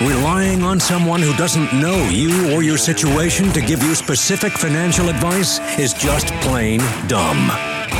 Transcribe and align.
Relying 0.00 0.62
on 0.62 0.78
someone 0.78 1.20
who 1.20 1.34
doesn't 1.34 1.72
know 1.72 1.96
you 2.04 2.54
or 2.54 2.62
your 2.62 2.78
situation 2.78 3.52
to 3.52 3.60
give 3.60 3.82
you 3.82 3.96
specific 3.96 4.52
financial 4.52 5.08
advice 5.08 5.58
is 5.76 5.92
just 5.92 6.28
plain 6.40 6.78
dumb. 7.08 7.48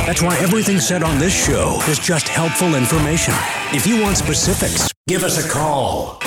That's 0.07 0.21
why 0.21 0.37
everything 0.39 0.79
said 0.79 1.03
on 1.03 1.19
this 1.19 1.33
show 1.33 1.81
is 1.89 1.99
just 1.99 2.29
helpful 2.29 2.75
information. 2.75 3.33
If 3.73 3.85
you 3.85 4.01
want 4.01 4.15
specifics, 4.15 4.93
give 5.09 5.23
us 5.23 5.45
a 5.45 5.49
call. 5.49 6.19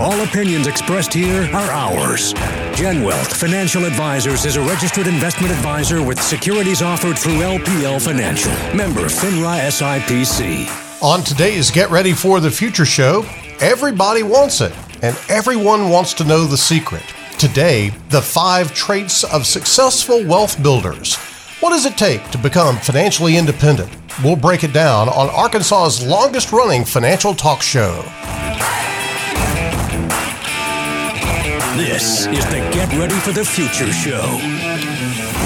All 0.00 0.20
opinions 0.22 0.68
expressed 0.68 1.12
here 1.12 1.42
are 1.52 1.70
ours. 1.72 2.32
Gen 2.76 3.02
Wealth 3.02 3.36
Financial 3.36 3.86
Advisors 3.86 4.44
is 4.44 4.54
a 4.54 4.62
registered 4.62 5.08
investment 5.08 5.52
advisor 5.52 6.04
with 6.04 6.22
securities 6.22 6.82
offered 6.82 7.18
through 7.18 7.40
LPL 7.40 8.00
Financial. 8.00 8.52
Member 8.76 9.06
FINRA 9.06 9.58
SIPC. 9.70 11.02
On 11.02 11.24
today's 11.24 11.72
Get 11.72 11.90
Ready 11.90 12.12
for 12.12 12.38
the 12.38 12.50
Future 12.50 12.84
show, 12.84 13.26
everybody 13.58 14.22
wants 14.22 14.60
it, 14.60 14.72
and 15.02 15.18
everyone 15.28 15.88
wants 15.88 16.14
to 16.14 16.24
know 16.24 16.44
the 16.44 16.56
secret. 16.56 17.04
Today, 17.38 17.90
the 18.10 18.20
five 18.20 18.74
traits 18.74 19.24
of 19.24 19.46
successful 19.46 20.24
wealth 20.24 20.62
builders. 20.62 21.16
What 21.60 21.70
does 21.70 21.86
it 21.86 21.96
take 21.96 22.30
to 22.30 22.38
become 22.38 22.76
financially 22.76 23.36
independent? 23.36 23.90
We'll 24.22 24.36
break 24.36 24.64
it 24.64 24.72
down 24.72 25.08
on 25.08 25.28
Arkansas's 25.30 26.06
longest 26.06 26.52
running 26.52 26.84
financial 26.84 27.34
talk 27.34 27.62
show. 27.62 28.02
This 31.76 32.26
is 32.26 32.44
the 32.46 32.58
Get 32.72 32.92
Ready 32.92 33.14
for 33.14 33.32
the 33.32 33.44
Future 33.44 33.92
show. 33.92 34.79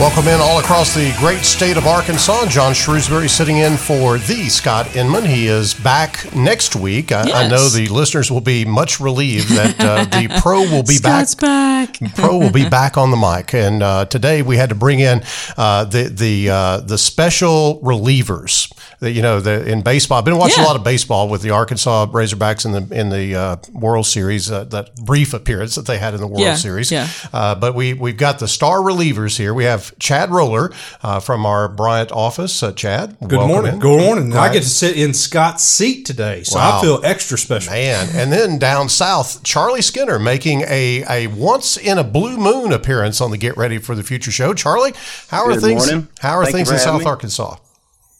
Welcome 0.01 0.27
in 0.27 0.41
all 0.41 0.59
across 0.59 0.93
the 0.93 1.15
great 1.21 1.45
state 1.45 1.77
of 1.77 1.87
Arkansas. 1.87 2.47
John 2.47 2.75
Shrewsbury 2.75 3.29
sitting 3.29 3.59
in 3.59 3.77
for 3.77 4.19
the 4.19 4.48
Scott 4.48 4.95
Inman. 4.97 5.25
He 5.25 5.47
is 5.47 5.73
back 5.73 6.34
next 6.34 6.75
week. 6.75 7.12
I, 7.12 7.25
Yes. 7.28 7.34
I 7.36 7.47
know 7.48 7.69
the 7.69 7.86
listeners 7.86 8.28
will 8.31 8.41
be 8.41 8.64
much 8.64 8.98
relieved 9.01 9.51
that 9.51 9.81
uh, 9.81 10.05
the 10.20 10.41
pro 10.42 10.62
will 10.62 10.83
be 10.83 10.95
Scott's 10.95 11.36
back. 11.36 11.98
Pro 12.17 12.39
will 12.39 12.51
be 12.51 12.67
back 12.69 12.97
on 12.97 13.11
the 13.11 13.17
mic, 13.17 13.53
and 13.55 13.83
uh, 13.83 14.06
today 14.06 14.41
we 14.41 14.56
had 14.56 14.70
to 14.70 14.75
bring 14.75 15.01
in 15.01 15.23
uh, 15.59 15.84
the 15.84 16.05
the 16.05 16.48
uh, 16.48 16.79
the 16.81 16.97
special 16.97 17.79
relievers. 17.83 18.73
That 19.01 19.12
you 19.12 19.20
know, 19.20 19.41
the, 19.41 19.70
in 19.70 19.83
baseball, 19.83 20.19
I've 20.19 20.25
been 20.25 20.39
watching 20.39 20.61
Yeah. 20.62 20.64
a 20.64 20.69
lot 20.69 20.77
of 20.77 20.84
baseball 20.84 21.29
with 21.29 21.42
the 21.42 21.51
Arkansas 21.51 22.06
Razorbacks 22.06 22.64
in 22.64 22.73
the 22.73 22.98
in 22.98 23.11
the 23.11 23.34
uh, 23.36 23.56
World 23.73 24.06
Series. 24.06 24.51
Uh, 24.51 24.64
that 24.64 24.97
brief 24.97 25.34
appearance 25.34 25.75
that 25.75 25.86
they 25.86 25.98
had 25.98 26.14
in 26.14 26.20
the 26.20 26.27
World 26.27 26.41
Yeah, 26.41 26.55
Series. 26.55 26.91
yeah. 26.91 27.06
Uh, 27.34 27.55
but 27.55 27.75
we 27.75 27.92
we've 27.92 28.17
got 28.17 28.39
the 28.39 28.48
star 28.48 28.79
relievers 28.79 29.36
here. 29.36 29.53
We 29.53 29.64
have 29.64 29.83
Chad 29.98 30.30
Roller 30.30 30.72
uh, 31.02 31.20
from 31.20 31.44
our 31.46 31.68
Bryant 31.68 32.12
office. 32.12 32.62
Uh, 32.62 32.72
Chad, 32.72 33.16
Good 33.27 33.38
morning. 33.46 33.74
in. 33.74 33.78
Good 33.80 34.00
morning. 34.00 34.36
I 34.36 34.52
get 34.52 34.62
to 34.62 34.68
sit 34.68 34.96
in 34.96 35.14
Scott's 35.14 35.64
seat 35.64 36.04
today, 36.06 36.42
so 36.42 36.58
Wow. 36.58 36.78
I 36.78 36.82
feel 36.82 37.00
extra 37.04 37.36
special. 37.38 37.72
Man, 37.72 38.08
and 38.14 38.32
then 38.32 38.58
down 38.58 38.88
south, 38.88 39.42
Charlie 39.42 39.82
Skinner 39.82 40.18
making 40.18 40.62
a, 40.62 41.05
a 41.08 41.27
once 41.28 41.77
in 41.77 41.98
a 41.98 42.05
blue 42.05 42.36
moon 42.36 42.72
appearance 42.72 43.20
on 43.20 43.30
the 43.30 43.38
Get 43.38 43.56
Ready 43.56 43.78
for 43.78 43.94
the 43.94 44.02
Future 44.02 44.30
show. 44.30 44.55
Charlie, 44.55 44.92
how 45.28 45.44
are 45.44 45.52
Good 45.52 45.62
things? 45.62 45.86
morning. 45.86 46.08
How 46.20 46.36
are 46.38 46.44
Thank 46.44 46.56
things 46.56 46.70
in 46.70 46.78
South 46.78 47.00
me. 47.00 47.06
Arkansas? 47.06 47.56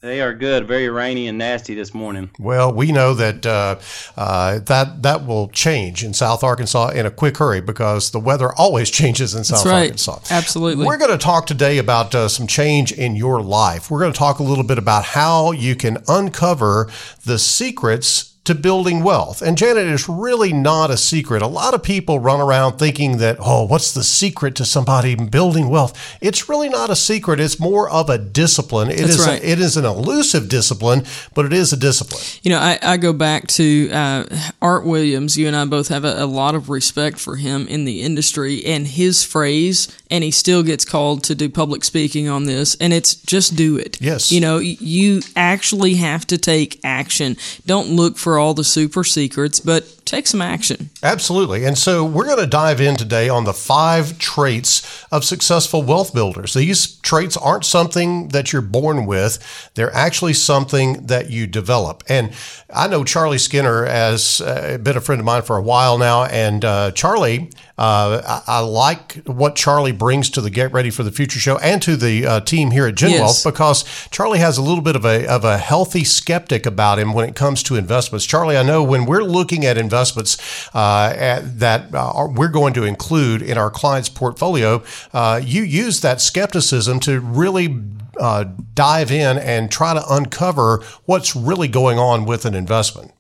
They 0.05 0.21
are 0.21 0.35
good. 0.35 0.69
Very 0.69 0.91
rainy 0.91 1.29
and 1.29 1.39
nasty 1.39 1.75
this 1.75 1.95
morning. 1.95 2.29
Well, 2.39 2.71
we 2.71 2.93
know 2.93 3.15
that 3.15 3.47
uh, 3.47 3.77
uh, 4.19 4.59
that 4.59 5.03
that 5.03 5.27
will 5.27 5.49
change 5.49 6.05
in 6.05 6.13
South 6.13 6.45
Arkansas 6.45 6.91
in 6.91 7.07
a 7.07 7.11
quick 7.11 7.39
hurry 7.39 7.63
because 7.63 8.11
the 8.11 8.21
weather 8.21 8.53
always 8.55 8.91
changes 9.01 9.35
in 9.35 9.45
South 9.45 9.65
right. 9.65 9.85
Arkansas. 9.85 10.19
Absolutely. 10.31 10.85
We're 10.85 10.99
going 10.99 11.11
to 11.11 11.17
talk 11.17 11.47
today 11.47 11.79
about 11.79 12.15
uh, 12.15 12.29
some 12.29 12.47
change 12.47 12.93
in 12.93 13.17
your 13.17 13.41
life. 13.41 13.91
We're 13.91 14.01
going 14.01 14.13
to 14.13 14.19
talk 14.19 14.41
a 14.41 14.43
little 14.43 14.63
bit 14.63 14.77
about 14.77 15.05
how 15.05 15.53
you 15.53 15.75
can 15.75 15.97
uncover 16.07 16.91
the 17.25 17.39
secrets 17.39 18.34
to 18.45 18.55
building 18.55 19.03
wealth. 19.03 19.41
And 19.41 19.57
Janet, 19.57 19.87
it's 19.87 20.09
really 20.09 20.53
not 20.53 20.91
a 20.91 20.99
secret. 20.99 21.41
A 21.41 21.47
lot 21.47 21.73
of 21.73 21.83
people 21.83 22.19
run 22.19 22.41
around 22.41 22.77
thinking 22.77 23.17
that, 23.17 23.39
oh, 23.41 23.65
what's 23.65 23.93
the 23.93 24.05
secret 24.05 24.55
to 24.57 24.67
somebody 24.67 25.15
building 25.15 25.71
wealth? 25.71 26.19
It's 26.21 26.47
really 26.47 26.69
not 26.69 26.91
a 26.91 26.97
secret. 26.97 27.41
It's 27.41 27.59
more 27.59 27.89
of 27.89 28.11
a 28.11 28.19
discipline. 28.19 28.91
It 28.91 28.99
That's 28.99 29.15
is 29.15 29.27
right. 29.27 29.43
a, 29.43 29.51
it 29.51 29.61
is 29.61 29.79
an 29.79 29.87
elusive 29.87 30.51
discipline, 30.51 31.05
but 31.35 31.47
it 31.47 31.55
is 31.55 31.73
a 31.73 31.77
discipline. 31.77 32.23
You 32.43 32.51
know, 32.51 32.59
I, 32.59 32.79
I 32.83 32.97
go 32.99 33.15
back 33.15 33.47
to 33.49 33.91
uh, 33.91 34.25
Art 34.61 34.85
Williams. 34.85 35.39
You 35.39 35.47
and 35.47 35.57
I 35.57 35.65
both 35.65 35.89
have 35.89 36.05
a, 36.05 36.23
a 36.23 36.27
lot 36.27 36.55
of 36.55 36.69
respect 36.69 37.19
for 37.19 37.37
him 37.37 37.67
in 37.67 37.87
the 37.87 38.03
industry 38.03 38.65
and 38.67 38.87
his 38.87 39.25
phrase, 39.25 39.89
and 40.11 40.23
he 40.23 40.31
still 40.31 40.63
gets 40.63 40.85
called 40.85 41.25
to 41.25 41.35
do 41.35 41.49
public 41.49 41.83
speaking 41.83 42.29
on 42.29 42.45
this, 42.45 42.75
and 42.77 42.93
it's 42.93 43.15
just 43.15 43.57
do 43.57 43.79
it. 43.79 44.01
Yes. 44.03 44.31
You 44.31 44.43
know, 44.43 44.59
you 44.59 45.23
actually 45.35 45.95
have 45.95 46.27
to 46.27 46.37
take 46.37 46.79
action. 46.85 47.39
Don't 47.65 47.89
look 47.89 48.19
for 48.19 48.34
all 48.39 48.55
the 48.55 48.65
super 48.65 49.05
secrets, 49.05 49.61
but 49.61 50.04
take 50.05 50.27
some 50.27 50.43
action. 50.43 50.91
Absolutely. 51.03 51.65
And 51.65 51.77
so 51.79 52.05
we're 52.05 52.27
going 52.27 52.39
to 52.39 52.47
dive 52.47 52.81
in 52.81 52.97
today 52.97 53.29
on 53.29 53.45
the 53.45 53.53
five 53.53 54.19
traits 54.19 55.05
of 55.11 55.25
successful 55.25 55.83
wealth 55.83 56.15
builders. 56.15 56.55
These 56.55 56.97
traits 56.99 57.37
aren't 57.37 57.65
something 57.65 58.29
that 58.29 58.53
you're 58.53 58.63
born 58.63 59.07
with, 59.07 59.71
they're 59.75 59.95
actually 59.95 60.35
something 60.35 61.07
that 61.07 61.31
you 61.31 61.47
develop. 61.47 62.05
And 62.09 62.33
I 62.73 62.87
know 62.87 63.05
Charlie 63.05 63.39
Skinner 63.39 63.87
has 63.87 64.41
uh, 64.41 64.79
been 64.83 64.97
a 64.97 65.01
friend 65.01 65.21
of 65.21 65.25
mine 65.25 65.43
for 65.43 65.57
a 65.57 65.63
while 65.63 65.99
now. 65.99 66.25
And 66.25 66.65
uh, 66.65 66.91
Charlie, 66.91 67.51
uh, 67.79 68.43
I, 68.47 68.59
I 68.59 68.59
like 68.61 69.15
what 69.25 69.57
Charlie 69.57 69.93
brings 69.93 70.29
to 70.31 70.41
the 70.41 70.51
Get 70.51 70.73
Ready 70.73 70.91
for 70.91 71.03
the 71.03 71.13
Future 71.13 71.39
show 71.39 71.57
and 71.59 71.81
to 71.83 71.97
the 71.97 72.27
uh, 72.27 72.41
team 72.41 72.71
here 72.71 72.87
at 72.87 72.95
Gen 72.95 73.13
Yes. 73.13 73.21
Wealth 73.21 73.45
because 73.55 74.09
Charlie 74.11 74.39
has 74.39 74.59
a 74.59 74.63
little 74.63 74.83
bit 74.83 74.97
of 74.97 75.05
a, 75.05 75.27
of 75.27 75.45
a 75.45 75.59
healthy 75.59 76.05
skeptic 76.05 76.67
about 76.67 76.99
him 76.99 77.13
when 77.13 77.29
it 77.29 77.35
comes 77.35 77.63
to 77.65 77.77
investments. 77.77 78.27
Charlie, 78.27 78.57
I 78.57 78.63
know 78.63 78.83
when 78.83 79.07
we're 79.07 79.25
looking 79.25 79.65
at 79.65 79.79
investments 79.79 79.94
uh, 79.95 81.15
at, 81.17 81.59
that 81.59 81.95
uh, 81.95 82.29
we're 82.31 82.49
going 82.49 82.75
to 82.75 82.85
include 82.85 83.43
in 83.43 83.59
our 83.59 83.71
client's 83.71 84.09
portfolio, 84.09 84.83
uh, 85.13 85.41
you 85.43 85.63
use 85.63 86.01
that 86.01 86.21
skepticism 86.21 87.01
to 87.01 87.21
really 87.21 87.83
uh, 88.19 88.45
dive 88.75 89.11
in 89.11 89.39
and 89.39 89.71
try 89.71 89.95
to 89.95 90.03
uncover 90.11 90.83
what's 91.05 91.35
really 91.35 91.69
going 91.69 91.99
on 91.99 92.25
with 92.25 92.45
an 92.45 92.55
investment. 92.55 93.13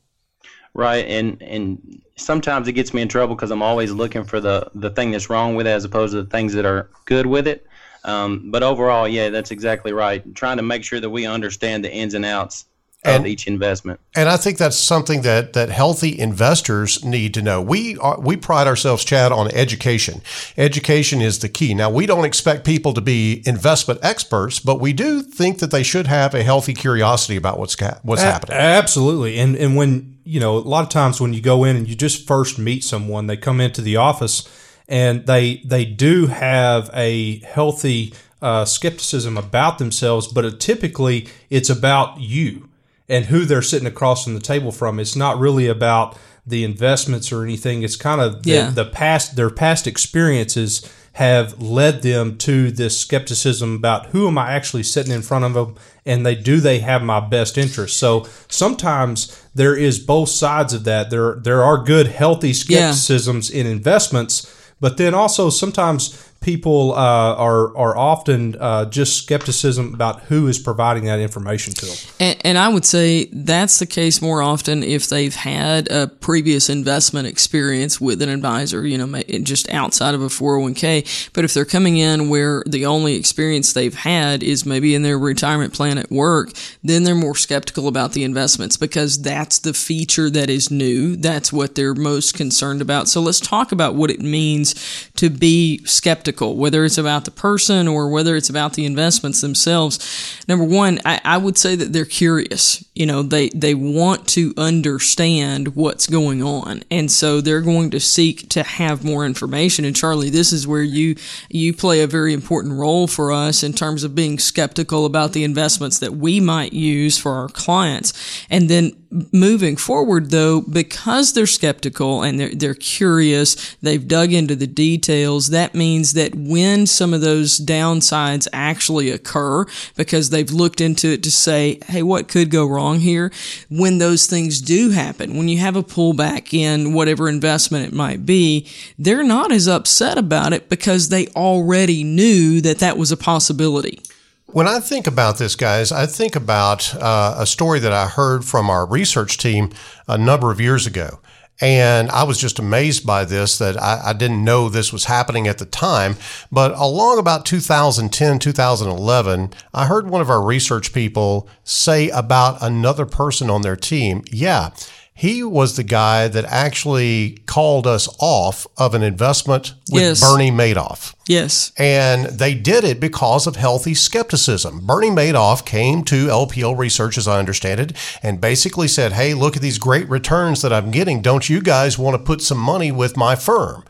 Right. 0.74 1.06
And 1.06 1.40
and 1.42 2.02
sometimes 2.16 2.68
it 2.68 2.72
gets 2.72 2.92
me 2.92 3.02
in 3.02 3.08
trouble 3.08 3.34
because 3.34 3.50
I'm 3.50 3.62
always 3.62 3.90
looking 3.92 4.24
for 4.24 4.40
the, 4.40 4.70
the 4.74 4.90
thing 4.90 5.10
that's 5.10 5.30
wrong 5.30 5.54
with 5.54 5.66
it 5.66 5.70
as 5.70 5.84
opposed 5.84 6.12
to 6.12 6.22
the 6.22 6.30
things 6.30 6.52
that 6.54 6.64
are 6.64 6.90
good 7.04 7.26
with 7.26 7.46
it. 7.46 7.66
Um, 8.04 8.50
but 8.50 8.62
overall, 8.62 9.08
yeah, 9.08 9.30
that's 9.30 9.50
exactly 9.50 9.92
right. 9.92 10.34
Trying 10.34 10.58
to 10.58 10.62
make 10.62 10.84
sure 10.84 11.00
that 11.00 11.10
we 11.10 11.26
understand 11.26 11.84
the 11.84 11.92
ins 11.92 12.14
and 12.14 12.24
outs 12.24 12.66
And- 13.04 13.22
of 13.22 13.26
each 13.26 13.46
investment. 13.46 14.00
And 14.16 14.28
I 14.28 14.36
think 14.36 14.58
that's 14.58 14.78
something 14.78 15.22
that 15.22 15.52
that 15.52 15.68
healthy 15.68 16.18
investors 16.18 17.04
need 17.04 17.34
to 17.34 17.42
know. 17.42 17.60
We 17.60 17.98
are, 17.98 18.18
we 18.20 18.36
pride 18.36 18.66
ourselves, 18.66 19.04
Chad, 19.04 19.32
on 19.32 19.48
education. 19.52 20.22
Education 20.56 21.20
is 21.20 21.40
the 21.40 21.48
key. 21.48 21.74
Now, 21.74 21.90
we 21.90 22.06
don't 22.06 22.24
expect 22.24 22.64
people 22.64 22.94
to 22.94 23.00
be 23.00 23.42
investment 23.44 24.00
experts, 24.02 24.58
but 24.60 24.80
we 24.80 24.92
do 24.92 25.22
think 25.22 25.58
that 25.58 25.70
they 25.70 25.82
should 25.82 26.06
have 26.06 26.34
a 26.34 26.42
healthy 26.42 26.74
curiosity 26.74 27.36
about 27.36 27.58
what's 27.58 27.76
what's 28.02 28.22
A- 28.22 28.26
happening. 28.26 28.56
Absolutely. 28.56 29.38
And 29.38 29.56
and 29.56 29.76
when 29.76 30.16
you 30.24 30.40
know, 30.40 30.56
a 30.56 30.58
lot 30.58 30.82
of 30.82 30.88
times 30.88 31.20
when 31.20 31.34
you 31.34 31.40
go 31.42 31.64
in 31.64 31.76
and 31.76 31.88
you 31.88 31.94
just 31.94 32.26
first 32.26 32.58
meet 32.58 32.82
someone, 32.82 33.26
they 33.26 33.36
come 33.36 33.60
into 33.60 33.82
the 33.82 33.96
office 33.96 34.48
and 34.88 35.26
they 35.26 35.60
they 35.64 35.84
do 35.84 36.26
have 36.28 36.90
a 36.94 37.40
healthy 37.40 38.14
uh, 38.40 38.64
skepticism 38.64 39.36
about 39.36 39.78
themselves, 39.78 40.28
but 40.28 40.44
it, 40.44 40.60
typically 40.60 41.28
it's 41.50 41.70
about 41.70 42.20
you 42.20 42.68
and 43.08 43.26
who 43.26 43.44
they're 43.44 43.62
sitting 43.62 43.86
across 43.86 44.24
from 44.24 44.34
the 44.34 44.40
table 44.40 44.72
from. 44.72 44.98
It's 44.98 45.16
not 45.16 45.38
really 45.38 45.66
about 45.68 46.16
the 46.46 46.64
investments 46.64 47.32
or 47.32 47.42
anything. 47.42 47.82
It's 47.82 47.96
kind 47.96 48.20
of 48.20 48.42
the, 48.42 48.50
Yeah. 48.50 48.70
the 48.70 48.84
past 48.84 49.36
their 49.36 49.50
past 49.50 49.86
experiences 49.86 50.82
have 51.12 51.60
led 51.62 52.02
them 52.02 52.36
to 52.36 52.70
this 52.72 52.98
skepticism 52.98 53.76
about 53.76 54.06
who 54.06 54.26
am 54.26 54.36
I 54.36 54.50
actually 54.52 54.82
sitting 54.82 55.12
in 55.12 55.22
front 55.22 55.44
of 55.44 55.54
them 55.54 55.76
and 56.04 56.26
they 56.26 56.34
do 56.34 56.58
they 56.60 56.80
have 56.80 57.02
my 57.02 57.20
best 57.20 57.56
interest. 57.56 57.96
So 57.98 58.26
sometimes 58.48 59.40
there 59.54 59.76
is 59.76 59.98
both 59.98 60.28
sides 60.28 60.72
of 60.72 60.84
that. 60.84 61.10
There 61.10 61.36
there 61.42 61.62
are 61.62 61.78
good 61.78 62.08
healthy 62.08 62.48
Yeah. 62.48 62.90
skepticisms 62.92 63.48
in 63.50 63.66
investments, 63.66 64.46
but 64.80 64.96
then 64.96 65.14
also 65.14 65.50
sometimes 65.50 66.16
people 66.44 66.92
uh, 66.92 67.34
are 67.36 67.74
are 67.74 67.96
often 67.96 68.54
uh, 68.60 68.84
just 68.84 69.16
skepticism 69.16 69.94
about 69.94 70.20
who 70.24 70.46
is 70.46 70.58
providing 70.58 71.04
that 71.06 71.18
information 71.18 71.72
to 71.72 71.86
them. 71.86 71.96
And, 72.20 72.40
and 72.44 72.58
I 72.58 72.68
would 72.68 72.84
say 72.84 73.24
that's 73.32 73.78
the 73.78 73.86
case 73.86 74.20
more 74.20 74.42
often 74.42 74.82
if 74.82 75.08
they've 75.08 75.34
had 75.34 75.90
a 75.90 76.06
previous 76.06 76.68
investment 76.68 77.26
experience 77.26 77.98
with 77.98 78.20
an 78.20 78.28
advisor, 78.28 78.86
you 78.86 78.98
know, 78.98 79.22
just 79.42 79.70
outside 79.70 80.14
of 80.14 80.20
a 80.20 80.26
401k. 80.26 81.32
But 81.32 81.44
if 81.44 81.54
they're 81.54 81.64
coming 81.64 81.96
in 81.96 82.28
where 82.28 82.62
the 82.66 82.84
only 82.84 83.14
experience 83.14 83.72
they've 83.72 83.94
had 83.94 84.42
is 84.42 84.66
maybe 84.66 84.94
in 84.94 85.02
their 85.02 85.18
retirement 85.18 85.72
plan 85.72 85.96
at 85.96 86.10
work, 86.10 86.50
then 86.82 87.04
they're 87.04 87.14
more 87.14 87.36
skeptical 87.36 87.88
about 87.88 88.12
the 88.12 88.22
investments 88.22 88.76
because 88.76 89.22
that's 89.22 89.58
the 89.58 89.72
feature 89.72 90.28
that 90.28 90.50
is 90.50 90.70
new. 90.70 91.16
That's 91.16 91.52
what 91.52 91.74
they're 91.74 91.94
most 91.94 92.34
concerned 92.34 92.82
about. 92.82 93.08
So 93.08 93.22
let's 93.22 93.40
talk 93.40 93.72
about 93.72 93.94
what 93.94 94.10
it 94.10 94.20
means 94.20 94.74
to 95.16 95.30
be 95.30 95.82
skeptical, 95.86 96.33
whether 96.40 96.84
it's 96.84 96.98
about 96.98 97.24
the 97.24 97.30
person 97.30 97.88
or 97.88 98.08
whether 98.08 98.36
it's 98.36 98.50
about 98.50 98.74
the 98.74 98.86
investments 98.86 99.40
themselves. 99.40 100.42
Number 100.48 100.64
one, 100.64 101.00
I, 101.04 101.20
I 101.24 101.36
would 101.38 101.58
say 101.58 101.76
that 101.76 101.92
they're 101.92 102.04
curious. 102.04 102.84
You 102.94 103.06
know, 103.06 103.22
they, 103.24 103.48
they 103.48 103.74
want 103.74 104.28
to 104.28 104.54
understand 104.56 105.74
what's 105.74 106.06
going 106.06 106.44
on. 106.44 106.84
And 106.92 107.10
so 107.10 107.40
they're 107.40 107.60
going 107.60 107.90
to 107.90 107.98
seek 107.98 108.48
to 108.50 108.62
have 108.62 109.04
more 109.04 109.26
information. 109.26 109.84
And 109.84 109.96
Charlie, 109.96 110.30
this 110.30 110.52
is 110.52 110.66
where 110.66 110.82
you, 110.82 111.16
you 111.50 111.74
play 111.74 112.02
a 112.02 112.06
very 112.06 112.32
important 112.32 112.74
role 112.74 113.08
for 113.08 113.32
us 113.32 113.64
in 113.64 113.72
terms 113.72 114.04
of 114.04 114.14
being 114.14 114.38
skeptical 114.38 115.06
about 115.06 115.32
the 115.32 115.42
investments 115.42 115.98
that 115.98 116.12
we 116.12 116.38
might 116.38 116.72
use 116.72 117.18
for 117.18 117.32
our 117.32 117.48
clients. 117.48 118.12
And 118.48 118.68
then 118.68 118.92
moving 119.32 119.76
forward 119.76 120.30
though, 120.30 120.60
because 120.60 121.32
they're 121.32 121.46
skeptical 121.46 122.22
and 122.22 122.38
they're, 122.38 122.54
they're 122.54 122.74
curious, 122.74 123.74
they've 123.76 124.08
dug 124.08 124.32
into 124.32 124.56
the 124.56 124.66
details, 124.66 125.50
that 125.50 125.74
means 125.74 126.12
that 126.14 126.34
when 126.34 126.86
some 126.86 127.14
of 127.14 127.20
those 127.20 127.60
downsides 127.60 128.48
actually 128.52 129.10
occur, 129.10 129.64
because 129.96 130.30
they've 130.30 130.50
looked 130.50 130.80
into 130.80 131.08
it 131.08 131.22
to 131.22 131.30
say, 131.30 131.78
hey, 131.86 132.02
what 132.02 132.28
could 132.28 132.50
go 132.50 132.66
wrong 132.66 132.83
here? 132.92 133.32
When 133.68 133.98
those 133.98 134.26
things 134.26 134.60
do 134.60 134.90
happen, 134.90 135.36
when 135.36 135.48
you 135.48 135.58
have 135.58 135.76
a 135.76 135.82
pullback 135.82 136.52
in 136.52 136.92
whatever 136.92 137.28
investment 137.28 137.86
it 137.86 137.92
might 137.94 138.24
be, 138.24 138.68
they're 138.98 139.24
not 139.24 139.50
as 139.50 139.66
upset 139.66 140.18
about 140.18 140.52
it 140.52 140.68
because 140.68 141.08
they 141.08 141.26
already 141.28 142.04
knew 142.04 142.60
that 142.60 142.78
that 142.78 142.96
was 142.96 143.10
a 143.10 143.16
possibility. 143.16 144.00
When 144.46 144.68
I 144.68 144.78
think 144.78 145.08
about 145.08 145.38
this, 145.38 145.56
guys, 145.56 145.90
I 145.90 146.06
think 146.06 146.36
about 146.36 146.94
uh, 146.94 147.34
a 147.38 147.46
story 147.46 147.80
that 147.80 147.92
I 147.92 148.06
heard 148.06 148.44
from 148.44 148.70
our 148.70 148.86
research 148.86 149.36
team 149.36 149.70
a 150.06 150.16
number 150.16 150.52
of 150.52 150.60
years 150.60 150.86
ago. 150.86 151.18
And 151.60 152.10
I 152.10 152.24
was 152.24 152.38
just 152.38 152.58
amazed 152.58 153.06
by 153.06 153.24
this 153.24 153.58
that 153.58 153.80
I, 153.80 154.00
I, 154.06 154.12
didn't 154.12 154.42
know 154.42 154.68
this 154.68 154.92
was 154.92 155.04
happening 155.04 155.46
at 155.46 155.58
the 155.58 155.64
time. 155.64 156.16
But 156.50 156.72
along 156.76 157.18
about 157.18 157.46
2010, 157.46 158.40
2011, 158.40 159.50
I 159.72 159.86
heard 159.86 160.10
one 160.10 160.20
of 160.20 160.30
our 160.30 160.42
research 160.42 160.92
people 160.92 161.48
say 161.62 162.08
about 162.10 162.60
another 162.60 163.06
person 163.06 163.50
on 163.50 163.62
their 163.62 163.76
team, 163.76 164.24
yeah, 164.32 164.70
he 165.16 165.44
was 165.44 165.76
the 165.76 165.84
guy 165.84 166.26
that 166.26 166.44
actually 166.46 167.38
called 167.46 167.86
us 167.86 168.08
off 168.18 168.66
of 168.76 168.94
an 168.94 169.02
investment 169.04 169.74
with 169.88 170.02
yes. 170.02 170.20
Bernie 170.20 170.50
Madoff. 170.50 171.14
Yes. 171.28 171.72
And 171.78 172.26
they 172.26 172.52
did 172.52 172.82
it 172.82 172.98
because 172.98 173.46
of 173.46 173.54
healthy 173.54 173.94
skepticism. 173.94 174.84
Bernie 174.84 175.10
Madoff 175.10 175.64
came 175.64 176.02
to 176.04 176.26
LPL 176.26 176.76
Research, 176.76 177.16
as 177.16 177.28
I 177.28 177.38
understand 177.38 177.78
it, 177.78 177.92
and 178.24 178.40
basically 178.40 178.88
said, 178.88 179.12
Hey, 179.12 179.34
look 179.34 179.54
at 179.54 179.62
these 179.62 179.78
great 179.78 180.08
returns 180.10 180.62
that 180.62 180.72
I'm 180.72 180.90
getting. 180.90 181.22
Don't 181.22 181.48
you 181.48 181.62
guys 181.62 181.96
want 181.96 182.18
to 182.18 182.22
put 182.22 182.42
some 182.42 182.58
money 182.58 182.90
with 182.90 183.16
my 183.16 183.36
firm? 183.36 183.84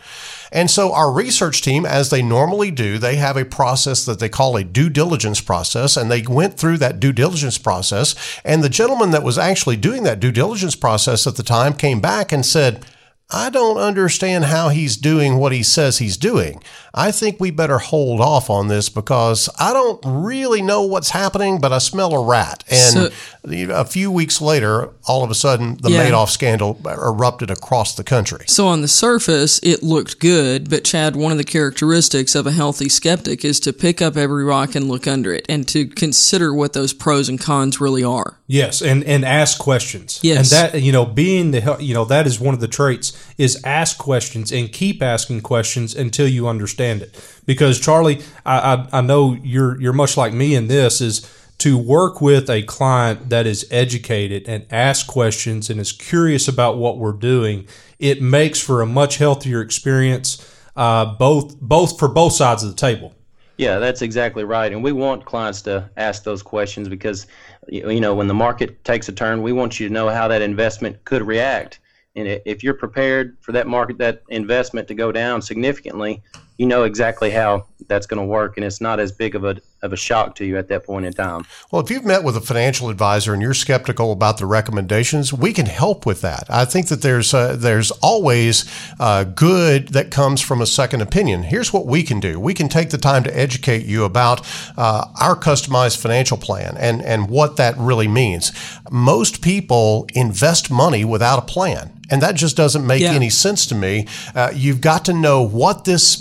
And 0.54 0.70
so 0.70 0.92
our 0.92 1.12
research 1.12 1.62
team, 1.62 1.84
as 1.84 2.10
they 2.10 2.22
normally 2.22 2.70
do, 2.70 2.96
they 2.96 3.16
have 3.16 3.36
a 3.36 3.44
process 3.44 4.04
that 4.04 4.20
they 4.20 4.28
call 4.28 4.56
a 4.56 4.62
due 4.62 4.88
diligence 4.88 5.40
process. 5.40 5.96
And 5.96 6.10
they 6.10 6.22
went 6.22 6.56
through 6.56 6.78
that 6.78 7.00
due 7.00 7.12
diligence 7.12 7.58
process. 7.58 8.14
And 8.44 8.62
the 8.62 8.68
gentleman 8.68 9.10
that 9.10 9.24
was 9.24 9.36
actually 9.36 9.76
doing 9.76 10.04
that 10.04 10.20
due 10.20 10.30
diligence 10.30 10.76
process 10.76 11.26
at 11.26 11.34
the 11.34 11.42
time 11.42 11.74
came 11.74 12.00
back 12.00 12.30
and 12.32 12.46
said, 12.46 12.86
I 13.30 13.50
don't 13.50 13.78
understand 13.78 14.44
how 14.44 14.68
he's 14.68 14.96
doing 14.96 15.38
what 15.38 15.52
he 15.52 15.62
says 15.62 15.98
he's 15.98 16.16
doing. 16.16 16.62
I 16.96 17.10
think 17.10 17.40
we 17.40 17.50
better 17.50 17.78
hold 17.78 18.20
off 18.20 18.50
on 18.50 18.68
this 18.68 18.88
because 18.88 19.48
I 19.58 19.72
don't 19.72 20.00
really 20.04 20.62
know 20.62 20.82
what's 20.82 21.10
happening, 21.10 21.58
but 21.58 21.72
I 21.72 21.78
smell 21.78 22.14
a 22.14 22.24
rat. 22.24 22.62
And 22.70 22.92
so, 22.92 23.10
a 23.44 23.84
few 23.84 24.12
weeks 24.12 24.40
later, 24.40 24.90
all 25.08 25.24
of 25.24 25.30
a 25.30 25.34
sudden, 25.34 25.78
the 25.80 25.90
yeah. 25.90 26.08
Madoff 26.08 26.28
scandal 26.28 26.80
erupted 26.84 27.50
across 27.50 27.96
the 27.96 28.04
country. 28.04 28.44
So, 28.46 28.68
on 28.68 28.82
the 28.82 28.88
surface, 28.88 29.58
it 29.62 29.82
looked 29.82 30.20
good, 30.20 30.70
but 30.70 30.84
Chad, 30.84 31.16
one 31.16 31.32
of 31.32 31.38
the 31.38 31.44
characteristics 31.44 32.36
of 32.36 32.46
a 32.46 32.52
healthy 32.52 32.88
skeptic 32.88 33.44
is 33.44 33.58
to 33.60 33.72
pick 33.72 34.00
up 34.00 34.16
every 34.16 34.44
rock 34.44 34.76
and 34.76 34.86
look 34.86 35.08
under 35.08 35.32
it 35.32 35.46
and 35.48 35.66
to 35.68 35.86
consider 35.86 36.54
what 36.54 36.74
those 36.74 36.92
pros 36.92 37.28
and 37.28 37.40
cons 37.40 37.80
really 37.80 38.04
are. 38.04 38.38
Yes, 38.46 38.82
and, 38.82 39.02
and 39.04 39.24
ask 39.24 39.58
questions. 39.58 40.20
Yes. 40.22 40.52
And 40.52 40.72
that, 40.72 40.82
you 40.82 40.92
know, 40.92 41.06
being 41.06 41.50
the, 41.50 41.76
you 41.80 41.94
know, 41.94 42.04
that 42.04 42.26
is 42.26 42.38
one 42.38 42.54
of 42.54 42.60
the 42.60 42.68
traits 42.68 43.13
is 43.38 43.62
ask 43.64 43.98
questions 43.98 44.52
and 44.52 44.72
keep 44.72 45.02
asking 45.02 45.40
questions 45.40 45.94
until 45.94 46.28
you 46.28 46.48
understand 46.48 47.02
it. 47.02 47.40
Because 47.46 47.80
Charlie, 47.80 48.22
I, 48.44 48.74
I, 48.74 48.98
I 48.98 49.00
know 49.00 49.34
you're 49.42 49.80
you're 49.80 49.92
much 49.92 50.16
like 50.16 50.32
me 50.32 50.54
in 50.54 50.68
this 50.68 51.00
is 51.00 51.30
to 51.58 51.78
work 51.78 52.20
with 52.20 52.50
a 52.50 52.62
client 52.64 53.30
that 53.30 53.46
is 53.46 53.66
educated 53.70 54.48
and 54.48 54.66
ask 54.70 55.06
questions 55.06 55.70
and 55.70 55.80
is 55.80 55.92
curious 55.92 56.48
about 56.48 56.76
what 56.76 56.98
we're 56.98 57.12
doing. 57.12 57.66
It 57.98 58.20
makes 58.20 58.60
for 58.60 58.82
a 58.82 58.86
much 58.86 59.18
healthier 59.18 59.60
experience, 59.60 60.44
uh, 60.76 61.04
both 61.16 61.60
both 61.60 61.98
for 61.98 62.08
both 62.08 62.32
sides 62.32 62.62
of 62.62 62.70
the 62.70 62.76
table. 62.76 63.14
Yeah, 63.56 63.78
that's 63.78 64.02
exactly 64.02 64.42
right. 64.42 64.72
And 64.72 64.82
we 64.82 64.90
want 64.90 65.24
clients 65.24 65.62
to 65.62 65.88
ask 65.96 66.24
those 66.24 66.42
questions 66.42 66.88
because, 66.88 67.28
you 67.68 68.00
know, 68.00 68.12
when 68.12 68.26
the 68.26 68.34
market 68.34 68.82
takes 68.84 69.08
a 69.08 69.12
turn, 69.12 69.42
we 69.42 69.52
want 69.52 69.78
you 69.78 69.86
to 69.86 69.94
know 69.94 70.08
how 70.08 70.26
that 70.26 70.42
investment 70.42 71.04
could 71.04 71.22
react. 71.22 71.78
And 72.16 72.40
if 72.44 72.62
you're 72.62 72.74
prepared 72.74 73.36
for 73.40 73.52
that 73.52 73.66
market, 73.66 73.98
that 73.98 74.22
investment 74.28 74.86
to 74.88 74.94
go 74.94 75.10
down 75.10 75.42
significantly, 75.42 76.22
you 76.56 76.66
know 76.66 76.84
exactly 76.84 77.30
how 77.30 77.66
that's 77.88 78.06
going 78.06 78.20
to 78.20 78.26
work, 78.26 78.56
and 78.56 78.64
it's 78.64 78.80
not 78.80 79.00
as 79.00 79.12
big 79.12 79.34
of 79.34 79.44
a 79.44 79.56
of 79.82 79.92
a 79.92 79.96
shock 79.96 80.34
to 80.34 80.46
you 80.46 80.56
at 80.56 80.68
that 80.68 80.84
point 80.84 81.04
in 81.04 81.12
time. 81.12 81.44
Well, 81.70 81.82
if 81.82 81.90
you've 81.90 82.06
met 82.06 82.24
with 82.24 82.36
a 82.36 82.40
financial 82.40 82.88
advisor 82.88 83.34
and 83.34 83.42
you're 83.42 83.52
skeptical 83.52 84.12
about 84.12 84.38
the 84.38 84.46
recommendations, 84.46 85.32
we 85.32 85.52
can 85.52 85.66
help 85.66 86.06
with 86.06 86.22
that. 86.22 86.44
I 86.48 86.64
think 86.64 86.88
that 86.88 87.02
there's 87.02 87.34
uh, 87.34 87.56
there's 87.56 87.90
always 88.02 88.64
uh, 88.98 89.24
good 89.24 89.88
that 89.88 90.10
comes 90.10 90.40
from 90.40 90.62
a 90.62 90.66
second 90.66 91.02
opinion. 91.02 91.42
Here's 91.42 91.72
what 91.72 91.86
we 91.86 92.02
can 92.02 92.20
do: 92.20 92.38
we 92.40 92.54
can 92.54 92.68
take 92.68 92.90
the 92.90 92.98
time 92.98 93.24
to 93.24 93.36
educate 93.36 93.84
you 93.84 94.04
about 94.04 94.40
uh, 94.76 95.06
our 95.20 95.36
customized 95.36 96.00
financial 96.00 96.36
plan 96.36 96.76
and 96.78 97.02
and 97.02 97.28
what 97.28 97.56
that 97.56 97.76
really 97.76 98.08
means. 98.08 98.52
Most 98.90 99.42
people 99.42 100.06
invest 100.14 100.70
money 100.70 101.04
without 101.04 101.38
a 101.38 101.42
plan. 101.42 101.90
And 102.10 102.20
that 102.20 102.34
just 102.34 102.54
doesn't 102.54 102.86
make 102.86 103.00
yeah. 103.00 103.12
any 103.12 103.30
sense 103.30 103.66
to 103.66 103.74
me. 103.74 104.06
Uh, 104.34 104.52
you've 104.54 104.82
got 104.82 105.06
to 105.06 105.14
know 105.14 105.42
what 105.42 105.84
this 105.84 106.16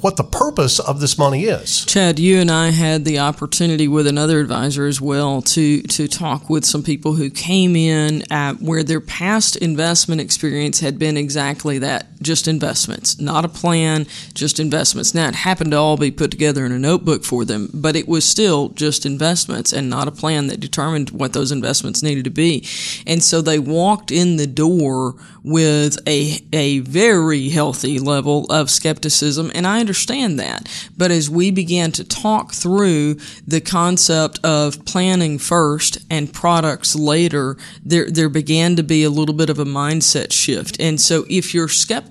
what 0.00 0.16
the 0.16 0.24
purpose 0.24 0.78
of 0.78 1.00
this 1.00 1.18
money 1.18 1.44
is. 1.44 1.84
Chad, 1.84 2.18
you 2.18 2.38
and 2.38 2.50
I 2.50 2.70
had 2.70 3.04
the 3.04 3.18
opportunity 3.18 3.88
with 3.88 4.06
another 4.06 4.40
advisor 4.40 4.86
as 4.86 5.00
well 5.00 5.42
to 5.42 5.82
to 5.82 6.08
talk 6.08 6.50
with 6.50 6.64
some 6.64 6.82
people 6.82 7.14
who 7.14 7.30
came 7.30 7.76
in 7.76 8.30
at 8.30 8.60
where 8.60 8.82
their 8.82 9.00
past 9.00 9.56
investment 9.56 10.20
experience 10.20 10.80
had 10.80 10.98
been 10.98 11.16
exactly 11.16 11.78
that, 11.78 12.06
just 12.20 12.48
investments, 12.48 13.20
not 13.20 13.44
a 13.44 13.48
plan, 13.48 14.06
just 14.34 14.60
investments. 14.60 15.14
Now 15.14 15.28
it 15.28 15.34
happened 15.34 15.72
to 15.72 15.76
all 15.76 15.96
be 15.96 16.10
put 16.10 16.30
together 16.30 16.66
in 16.66 16.72
a 16.72 16.78
notebook 16.78 17.24
for 17.24 17.44
them, 17.44 17.70
but 17.72 17.96
it 17.96 18.08
was 18.08 18.24
still 18.24 18.70
just 18.70 19.06
investments 19.06 19.72
and 19.72 19.88
not 19.88 20.08
a 20.08 20.12
plan 20.12 20.48
that 20.48 20.60
determined 20.60 21.10
what 21.10 21.32
those 21.32 21.52
investments 21.52 22.02
needed 22.02 22.24
to 22.24 22.30
be. 22.30 22.66
And 23.06 23.22
so 23.22 23.40
they 23.40 23.58
walked 23.58 24.10
in 24.10 24.36
the 24.36 24.46
door 24.46 25.14
with 25.44 25.98
a 26.06 26.42
a 26.52 26.80
very 26.80 27.48
healthy 27.48 27.98
level 27.98 28.44
of 28.50 28.68
skepticism 28.68 29.50
and 29.54 29.66
I 29.66 29.80
understand 29.80 30.38
that. 30.38 30.68
But 30.96 31.10
as 31.10 31.30
we 31.30 31.50
began 31.50 31.92
to 31.92 32.04
talk 32.04 32.52
through 32.52 33.14
the 33.46 33.60
concept 33.60 34.40
of 34.44 34.84
planning 34.84 35.38
first 35.38 35.98
and 36.10 36.32
products 36.32 36.94
later, 36.94 37.56
there, 37.84 38.10
there 38.10 38.28
began 38.28 38.76
to 38.76 38.82
be 38.82 39.04
a 39.04 39.10
little 39.10 39.34
bit 39.34 39.50
of 39.50 39.58
a 39.58 39.64
mindset 39.64 40.32
shift. 40.32 40.78
And 40.80 41.00
so 41.00 41.24
if 41.30 41.54
you're 41.54 41.68
skeptical 41.68 42.07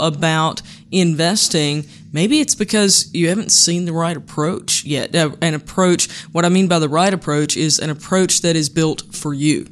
about 0.00 0.62
investing, 0.90 1.86
maybe 2.12 2.40
it's 2.40 2.54
because 2.54 3.12
you 3.14 3.28
haven't 3.28 3.50
seen 3.50 3.84
the 3.84 3.92
right 3.92 4.16
approach 4.16 4.84
yet. 4.84 5.14
An 5.14 5.54
approach, 5.54 6.10
what 6.32 6.44
I 6.44 6.48
mean 6.48 6.68
by 6.68 6.78
the 6.78 6.88
right 6.88 7.12
approach 7.12 7.56
is 7.56 7.78
an 7.78 7.90
approach 7.90 8.40
that 8.42 8.56
is 8.56 8.68
built 8.68 9.14
for 9.14 9.34
you. 9.34 9.66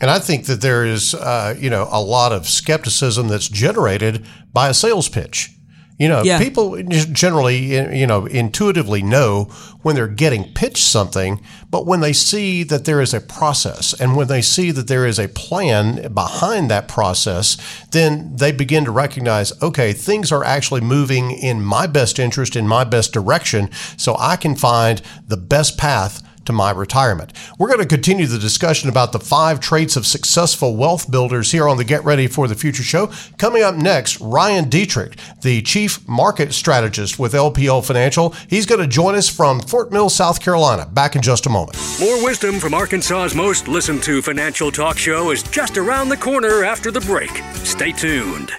And 0.00 0.10
I 0.10 0.18
think 0.18 0.46
that 0.46 0.60
there 0.60 0.84
is, 0.84 1.14
uh, 1.14 1.54
you 1.58 1.70
know, 1.70 1.88
a 1.90 2.00
lot 2.00 2.32
of 2.32 2.46
skepticism 2.48 3.28
that's 3.28 3.48
generated 3.48 4.26
by 4.52 4.68
a 4.68 4.74
sales 4.74 5.08
pitch. 5.08 5.53
You 5.96 6.08
know, 6.08 6.22
yeah. 6.24 6.38
people 6.38 6.82
generally, 6.82 7.56
you 7.96 8.06
know, 8.06 8.26
intuitively 8.26 9.00
know 9.00 9.44
when 9.82 9.94
they're 9.94 10.08
getting 10.08 10.52
pitched 10.52 10.82
something, 10.82 11.40
but 11.70 11.86
when 11.86 12.00
they 12.00 12.12
see 12.12 12.64
that 12.64 12.84
there 12.84 13.00
is 13.00 13.14
a 13.14 13.20
process 13.20 13.94
and 14.00 14.16
when 14.16 14.26
they 14.26 14.42
see 14.42 14.72
that 14.72 14.88
there 14.88 15.06
is 15.06 15.20
a 15.20 15.28
plan 15.28 16.12
behind 16.12 16.68
that 16.68 16.88
process, 16.88 17.56
then 17.92 18.34
they 18.34 18.50
begin 18.50 18.84
to 18.86 18.90
recognize, 18.90 19.52
okay, 19.62 19.92
things 19.92 20.32
are 20.32 20.42
actually 20.42 20.80
moving 20.80 21.30
in 21.30 21.62
my 21.62 21.86
best 21.86 22.18
interest, 22.18 22.56
in 22.56 22.66
my 22.66 22.82
best 22.82 23.12
direction, 23.12 23.70
so 23.96 24.16
I 24.18 24.34
can 24.34 24.56
find 24.56 25.00
the 25.28 25.36
best 25.36 25.78
path 25.78 26.23
to 26.46 26.52
my 26.52 26.70
retirement. 26.70 27.32
We're 27.58 27.68
going 27.68 27.80
to 27.80 27.86
continue 27.86 28.26
the 28.26 28.38
discussion 28.38 28.88
about 28.88 29.12
the 29.12 29.20
five 29.20 29.60
traits 29.60 29.96
of 29.96 30.06
successful 30.06 30.76
wealth 30.76 31.10
builders 31.10 31.52
here 31.52 31.68
on 31.68 31.76
the 31.76 31.84
Get 31.84 32.04
Ready 32.04 32.26
for 32.26 32.48
the 32.48 32.54
Future 32.54 32.82
show. 32.82 33.10
Coming 33.38 33.62
up 33.62 33.74
next, 33.74 34.20
Ryan 34.20 34.66
Detrick, 34.66 35.14
the 35.42 35.62
chief 35.62 36.06
market 36.08 36.52
strategist 36.52 37.18
with 37.18 37.32
LPL 37.32 37.84
Financial. 37.84 38.34
He's 38.48 38.66
going 38.66 38.80
to 38.80 38.86
join 38.86 39.14
us 39.14 39.28
from 39.28 39.60
Fort 39.60 39.92
Mill, 39.92 40.08
South 40.10 40.40
Carolina. 40.40 40.86
Back 40.86 41.16
in 41.16 41.22
just 41.22 41.46
a 41.46 41.50
moment. 41.50 41.78
More 42.00 42.24
wisdom 42.24 42.58
from 42.58 42.74
Arkansas's 42.74 43.34
most 43.34 43.68
listened 43.68 44.02
to 44.04 44.22
financial 44.22 44.70
talk 44.70 44.98
show 44.98 45.30
is 45.30 45.42
just 45.42 45.76
around 45.76 46.08
the 46.08 46.16
corner 46.16 46.64
after 46.64 46.90
the 46.90 47.00
break. 47.00 47.30
Stay 47.64 47.92
tuned. 47.92 48.52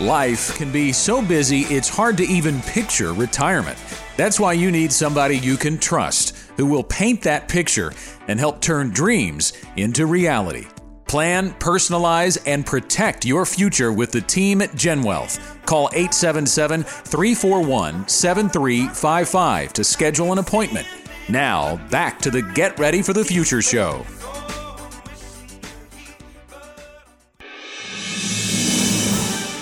Life 0.00 0.56
can 0.56 0.72
be 0.72 0.92
so 0.92 1.20
busy 1.20 1.60
it's 1.64 1.90
hard 1.90 2.16
to 2.16 2.24
even 2.24 2.62
picture 2.62 3.12
retirement. 3.12 3.76
That's 4.16 4.40
why 4.40 4.54
you 4.54 4.70
need 4.70 4.92
somebody 4.92 5.36
you 5.36 5.58
can 5.58 5.76
trust 5.76 6.38
who 6.56 6.64
will 6.64 6.82
paint 6.82 7.20
that 7.20 7.48
picture 7.48 7.92
and 8.26 8.40
help 8.40 8.62
turn 8.62 8.92
dreams 8.92 9.52
into 9.76 10.06
reality. 10.06 10.68
Plan, 11.06 11.50
personalize, 11.50 12.38
and 12.46 12.64
protect 12.64 13.26
your 13.26 13.44
future 13.44 13.92
with 13.92 14.10
the 14.10 14.22
team 14.22 14.62
at 14.62 14.70
GenWealth. 14.70 15.38
Call 15.66 15.90
877 15.92 16.82
341 16.82 18.08
7355 18.08 19.72
to 19.74 19.84
schedule 19.84 20.32
an 20.32 20.38
appointment. 20.38 20.86
Now, 21.28 21.76
back 21.90 22.20
to 22.20 22.30
the 22.30 22.40
Get 22.40 22.78
Ready 22.78 23.02
for 23.02 23.12
the 23.12 23.24
Future 23.24 23.60
show. 23.60 24.06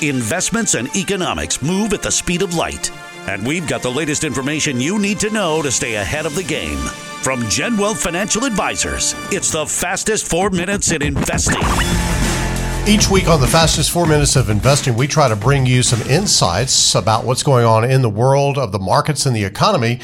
Investments 0.00 0.74
and 0.74 0.94
economics 0.94 1.60
move 1.60 1.92
at 1.92 2.02
the 2.02 2.10
speed 2.12 2.42
of 2.42 2.54
light. 2.54 2.92
And 3.26 3.44
we've 3.44 3.66
got 3.66 3.82
the 3.82 3.90
latest 3.90 4.22
information 4.22 4.80
you 4.80 4.96
need 4.96 5.18
to 5.18 5.30
know 5.30 5.60
to 5.60 5.72
stay 5.72 5.96
ahead 5.96 6.24
of 6.24 6.36
the 6.36 6.44
game. 6.44 6.78
From 6.78 7.42
GenWealth 7.42 7.96
Financial 7.96 8.44
Advisors, 8.44 9.16
it's 9.32 9.50
the 9.50 9.66
fastest 9.66 10.28
four 10.28 10.50
minutes 10.50 10.92
in 10.92 11.02
investing. 11.02 11.60
Each 12.86 13.10
week 13.10 13.26
on 13.26 13.40
the 13.40 13.48
fastest 13.48 13.90
four 13.90 14.06
minutes 14.06 14.36
of 14.36 14.50
investing, 14.50 14.94
we 14.94 15.08
try 15.08 15.26
to 15.26 15.34
bring 15.34 15.66
you 15.66 15.82
some 15.82 16.00
insights 16.08 16.94
about 16.94 17.24
what's 17.24 17.42
going 17.42 17.66
on 17.66 17.82
in 17.82 18.00
the 18.00 18.08
world 18.08 18.56
of 18.56 18.70
the 18.70 18.78
markets 18.78 19.26
and 19.26 19.34
the 19.34 19.42
economy. 19.42 19.98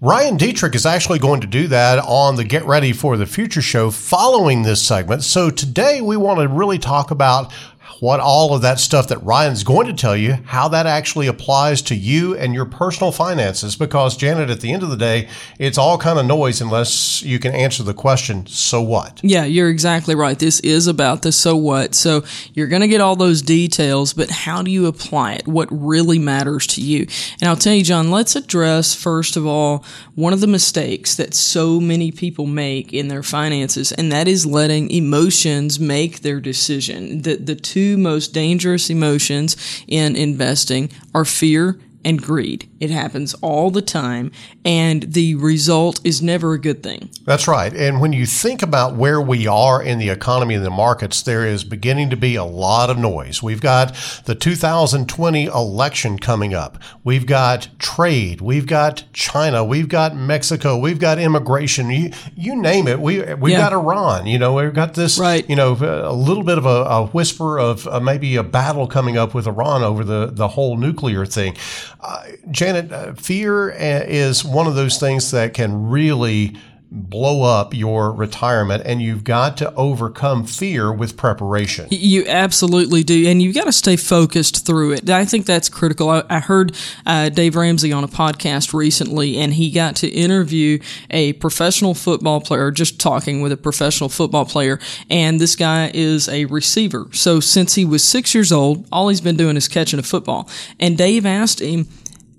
Ryan 0.00 0.38
Detrick 0.38 0.76
is 0.76 0.86
actually 0.86 1.18
going 1.18 1.40
to 1.40 1.48
do 1.48 1.66
that 1.66 1.98
on 1.98 2.36
the 2.36 2.44
Get 2.44 2.64
Ready 2.66 2.92
for 2.92 3.16
the 3.16 3.26
Future 3.26 3.62
show 3.62 3.90
following 3.90 4.62
this 4.62 4.80
segment. 4.80 5.24
So 5.24 5.50
today 5.50 6.00
we 6.00 6.16
want 6.16 6.38
to 6.38 6.46
really 6.46 6.78
talk 6.78 7.10
about 7.10 7.52
what 8.00 8.18
all 8.18 8.54
of 8.54 8.62
that 8.62 8.80
stuff 8.80 9.08
that 9.08 9.22
Ryan's 9.22 9.62
going 9.62 9.86
to 9.86 9.92
tell 9.92 10.16
you, 10.16 10.38
how 10.46 10.68
that 10.68 10.86
actually 10.86 11.26
applies 11.26 11.82
to 11.82 11.94
you 11.94 12.36
and 12.36 12.54
your 12.54 12.64
personal 12.64 13.12
finances. 13.12 13.76
Because, 13.76 14.16
Janet, 14.16 14.50
at 14.50 14.60
the 14.60 14.72
end 14.72 14.82
of 14.82 14.88
the 14.88 14.96
day, 14.96 15.28
it's 15.58 15.78
all 15.78 15.98
kind 15.98 16.18
of 16.18 16.26
noise 16.26 16.60
unless 16.60 17.22
you 17.22 17.38
can 17.38 17.54
answer 17.54 17.82
the 17.82 17.94
question, 17.94 18.46
so 18.46 18.80
what? 18.80 19.20
Yeah, 19.22 19.44
you're 19.44 19.68
exactly 19.68 20.14
right. 20.14 20.38
This 20.38 20.60
is 20.60 20.86
about 20.86 21.22
the 21.22 21.30
so 21.30 21.54
what. 21.56 21.94
So 21.94 22.24
you're 22.54 22.68
going 22.68 22.80
to 22.80 22.88
get 22.88 23.00
all 23.00 23.16
those 23.16 23.42
details, 23.42 24.14
but 24.14 24.30
how 24.30 24.62
do 24.62 24.70
you 24.70 24.86
apply 24.86 25.34
it? 25.34 25.46
What 25.46 25.68
really 25.70 26.18
matters 26.18 26.66
to 26.68 26.80
you? 26.80 27.06
And 27.40 27.48
I'll 27.48 27.56
tell 27.56 27.74
you, 27.74 27.84
John, 27.84 28.10
let's 28.10 28.34
address, 28.34 28.94
first 28.94 29.36
of 29.36 29.46
all, 29.46 29.84
one 30.14 30.32
of 30.32 30.40
the 30.40 30.46
mistakes 30.46 31.14
that 31.16 31.34
so 31.34 31.80
many 31.80 32.10
people 32.10 32.46
make 32.46 32.94
in 32.94 33.08
their 33.08 33.22
finances, 33.22 33.92
and 33.92 34.10
that 34.10 34.26
is 34.26 34.46
letting 34.46 34.90
emotions 34.90 35.78
make 35.78 36.20
their 36.20 36.40
decision. 36.40 37.22
The, 37.22 37.36
the 37.36 37.54
two 37.54 37.89
most 37.96 38.32
dangerous 38.32 38.90
emotions 38.90 39.56
in 39.86 40.16
investing 40.16 40.90
are 41.14 41.24
fear 41.24 41.78
and 42.04 42.20
greed. 42.22 42.68
It 42.80 42.90
happens 42.90 43.34
all 43.34 43.70
the 43.70 43.82
time, 43.82 44.32
and 44.64 45.02
the 45.02 45.34
result 45.34 46.00
is 46.04 46.22
never 46.22 46.54
a 46.54 46.60
good 46.60 46.82
thing. 46.82 47.10
That's 47.24 47.46
right. 47.46 47.72
And 47.74 48.00
when 48.00 48.12
you 48.12 48.26
think 48.26 48.62
about 48.62 48.94
where 48.94 49.20
we 49.20 49.46
are 49.46 49.82
in 49.82 49.98
the 49.98 50.08
economy 50.08 50.54
and 50.54 50.64
the 50.64 50.70
markets, 50.70 51.22
there 51.22 51.46
is 51.46 51.64
beginning 51.64 52.10
to 52.10 52.16
be 52.16 52.36
a 52.36 52.44
lot 52.44 52.90
of 52.90 52.98
noise. 52.98 53.42
We've 53.42 53.60
got 53.60 53.94
the 54.24 54.34
2020 54.34 55.44
election 55.44 56.18
coming 56.18 56.54
up. 56.54 56.78
We've 57.04 57.26
got 57.26 57.68
trade. 57.78 58.40
We've 58.40 58.66
got 58.66 59.04
China. 59.12 59.64
We've 59.64 59.88
got 59.88 60.16
Mexico. 60.16 60.78
We've 60.78 60.98
got 60.98 61.18
immigration. 61.18 61.90
You, 61.90 62.12
you 62.34 62.56
name 62.56 62.88
it. 62.88 63.00
We, 63.00 63.22
we've 63.34 63.52
yeah. 63.52 63.58
got 63.58 63.72
Iran. 63.72 64.26
You 64.26 64.38
know, 64.38 64.54
we've 64.54 64.74
got 64.74 64.94
this, 64.94 65.18
right. 65.18 65.48
you 65.48 65.56
know, 65.56 65.72
a 65.72 66.12
little 66.12 66.44
bit 66.44 66.58
of 66.58 66.66
a, 66.66 66.84
a 66.84 67.06
whisper 67.06 67.58
of 67.58 67.86
uh, 67.86 68.00
maybe 68.00 68.36
a 68.36 68.42
battle 68.42 68.86
coming 68.86 69.16
up 69.16 69.34
with 69.34 69.46
Iran 69.46 69.82
over 69.82 70.04
the, 70.04 70.26
the 70.26 70.48
whole 70.48 70.76
nuclear 70.76 71.26
thing. 71.26 71.56
Uh, 72.02 72.24
Janet, 72.50 72.92
uh, 72.92 73.12
fear 73.14 73.72
uh, 73.72 74.04
is 74.06 74.44
one 74.44 74.66
of 74.66 74.74
those 74.74 74.98
things 74.98 75.30
that 75.32 75.52
can 75.54 75.88
really 75.90 76.56
blow 76.92 77.42
up 77.42 77.72
your 77.72 78.10
retirement 78.10 78.82
and 78.84 79.00
you've 79.00 79.22
got 79.22 79.56
to 79.56 79.72
overcome 79.74 80.44
fear 80.44 80.92
with 80.92 81.16
preparation. 81.16 81.86
You 81.90 82.24
absolutely 82.26 83.04
do. 83.04 83.28
And 83.28 83.40
you've 83.40 83.54
got 83.54 83.64
to 83.64 83.72
stay 83.72 83.96
focused 83.96 84.66
through 84.66 84.92
it. 84.92 85.08
I 85.08 85.24
think 85.24 85.46
that's 85.46 85.68
critical. 85.68 86.08
I, 86.08 86.24
I 86.28 86.40
heard 86.40 86.76
uh, 87.06 87.28
Dave 87.28 87.54
Ramsey 87.54 87.92
on 87.92 88.02
a 88.02 88.08
podcast 88.08 88.74
recently 88.74 89.36
and 89.36 89.54
he 89.54 89.70
got 89.70 89.96
to 89.96 90.08
interview 90.08 90.80
a 91.10 91.34
professional 91.34 91.94
football 91.94 92.40
player, 92.40 92.72
just 92.72 93.00
talking 93.00 93.40
with 93.40 93.52
a 93.52 93.56
professional 93.56 94.08
football 94.08 94.44
player. 94.44 94.80
And 95.08 95.40
this 95.40 95.54
guy 95.54 95.92
is 95.94 96.28
a 96.28 96.46
receiver. 96.46 97.08
So 97.12 97.38
since 97.38 97.76
he 97.76 97.84
was 97.84 98.02
six 98.02 98.34
years 98.34 98.50
old, 98.50 98.88
all 98.90 99.08
he's 99.08 99.20
been 99.20 99.36
doing 99.36 99.56
is 99.56 99.68
catching 99.68 100.00
a 100.00 100.02
football. 100.02 100.50
And 100.80 100.98
Dave 100.98 101.24
asked 101.24 101.60
him, 101.60 101.86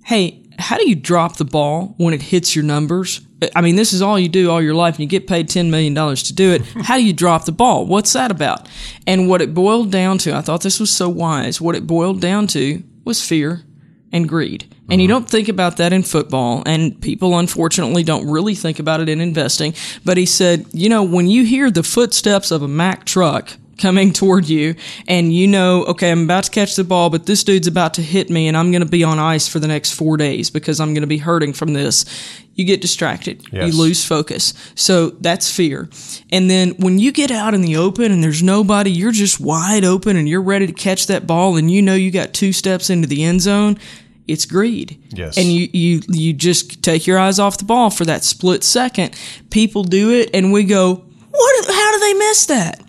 Hey, 0.03 0.43
how 0.60 0.77
do 0.77 0.89
you 0.89 0.96
drop 0.96 1.38
the 1.38 1.46
ball 1.46 1.96
when 1.98 2.13
it 2.13 2.22
hits 2.24 2.53
your 2.55 2.65
numbers? 2.65 3.22
I 3.55 3.62
mean, 3.62 3.75
this 3.75 3.93
is 3.93 4.01
all 4.01 4.19
you 4.19 4.29
do 4.29 4.51
all 4.51 4.62
your 4.62 4.74
life 4.74 4.95
and 4.95 5.01
you 5.01 5.07
get 5.07 5.27
paid 5.27 5.50
$10 5.50 5.69
million 5.69 5.95
to 5.95 6.33
do 6.33 6.51
it. 6.51 6.62
How 6.83 6.98
do 6.98 7.03
you 7.03 7.13
drop 7.13 7.45
the 7.45 7.51
ball? 7.51 7.86
What's 7.86 8.13
that 8.13 8.31
about? 8.31 8.67
And 9.07 9.27
what 9.27 9.41
it 9.41 9.53
boiled 9.53 9.91
down 9.91 10.17
to, 10.19 10.36
I 10.36 10.41
thought 10.41 10.62
this 10.62 10.79
was 10.79 10.91
so 10.91 11.10
wise. 11.10 11.60
What 11.60 11.75
it 11.75 11.88
boiled 11.88 12.21
down 12.21 12.48
to 12.48 12.83
was 13.03 13.25
fear 13.25 13.63
and 14.12 14.27
greed. 14.27 14.63
And 14.63 14.71
mm-hmm. 14.71 15.00
you 15.00 15.07
don't 15.07 15.29
think 15.29 15.48
about 15.48 15.77
that 15.77 15.93
in 15.93 16.03
football, 16.03 16.63
and 16.65 17.01
people 17.01 17.39
unfortunately 17.39 18.03
don't 18.03 18.29
really 18.29 18.55
think 18.55 18.79
about 18.79 19.00
it 19.00 19.10
in 19.10 19.21
investing. 19.21 19.74
But 20.03 20.17
he 20.17 20.25
said, 20.25 20.65
you 20.74 20.89
know, 20.89 21.03
when 21.03 21.27
you 21.27 21.45
hear 21.45 21.71
the 21.71 21.83
footsteps 21.83 22.51
of 22.51 22.62
a 22.62 22.67
Mack 22.67 23.05
truck 23.05 23.57
coming 23.81 24.13
toward 24.21 24.47
you 24.47 24.75
and 25.07 25.33
you 25.33 25.47
know, 25.47 25.83
okay, 25.85 26.11
I'm 26.11 26.23
about 26.23 26.45
to 26.45 26.51
catch 26.51 26.75
the 26.75 26.83
ball, 26.83 27.09
but 27.09 27.25
this 27.25 27.43
dude's 27.43 27.67
about 27.67 27.93
to 27.95 28.01
hit 28.01 28.29
me 28.29 28.47
and 28.47 28.55
I'm 28.55 28.71
going 28.71 28.83
to 28.83 28.89
be 28.89 29.03
on 29.03 29.19
ice 29.19 29.47
for 29.47 29.59
the 29.59 29.67
next 29.67 29.93
four 29.93 30.17
days 30.17 30.50
because 30.50 30.79
I'm 30.79 30.93
going 30.93 31.01
to 31.01 31.07
be 31.07 31.17
hurting 31.17 31.53
from 31.53 31.73
this. 31.73 32.05
You 32.55 32.65
get 32.65 32.81
distracted. 32.81 33.45
Yes. 33.51 33.71
You 33.73 33.79
lose 33.79 34.05
focus. 34.05 34.53
So 34.75 35.11
that's 35.11 35.50
fear. 35.50 35.89
And 36.31 36.50
then 36.50 36.71
when 36.71 37.00
you 37.00 37.11
get 37.11 37.31
out 37.31 37.53
in 37.53 37.61
the 37.61 37.77
open 37.77 38.11
and 38.11 38.23
there's 38.23 38.43
nobody, 38.43 38.91
you're 38.91 39.11
just 39.11 39.39
wide 39.39 39.85
open 39.85 40.17
and 40.17 40.27
you're 40.27 40.41
ready 40.41 40.67
to 40.67 40.73
catch 40.73 41.07
that 41.07 41.25
ball 41.25 41.57
and 41.57 41.71
you 41.71 41.81
know 41.81 41.95
you 41.95 42.11
got 42.11 42.33
two 42.33 42.53
steps 42.53 42.89
into 42.89 43.07
the 43.07 43.23
end 43.23 43.41
zone 43.41 43.77
it's 44.27 44.45
greed. 44.45 45.01
Yes. 45.09 45.38
And 45.38 45.51
you, 45.51 45.67
you, 45.73 46.01
you 46.07 46.31
just 46.31 46.81
take 46.81 47.05
your 47.05 47.19
eyes 47.19 47.39
off 47.39 47.57
the 47.57 47.65
ball 47.65 47.89
for 47.89 48.05
that 48.05 48.23
split 48.23 48.63
second. 48.63 49.13
People 49.50 49.83
do 49.83 50.11
it 50.11 50.29
and 50.33 50.53
we 50.53 50.63
go, 50.63 50.95
what, 51.31 51.65
how 51.67 51.91
do 51.91 52.00
they 52.00 52.13
miss 52.13 52.45
that? 52.45 52.81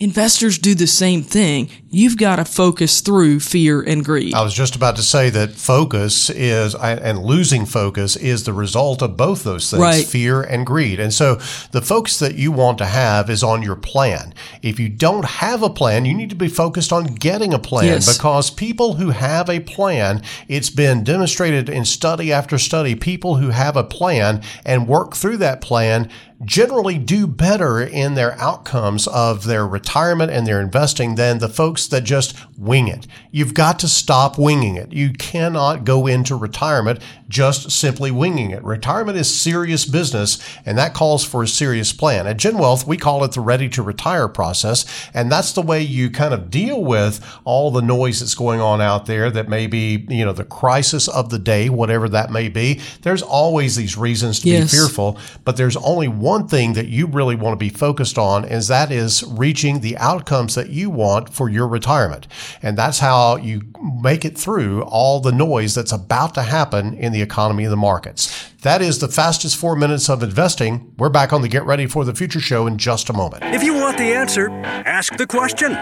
Investors 0.00 0.58
do 0.58 0.74
the 0.74 0.86
same 0.86 1.22
thing. 1.22 1.68
You've 1.90 2.16
got 2.16 2.36
to 2.36 2.44
focus 2.46 3.02
through 3.02 3.40
fear 3.40 3.82
and 3.82 4.02
greed. 4.02 4.32
I 4.32 4.42
was 4.42 4.54
just 4.54 4.74
about 4.74 4.96
to 4.96 5.02
say 5.02 5.28
that 5.28 5.50
focus 5.52 6.30
is, 6.30 6.74
and 6.74 7.22
losing 7.22 7.66
focus 7.66 8.16
is 8.16 8.44
the 8.44 8.54
result 8.54 9.02
of 9.02 9.16
both 9.18 9.44
those 9.44 9.70
things, 9.70 9.82
right. 9.82 10.06
fear 10.06 10.40
and 10.40 10.64
greed. 10.64 11.00
And 11.00 11.12
so 11.12 11.34
the 11.72 11.82
focus 11.82 12.18
that 12.20 12.36
you 12.36 12.50
want 12.50 12.78
to 12.78 12.86
have 12.86 13.28
is 13.28 13.42
on 13.42 13.62
your 13.62 13.76
plan. 13.76 14.32
If 14.62 14.80
you 14.80 14.88
don't 14.88 15.24
have 15.24 15.62
a 15.62 15.70
plan, 15.70 16.06
you 16.06 16.14
need 16.14 16.30
to 16.30 16.36
be 16.36 16.48
focused 16.48 16.92
on 16.92 17.04
getting 17.04 17.52
a 17.52 17.58
plan 17.58 17.86
yes. 17.86 18.16
because 18.16 18.50
people 18.50 18.94
who 18.94 19.10
have 19.10 19.50
a 19.50 19.60
plan, 19.60 20.22
it's 20.48 20.70
been 20.70 21.04
demonstrated 21.04 21.68
in 21.68 21.84
study 21.84 22.32
after 22.32 22.56
study, 22.56 22.94
people 22.94 23.36
who 23.36 23.50
have 23.50 23.76
a 23.76 23.84
plan 23.84 24.42
and 24.64 24.88
work 24.88 25.14
through 25.14 25.36
that 25.38 25.60
plan 25.60 26.08
generally 26.44 26.96
do 26.96 27.26
better 27.26 27.80
in 27.80 28.14
their 28.14 28.32
outcomes 28.40 29.06
of 29.08 29.44
their 29.44 29.66
retirement 29.66 30.32
and 30.32 30.46
their 30.46 30.60
investing 30.60 31.16
than 31.16 31.38
the 31.38 31.48
folks 31.48 31.86
that 31.88 32.02
just 32.02 32.34
wing 32.56 32.88
it. 32.88 33.06
You've 33.30 33.52
got 33.52 33.78
to 33.80 33.88
stop 33.88 34.38
winging 34.38 34.76
it. 34.76 34.92
You 34.92 35.12
cannot 35.12 35.84
go 35.84 36.06
into 36.06 36.34
retirement 36.34 37.00
just 37.28 37.70
simply 37.70 38.10
winging 38.10 38.50
it. 38.50 38.62
Retirement 38.64 39.18
is 39.18 39.32
serious 39.32 39.84
business 39.84 40.38
and 40.64 40.78
that 40.78 40.94
calls 40.94 41.24
for 41.24 41.42
a 41.42 41.48
serious 41.48 41.92
plan. 41.92 42.26
At 42.26 42.38
GenWealth, 42.38 42.86
we 42.86 42.96
call 42.96 43.22
it 43.24 43.32
the 43.32 43.40
ready 43.40 43.68
to 43.70 43.82
retire 43.82 44.28
process. 44.28 45.10
And 45.12 45.30
that's 45.30 45.52
the 45.52 45.62
way 45.62 45.82
you 45.82 46.10
kind 46.10 46.32
of 46.32 46.50
deal 46.50 46.82
with 46.82 47.24
all 47.44 47.70
the 47.70 47.82
noise 47.82 48.20
that's 48.20 48.34
going 48.34 48.60
on 48.60 48.80
out 48.80 49.06
there 49.06 49.30
that 49.30 49.48
may 49.48 49.66
be, 49.66 50.06
you 50.08 50.24
know, 50.24 50.32
the 50.32 50.44
crisis 50.44 51.06
of 51.06 51.28
the 51.30 51.38
day, 51.38 51.68
whatever 51.68 52.08
that 52.08 52.30
may 52.30 52.48
be. 52.48 52.80
There's 53.02 53.22
always 53.22 53.76
these 53.76 53.96
reasons 53.96 54.40
to 54.40 54.48
yes. 54.48 54.70
be 54.70 54.78
fearful, 54.78 55.18
but 55.44 55.56
there's 55.56 55.76
only 55.76 56.08
one 56.08 56.29
one 56.30 56.46
thing 56.46 56.74
that 56.74 56.86
you 56.86 57.08
really 57.08 57.34
want 57.34 57.52
to 57.54 57.56
be 57.58 57.68
focused 57.68 58.16
on 58.16 58.44
is 58.44 58.68
that 58.68 58.92
is 58.92 59.24
reaching 59.24 59.80
the 59.80 59.96
outcomes 59.96 60.54
that 60.54 60.70
you 60.70 60.88
want 60.88 61.28
for 61.28 61.48
your 61.48 61.66
retirement. 61.66 62.28
And 62.62 62.78
that's 62.78 63.00
how 63.00 63.34
you 63.34 63.62
make 64.00 64.24
it 64.24 64.38
through 64.38 64.82
all 64.82 65.18
the 65.18 65.32
noise 65.32 65.74
that's 65.74 65.90
about 65.90 66.34
to 66.34 66.42
happen 66.42 66.94
in 66.94 67.10
the 67.12 67.20
economy 67.20 67.64
and 67.64 67.72
the 67.72 67.76
markets. 67.76 68.52
That 68.62 68.80
is 68.80 69.00
the 69.00 69.08
fastest 69.08 69.56
four 69.56 69.74
minutes 69.74 70.08
of 70.08 70.22
investing. 70.22 70.94
We're 70.98 71.08
back 71.08 71.32
on 71.32 71.42
the 71.42 71.48
Get 71.48 71.66
Ready 71.66 71.86
for 71.86 72.04
the 72.04 72.14
Future 72.14 72.38
show 72.38 72.68
in 72.68 72.78
just 72.78 73.10
a 73.10 73.12
moment. 73.12 73.42
If 73.52 73.64
you 73.64 73.74
want 73.74 73.98
the 73.98 74.12
answer, 74.12 74.50
ask 74.50 75.16
the 75.16 75.26
question. 75.26 75.72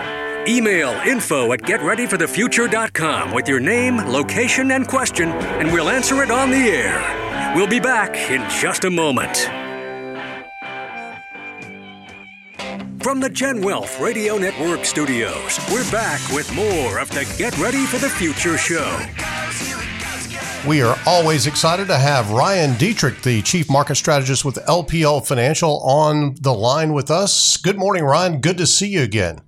Email 0.49 0.93
info 1.07 1.53
at 1.53 1.61
getreadyforthefuture.com 1.61 3.35
with 3.35 3.49
your 3.49 3.61
name, 3.61 3.99
location, 3.99 4.71
and 4.71 4.89
question, 4.89 5.29
and 5.29 5.71
we'll 5.71 5.91
answer 5.91 6.23
it 6.23 6.31
on 6.31 6.51
the 6.51 6.57
air. 6.57 7.55
We'll 7.55 7.69
be 7.69 7.81
back 7.81 8.17
in 8.31 8.49
just 8.49 8.85
a 8.85 8.91
moment. 8.91 9.58
From 13.03 13.21
the 13.21 13.29
Gen 13.29 13.61
Wealth 13.61 14.01
Radio 14.01 14.39
Network 14.39 14.85
studios, 14.85 15.59
we're 15.71 15.89
back 15.91 16.21
with 16.33 16.53
more 16.55 16.99
of 16.99 17.09
the 17.11 17.33
Get 17.39 17.57
Ready 17.59 17.87
for 17.87 17.99
the 17.99 18.09
Future 18.09 18.59
show. 18.59 18.99
We 20.69 20.83
are 20.83 20.99
always 21.07 21.47
excited 21.47 21.87
to 21.89 21.97
have 21.97 22.31
Ryan 22.33 22.73
Detrick, 22.73 23.23
the 23.23 23.41
Chief 23.43 23.71
Market 23.71 23.95
Strategist 23.95 24.45
with 24.45 24.57
LPL 24.67 25.25
Financial, 25.27 25.81
on 25.83 26.35
the 26.41 26.53
line 26.53 26.93
with 26.93 27.11
us. 27.11 27.57
Good 27.57 27.79
morning, 27.79 28.03
Ryan. 28.03 28.41
Good 28.41 28.59
to 28.59 28.67
see 28.67 28.89
you 28.89 29.03
again. 29.03 29.43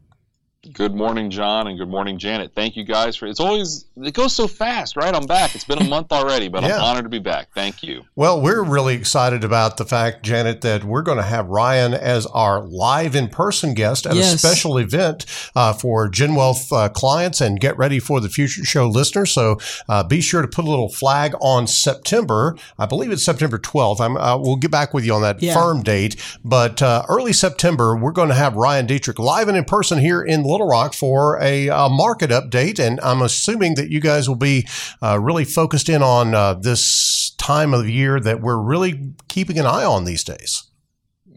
Good 0.73 0.95
morning, 0.95 1.31
John, 1.31 1.67
and 1.67 1.79
good 1.79 1.89
morning, 1.89 2.19
Janet. 2.19 2.53
Thank 2.55 2.77
you 2.77 2.85
guys 2.85 3.17
for 3.17 3.27
it's 3.27 3.41
always 3.41 3.87
it 3.97 4.15
goes 4.15 4.35
so 4.35 4.47
fast, 4.47 4.95
right? 4.97 5.15
I'm 5.15 5.27
back. 5.27 5.55
It's 5.55 5.65
been 5.65 5.79
a 5.79 5.89
month 5.89 6.13
already, 6.13 6.49
but 6.49 6.63
yeah. 6.63 6.77
I'm 6.77 6.83
honored 6.83 7.05
to 7.05 7.11
be 7.11 7.19
back. 7.19 7.49
Thank 7.55 7.83
you. 7.83 8.05
Well, 8.15 8.41
we're 8.41 8.63
really 8.63 8.95
excited 8.95 9.43
about 9.43 9.79
the 9.79 9.85
fact, 9.85 10.23
Janet, 10.23 10.61
that 10.61 10.85
we're 10.85 11.03
going 11.03 11.17
to 11.17 11.25
have 11.25 11.49
Ryan 11.49 11.95
as 11.95 12.27
our 12.27 12.63
live 12.63 13.17
in 13.17 13.29
person 13.29 13.75
guest 13.75 14.07
at 14.07 14.15
yes. 14.15 14.35
a 14.35 14.39
special 14.39 14.79
event 14.79 15.27
uh, 15.57 15.73
for 15.73 16.09
Gen 16.09 16.35
Wealth 16.35 16.73
uh, 16.73 16.89
clients 16.91 17.41
and 17.41 17.59
Get 17.59 17.77
Ready 17.77 17.99
for 17.99 18.21
the 18.21 18.29
Future 18.29 18.65
Show 18.65 18.87
listeners. 18.87 19.31
So 19.33 19.59
uh, 19.89 20.05
be 20.05 20.21
sure 20.21 20.43
to 20.43 20.49
put 20.49 20.65
a 20.67 20.69
little 20.69 20.91
flag 20.91 21.35
on 21.41 21.67
September. 21.67 22.57
I 22.79 22.87
believe 22.87 23.11
it's 23.11 23.25
September 23.25 23.59
12th. 23.59 24.01
I'm, 24.01 24.17
uh, 24.17 24.37
we'll 24.37 24.57
get 24.57 24.71
back 24.71 24.95
with 24.95 25.05
you 25.05 25.15
on 25.15 25.23
that 25.23 25.43
yeah. 25.43 25.55
firm 25.55 25.83
date, 25.83 26.17
but 26.45 26.83
uh, 26.83 27.05
early 27.09 27.33
September, 27.33 27.97
we're 27.97 28.13
going 28.13 28.29
to 28.29 28.35
have 28.35 28.57
Ryan 28.57 28.87
Detrick 28.87 29.19
live 29.19 29.49
and 29.49 29.57
in 29.57 29.65
person 29.65 29.99
here 29.99 30.23
in 30.23 30.43
Little 30.43 30.60
Rock 30.67 30.95
for 30.95 31.41
a, 31.41 31.69
a 31.69 31.89
market 31.89 32.31
update. 32.31 32.79
And 32.79 33.01
I'm 33.01 33.23
assuming 33.23 33.75
that 33.75 33.91
you 33.91 34.01
guys 34.01 34.29
will 34.29 34.37
be 34.37 34.67
uh, 35.03 35.19
really 35.21 35.45
focused 35.45 35.89
in 35.89 36.03
on 36.03 36.35
uh, 36.35 36.55
this 36.55 37.31
time 37.39 37.75
of 37.75 37.89
year 37.89 38.21
that 38.21 38.41
we're 38.41 38.61
really 38.61 39.13
keeping 39.29 39.59
an 39.59 39.67
eye 39.67 39.85
on 39.85 40.05
these 40.05 40.25
days. 40.25 40.70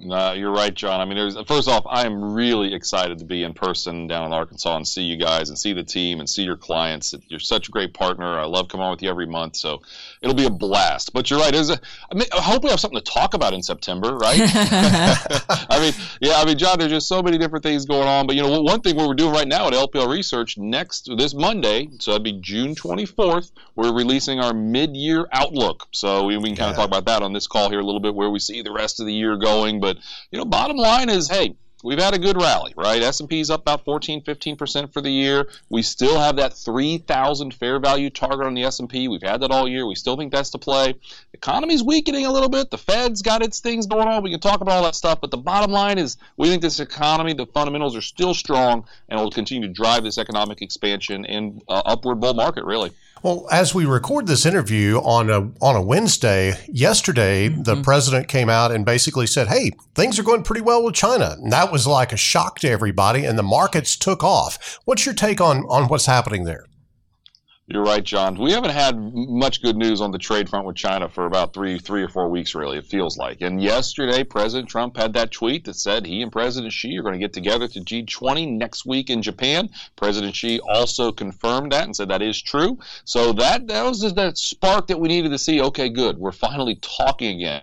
Uh, 0.10 0.34
you're 0.34 0.52
right, 0.52 0.74
John. 0.74 1.00
I 1.00 1.06
mean, 1.06 1.16
there's 1.16 1.40
first 1.48 1.68
off, 1.68 1.86
I 1.88 2.06
am 2.06 2.34
really 2.34 2.74
excited 2.74 3.20
to 3.20 3.26
be 3.26 3.44
in 3.44 3.54
person 3.54 4.08
down 4.08 4.26
in 4.26 4.34
Arkansas 4.34 4.76
and 4.76 4.88
see 4.88 5.04
you 5.04 5.18
guys 5.18 5.50
and 5.50 5.58
see 5.58 5.74
the 5.74 5.84
team 5.84 6.20
and 6.20 6.30
see 6.30 6.44
your 6.44 6.58
clients. 6.58 7.14
You're 7.28 7.40
such 7.40 7.70
a 7.70 7.72
great 7.72 7.94
partner. 7.94 8.40
I 8.40 8.46
love 8.46 8.68
coming 8.68 8.86
on 8.86 8.92
with 8.92 9.02
you 9.02 9.10
every 9.10 9.26
month, 9.26 9.56
so 9.56 9.82
it'll 10.22 10.36
be 10.36 10.46
a 10.46 10.50
blast. 10.50 11.14
But 11.14 11.30
you're 11.30 11.40
right. 11.40 11.54
A, 11.54 11.80
I, 12.12 12.16
mean, 12.16 12.28
I 12.34 12.42
hope 12.42 12.64
we 12.64 12.70
have 12.70 12.80
something 12.80 13.00
to 13.00 13.12
talk 13.12 13.34
about 13.34 13.54
in 13.54 13.64
September, 13.64 14.16
right? 14.16 14.40
I 14.44 15.80
mean, 15.80 15.94
yeah. 16.22 16.34
I 16.36 16.46
mean, 16.46 16.58
John, 16.58 16.80
there's 16.80 16.92
just 16.92 17.08
so 17.08 17.22
many 17.22 17.38
different 17.38 17.64
things 17.64 17.86
going 17.86 18.08
on. 18.08 18.28
But 18.28 18.36
you 18.36 18.42
know, 18.42 18.62
one 18.62 18.82
thing 18.82 18.96
we're 18.96 19.14
doing 19.14 19.34
right 19.34 19.48
now 19.48 19.68
at 19.68 19.74
LPL 19.74 20.10
Research 20.10 20.58
next 20.58 21.10
this 21.18 21.34
Monday, 21.34 21.90
so 22.00 22.12
that'd 22.12 22.24
be 22.24 22.40
June 22.40 22.76
24th, 22.76 23.52
we're 23.76 23.94
releasing 23.94 24.40
our 24.40 24.54
mid-year 24.54 25.28
outlook. 25.32 25.88
So 25.92 26.26
we, 26.26 26.38
we 26.38 26.50
can 26.50 26.58
kind 26.58 26.68
yeah. 26.68 26.70
of 26.72 26.76
talk 26.76 26.88
about 26.88 27.06
that 27.06 27.24
on 27.24 27.34
this 27.34 27.48
call 27.48 27.70
here 27.70 27.80
a 27.80 27.84
little 27.84 28.02
bit, 28.02 28.16
where 28.16 28.30
we 28.30 28.40
see 28.40 28.62
the 28.62 28.72
rest 28.72 29.00
of 29.00 29.06
the 29.06 29.14
year 29.14 29.38
going, 29.38 29.80
but 29.80 29.93
but 29.94 30.04
you 30.32 30.38
know, 30.38 30.46
bottom 30.46 30.78
line 30.78 31.10
is, 31.10 31.30
hey, 31.30 31.56
we've 31.84 32.00
had 32.00 32.14
a 32.14 32.20
good 32.20 32.38
rally, 32.38 32.74
right? 32.78 33.02
S&P's 33.02 33.50
up 33.50 33.62
about 33.62 33.84
14, 33.84 34.24
15% 34.24 34.94
for 34.94 35.02
the 35.02 35.12
year. 35.12 35.50
We 35.70 35.82
still 35.82 36.18
have 36.18 36.38
that 36.38 36.54
3,000 36.54 37.54
fair 37.54 37.80
value 37.80 38.10
target 38.10 38.48
on 38.48 38.54
the 38.54 38.64
S&P. 38.64 39.08
We've 39.08 39.22
had 39.22 39.42
that 39.42 39.52
all 39.52 39.68
year. 39.68 39.86
We 39.86 39.96
still 39.96 40.16
think 40.16 40.32
that's 40.32 40.50
the 40.50 40.60
play. 40.60 40.96
Economy's 41.34 41.84
weakening 41.84 42.26
a 42.26 42.32
little 42.32 42.50
bit. 42.50 42.72
The 42.72 42.78
Fed's 42.78 43.22
got 43.22 43.44
its 43.44 43.60
things 43.60 43.86
going 43.86 44.08
on. 44.08 44.24
We 44.24 44.32
can 44.32 44.40
talk 44.40 44.62
about 44.62 44.78
all 44.78 44.84
that 44.84 44.96
stuff, 44.96 45.20
but 45.22 45.32
the 45.32 45.38
bottom 45.38 45.72
line 45.72 45.98
is 45.98 46.18
we 46.38 46.48
think 46.48 46.62
this 46.62 46.80
economy, 46.80 47.34
the 47.34 47.46
fundamentals 47.48 47.96
are 47.96 48.02
still 48.02 48.34
strong 48.34 48.86
and 49.10 49.20
will 49.20 49.32
continue 49.32 49.68
to 49.68 49.74
drive 49.74 50.04
this 50.04 50.18
economic 50.18 50.62
expansion 50.62 51.26
and 51.26 51.62
uh, 51.68 51.82
upward 51.86 52.20
bull 52.22 52.34
market, 52.34 52.64
really. 52.64 52.92
Well, 53.24 53.48
as 53.50 53.74
we 53.74 53.86
record 53.86 54.28
this 54.28 54.46
interview 54.46 54.98
on 54.98 55.30
a 55.30 55.50
on 55.62 55.78
a 55.78 55.82
Wednesday, 55.82 56.56
yesterday 56.68 57.48
mm-hmm. 57.48 57.64
the 57.64 57.82
president 57.82 58.28
came 58.28 58.50
out 58.50 58.74
and 58.74 58.86
basically 58.86 59.28
said, 59.28 59.48
"Hey, 59.48 59.72
things 59.96 60.20
are 60.20 60.24
going 60.24 60.44
pretty 60.44 60.62
well 60.62 60.84
with 60.84 60.94
China." 60.94 61.38
And 61.42 61.50
that 61.54 61.72
was 61.72 61.88
like 61.88 62.12
a 62.12 62.18
shock 62.18 62.60
to 62.60 62.70
everybody, 62.70 63.24
and 63.24 63.40
the 63.40 63.44
markets 63.44 63.96
took 63.96 64.26
off. 64.26 64.78
What's 64.84 65.06
your 65.06 65.16
take 65.16 65.40
on 65.40 65.60
on 65.70 65.88
what's 65.88 66.06
happening 66.06 66.44
there? 66.44 66.66
You're 67.66 67.84
right, 67.84 68.04
John. 68.04 68.38
We 68.38 68.52
haven't 68.52 68.72
had 68.72 68.98
much 68.98 69.62
good 69.62 69.78
news 69.78 70.02
on 70.02 70.12
the 70.12 70.18
trade 70.18 70.50
front 70.50 70.66
with 70.66 70.76
China 70.76 71.08
for 71.08 71.26
about 71.26 71.54
three, 71.54 71.80
three 71.80 72.04
or 72.04 72.10
four 72.10 72.30
weeks, 72.30 72.56
really. 72.56 72.78
It 72.78 72.86
feels 72.86 73.18
like. 73.18 73.40
And 73.40 73.64
yesterday, 73.64 74.26
President 74.26 74.68
Trump 74.68 74.98
had 74.98 75.14
that 75.14 75.32
tweet 75.32 75.64
that 75.64 75.76
said 75.76 76.06
he 76.06 76.22
and 76.22 76.30
President 76.30 76.74
Xi 76.74 76.98
are 76.98 77.04
going 77.04 77.14
to 77.14 77.20
get 77.20 77.32
together 77.32 77.70
to 77.70 77.80
G20 77.80 78.58
next 78.58 78.86
week 78.86 79.10
in 79.10 79.22
Japan. 79.22 79.70
President 79.96 80.36
Xi 80.36 80.60
also 80.60 81.14
confirmed 81.14 81.72
that 81.72 81.86
and 81.86 81.96
said 81.96 82.10
that 82.10 82.22
is 82.22 82.42
true. 82.42 82.80
So 83.06 83.32
that 83.32 83.68
that 83.68 83.86
was 83.86 84.02
that 84.14 84.38
spark 84.38 84.88
that 84.88 85.00
we 85.00 85.08
needed 85.08 85.30
to 85.30 85.38
see. 85.38 85.62
Okay, 85.62 85.88
good. 85.88 86.18
We're 86.18 86.34
finally 86.34 86.76
talking 86.82 87.38
again. 87.38 87.62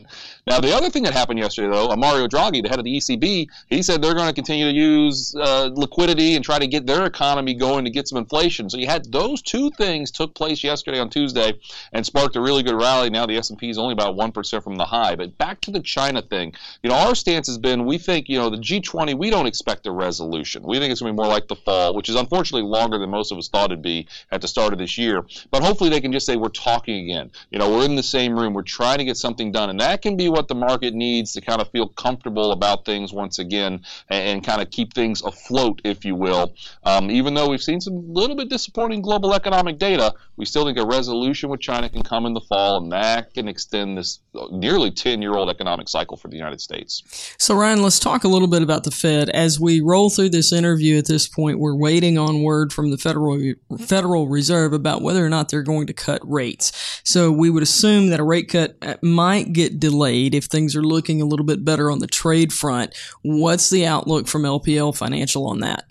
Now, 0.44 0.58
the 0.58 0.74
other 0.74 0.90
thing 0.90 1.04
that 1.04 1.12
happened 1.12 1.38
yesterday, 1.38 1.68
though, 1.68 1.94
Mario 1.94 2.26
Draghi, 2.26 2.64
the 2.64 2.68
head 2.68 2.80
of 2.80 2.84
the 2.84 2.96
ECB, 2.96 3.46
he 3.68 3.82
said 3.82 4.02
they're 4.02 4.14
going 4.14 4.26
to 4.26 4.34
continue 4.34 4.64
to 4.64 4.74
use 4.74 5.36
uh, 5.36 5.70
liquidity 5.72 6.34
and 6.34 6.44
try 6.44 6.58
to 6.58 6.66
get 6.66 6.84
their 6.84 7.06
economy 7.06 7.54
going 7.54 7.84
to 7.84 7.90
get 7.90 8.08
some 8.08 8.18
inflation. 8.18 8.68
So 8.68 8.76
you 8.76 8.88
had 8.88 9.10
those 9.12 9.40
two 9.40 9.70
things 9.70 10.10
took 10.10 10.34
place 10.34 10.64
yesterday 10.64 10.98
on 10.98 11.10
Tuesday 11.10 11.60
and 11.92 12.04
sparked 12.04 12.34
a 12.34 12.40
really 12.40 12.64
good 12.64 12.74
rally. 12.74 13.08
Now 13.08 13.24
the 13.26 13.36
S&P 13.36 13.70
is 13.70 13.78
only 13.78 13.92
about 13.92 14.16
1% 14.16 14.64
from 14.64 14.76
the 14.76 14.84
high. 14.84 15.14
But 15.14 15.38
back 15.38 15.60
to 15.60 15.70
the 15.70 15.80
China 15.80 16.22
thing, 16.22 16.54
you 16.82 16.90
know, 16.90 16.96
our 16.96 17.14
stance 17.14 17.46
has 17.46 17.58
been 17.58 17.86
we 17.86 17.98
think, 17.98 18.28
you 18.28 18.38
know, 18.38 18.50
the 18.50 18.56
G20, 18.56 19.16
we 19.16 19.30
don't 19.30 19.46
expect 19.46 19.86
a 19.86 19.92
resolution. 19.92 20.64
We 20.64 20.80
think 20.80 20.90
it's 20.90 21.00
going 21.00 21.14
to 21.14 21.14
be 21.14 21.22
more 21.22 21.32
like 21.32 21.46
the 21.46 21.56
fall, 21.56 21.94
which 21.94 22.08
is 22.08 22.16
unfortunately 22.16 22.68
longer 22.68 22.98
than 22.98 23.10
most 23.10 23.30
of 23.30 23.38
us 23.38 23.48
thought 23.48 23.66
it'd 23.66 23.82
be 23.82 24.08
at 24.32 24.40
the 24.40 24.48
start 24.48 24.72
of 24.72 24.80
this 24.80 24.98
year. 24.98 25.24
But 25.52 25.62
hopefully 25.62 25.90
they 25.90 26.00
can 26.00 26.12
just 26.12 26.26
say 26.26 26.34
we're 26.34 26.48
talking 26.48 27.04
again. 27.04 27.30
You 27.50 27.60
know, 27.60 27.70
we're 27.70 27.84
in 27.84 27.94
the 27.94 28.02
same 28.02 28.36
room. 28.36 28.54
We're 28.54 28.62
trying 28.62 28.98
to 28.98 29.04
get 29.04 29.16
something 29.16 29.52
done. 29.52 29.70
And 29.70 29.78
that 29.82 30.00
can 30.00 30.16
be 30.16 30.28
what 30.28 30.46
the 30.46 30.54
market 30.54 30.94
needs 30.94 31.32
to 31.32 31.40
kind 31.40 31.60
of 31.60 31.68
feel 31.70 31.88
comfortable 31.88 32.52
about 32.52 32.84
things 32.84 33.12
once 33.12 33.38
again 33.38 33.82
and, 34.08 34.28
and 34.28 34.44
kind 34.44 34.62
of 34.62 34.70
keep 34.70 34.94
things 34.94 35.22
afloat, 35.22 35.80
if 35.84 36.04
you 36.04 36.14
will. 36.14 36.54
Um, 36.84 37.10
even 37.10 37.34
though 37.34 37.48
we've 37.48 37.62
seen 37.62 37.80
some 37.80 38.12
little 38.12 38.36
bit 38.36 38.48
disappointing 38.48 39.02
global 39.02 39.34
economic 39.34 39.78
data, 39.78 40.14
we 40.36 40.46
still 40.46 40.64
think 40.64 40.76
a 40.76 40.84
resolution 40.84 41.50
with 41.50 41.60
China 41.60 41.88
can 41.88 42.02
come 42.02 42.26
in 42.26 42.34
the 42.34 42.40
fall, 42.40 42.82
and 42.82 42.90
that 42.92 43.32
can 43.32 43.48
extend 43.48 43.96
this 43.96 44.18
nearly 44.50 44.90
10 44.90 45.22
year 45.22 45.34
old 45.34 45.48
economic 45.48 45.88
cycle 45.88 46.16
for 46.16 46.26
the 46.26 46.36
United 46.36 46.60
States. 46.60 47.34
So, 47.38 47.54
Ryan, 47.54 47.80
let's 47.80 48.00
talk 48.00 48.24
a 48.24 48.28
little 48.28 48.48
bit 48.48 48.62
about 48.62 48.82
the 48.82 48.90
Fed. 48.90 49.30
As 49.30 49.60
we 49.60 49.80
roll 49.80 50.10
through 50.10 50.30
this 50.30 50.52
interview 50.52 50.98
at 50.98 51.06
this 51.06 51.28
point, 51.28 51.60
we're 51.60 51.76
waiting 51.76 52.18
on 52.18 52.42
word 52.42 52.72
from 52.72 52.90
the 52.90 52.98
Federal, 52.98 53.54
Federal 53.78 54.26
Reserve 54.26 54.72
about 54.72 55.02
whether 55.02 55.24
or 55.24 55.28
not 55.28 55.48
they're 55.48 55.62
going 55.62 55.86
to 55.86 55.92
cut 55.92 56.20
rates. 56.24 57.00
So, 57.04 57.30
we 57.30 57.48
would 57.48 57.62
assume 57.62 58.08
that 58.08 58.18
a 58.18 58.24
rate 58.24 58.48
cut 58.48 58.76
uh, 58.82 58.94
might 59.02 59.52
get 59.52 59.61
delayed 59.68 60.34
if 60.34 60.44
things 60.44 60.76
are 60.76 60.82
looking 60.82 61.20
a 61.20 61.26
little 61.26 61.46
bit 61.46 61.64
better 61.64 61.90
on 61.90 61.98
the 61.98 62.06
trade 62.06 62.52
front. 62.52 62.94
What's 63.22 63.70
the 63.70 63.86
outlook 63.86 64.26
from 64.26 64.42
LPL 64.42 64.96
Financial 64.96 65.46
on 65.46 65.60
that? 65.60 65.86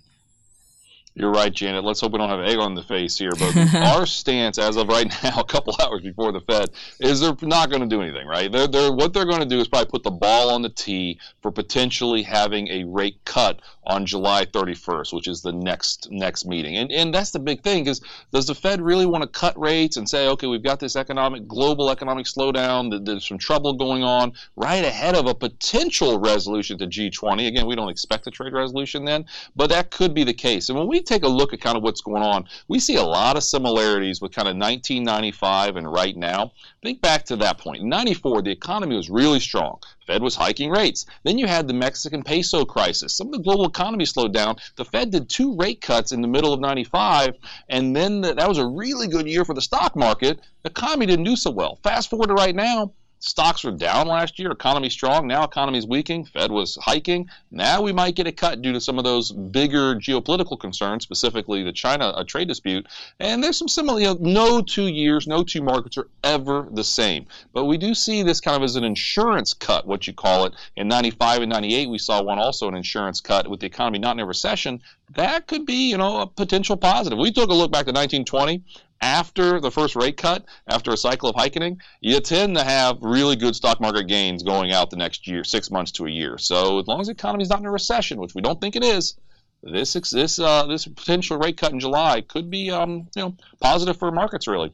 You're 1.13 1.31
right, 1.31 1.53
Janet. 1.53 1.83
Let's 1.83 1.99
hope 1.99 2.13
we 2.13 2.19
don't 2.19 2.29
have 2.29 2.39
egg 2.39 2.57
on 2.57 2.73
the 2.73 2.83
face 2.83 3.17
here. 3.17 3.31
But 3.37 3.75
our 3.75 4.05
stance, 4.05 4.57
as 4.57 4.77
of 4.77 4.87
right 4.87 5.13
now, 5.23 5.35
a 5.39 5.43
couple 5.43 5.75
hours 5.81 6.01
before 6.01 6.31
the 6.31 6.39
Fed, 6.39 6.69
is 6.99 7.19
they're 7.19 7.35
not 7.41 7.69
going 7.69 7.81
to 7.81 7.87
do 7.87 8.01
anything. 8.01 8.27
Right? 8.27 8.49
They're, 8.49 8.67
they're 8.67 8.91
what 8.93 9.13
they're 9.13 9.25
going 9.25 9.41
to 9.41 9.45
do 9.45 9.59
is 9.59 9.67
probably 9.67 9.91
put 9.91 10.03
the 10.03 10.11
ball 10.11 10.51
on 10.51 10.61
the 10.61 10.69
tee 10.69 11.19
for 11.41 11.51
potentially 11.51 12.23
having 12.23 12.69
a 12.69 12.85
rate 12.85 13.19
cut 13.25 13.61
on 13.83 14.05
July 14.05 14.45
31st, 14.45 15.11
which 15.13 15.27
is 15.27 15.41
the 15.41 15.51
next 15.51 16.09
next 16.11 16.45
meeting. 16.45 16.77
And 16.77 16.89
and 16.91 17.13
that's 17.13 17.31
the 17.31 17.39
big 17.39 17.61
thing 17.61 17.83
because 17.83 17.99
does 18.31 18.47
the 18.47 18.55
Fed 18.55 18.81
really 18.81 19.05
want 19.05 19.23
to 19.23 19.27
cut 19.27 19.59
rates 19.59 19.97
and 19.97 20.07
say, 20.07 20.29
okay, 20.29 20.47
we've 20.47 20.63
got 20.63 20.79
this 20.79 20.95
economic 20.95 21.45
global 21.45 21.89
economic 21.89 22.25
slowdown, 22.25 23.05
there's 23.05 23.27
some 23.27 23.37
trouble 23.37 23.73
going 23.73 24.03
on 24.03 24.31
right 24.55 24.85
ahead 24.85 25.15
of 25.15 25.27
a 25.27 25.35
potential 25.35 26.19
resolution 26.19 26.77
to 26.77 26.87
G20? 26.87 27.47
Again, 27.47 27.65
we 27.65 27.75
don't 27.75 27.89
expect 27.89 28.27
a 28.27 28.31
trade 28.31 28.53
resolution 28.53 29.03
then, 29.03 29.25
but 29.57 29.69
that 29.71 29.91
could 29.91 30.13
be 30.13 30.23
the 30.23 30.33
case. 30.33 30.69
And 30.69 30.77
when 30.77 30.87
we 30.87 31.00
take 31.01 31.23
a 31.23 31.27
look 31.27 31.53
at 31.53 31.61
kind 31.61 31.77
of 31.77 31.83
what's 31.83 32.01
going 32.01 32.23
on, 32.23 32.45
we 32.67 32.79
see 32.79 32.95
a 32.95 33.03
lot 33.03 33.37
of 33.37 33.43
similarities 33.43 34.21
with 34.21 34.33
kind 34.33 34.47
of 34.47 34.55
1995 34.55 35.75
and 35.75 35.91
right 35.91 36.15
now. 36.15 36.51
Think 36.81 37.01
back 37.01 37.25
to 37.25 37.35
that 37.37 37.57
point. 37.57 37.81
In 37.81 37.89
94, 37.89 38.41
the 38.41 38.51
economy 38.51 38.95
was 38.95 39.09
really 39.09 39.39
strong. 39.39 39.79
Fed 40.07 40.21
was 40.21 40.35
hiking 40.35 40.71
rates. 40.71 41.05
Then 41.23 41.37
you 41.37 41.47
had 41.47 41.67
the 41.67 41.73
Mexican 41.73 42.23
peso 42.23 42.65
crisis. 42.65 43.15
Some 43.15 43.27
of 43.27 43.33
the 43.33 43.39
global 43.39 43.65
economy 43.65 44.05
slowed 44.05 44.33
down. 44.33 44.57
The 44.75 44.85
Fed 44.85 45.11
did 45.11 45.29
two 45.29 45.55
rate 45.55 45.81
cuts 45.81 46.11
in 46.11 46.21
the 46.21 46.27
middle 46.27 46.53
of 46.53 46.59
95, 46.59 47.35
and 47.69 47.95
then 47.95 48.21
the, 48.21 48.33
that 48.33 48.49
was 48.49 48.57
a 48.57 48.65
really 48.65 49.07
good 49.07 49.27
year 49.27 49.45
for 49.45 49.53
the 49.53 49.61
stock 49.61 49.95
market. 49.95 50.39
The 50.63 50.69
economy 50.69 51.05
didn't 51.05 51.25
do 51.25 51.35
so 51.35 51.51
well. 51.51 51.79
Fast 51.83 52.09
forward 52.09 52.27
to 52.27 52.33
right 52.33 52.55
now, 52.55 52.93
Stocks 53.23 53.63
were 53.63 53.71
down 53.71 54.07
last 54.07 54.39
year. 54.39 54.49
Economy 54.49 54.89
strong. 54.89 55.27
Now 55.27 55.43
economy 55.43 55.77
is 55.77 55.85
weakening. 55.85 56.25
Fed 56.25 56.51
was 56.51 56.75
hiking. 56.81 57.29
Now 57.51 57.83
we 57.83 57.93
might 57.93 58.15
get 58.15 58.25
a 58.25 58.31
cut 58.31 58.63
due 58.63 58.73
to 58.73 58.81
some 58.81 58.97
of 58.97 59.03
those 59.03 59.31
bigger 59.31 59.95
geopolitical 59.95 60.59
concerns, 60.59 61.03
specifically 61.03 61.61
the 61.61 61.71
China 61.71 62.13
a 62.17 62.25
trade 62.25 62.47
dispute. 62.47 62.87
And 63.19 63.43
there's 63.43 63.57
some 63.57 63.67
similar. 63.67 63.99
You 63.99 64.07
know, 64.07 64.17
no 64.19 64.61
two 64.63 64.87
years, 64.87 65.27
no 65.27 65.43
two 65.43 65.61
markets 65.61 65.99
are 65.99 66.07
ever 66.23 66.67
the 66.71 66.83
same. 66.83 67.27
But 67.53 67.65
we 67.65 67.77
do 67.77 67.93
see 67.93 68.23
this 68.23 68.41
kind 68.41 68.57
of 68.57 68.63
as 68.63 68.75
an 68.75 68.83
insurance 68.83 69.53
cut, 69.53 69.85
what 69.85 70.07
you 70.07 70.13
call 70.13 70.45
it. 70.45 70.55
In 70.75 70.87
95 70.87 71.43
and 71.43 71.51
98, 71.51 71.89
we 71.89 71.99
saw 71.99 72.23
one 72.23 72.39
also 72.39 72.67
an 72.69 72.75
insurance 72.75 73.21
cut 73.21 73.47
with 73.47 73.59
the 73.59 73.67
economy 73.67 73.99
not 73.99 74.15
in 74.15 74.21
a 74.21 74.25
recession. 74.25 74.81
That 75.11 75.45
could 75.45 75.67
be, 75.67 75.91
you 75.91 75.97
know, 75.97 76.21
a 76.21 76.25
potential 76.25 76.75
positive. 76.75 77.19
We 77.19 77.31
took 77.31 77.51
a 77.51 77.53
look 77.53 77.71
back 77.71 77.85
to 77.85 77.91
1920 77.91 78.63
after 79.01 79.59
the 79.59 79.71
first 79.71 79.95
rate 79.95 80.17
cut, 80.17 80.45
after 80.67 80.91
a 80.91 80.97
cycle 80.97 81.29
of 81.29 81.35
hiking, 81.35 81.81
you 82.01 82.19
tend 82.19 82.55
to 82.55 82.63
have 82.63 82.97
really 83.01 83.35
good 83.35 83.55
stock 83.55 83.81
market 83.81 84.07
gains 84.07 84.43
going 84.43 84.71
out 84.71 84.89
the 84.89 84.97
next 84.97 85.27
year, 85.27 85.43
six 85.43 85.71
months 85.71 85.91
to 85.93 86.05
a 86.05 86.09
year. 86.09 86.37
So 86.37 86.79
as 86.79 86.87
long 86.87 87.01
as 87.01 87.07
the 87.07 87.13
economy 87.13 87.43
is 87.43 87.49
not 87.49 87.59
in 87.59 87.65
a 87.65 87.71
recession, 87.71 88.19
which 88.19 88.35
we 88.35 88.41
don't 88.41 88.61
think 88.61 88.75
it 88.75 88.83
is, 88.83 89.15
this 89.63 89.93
this 89.93 90.39
uh, 90.39 90.65
this 90.65 90.87
potential 90.87 91.37
rate 91.37 91.57
cut 91.57 91.71
in 91.71 91.79
July 91.79 92.21
could 92.21 92.49
be 92.49 92.71
um, 92.71 93.07
you 93.15 93.21
know 93.21 93.35
positive 93.59 93.97
for 93.97 94.11
markets 94.11 94.47
really. 94.47 94.73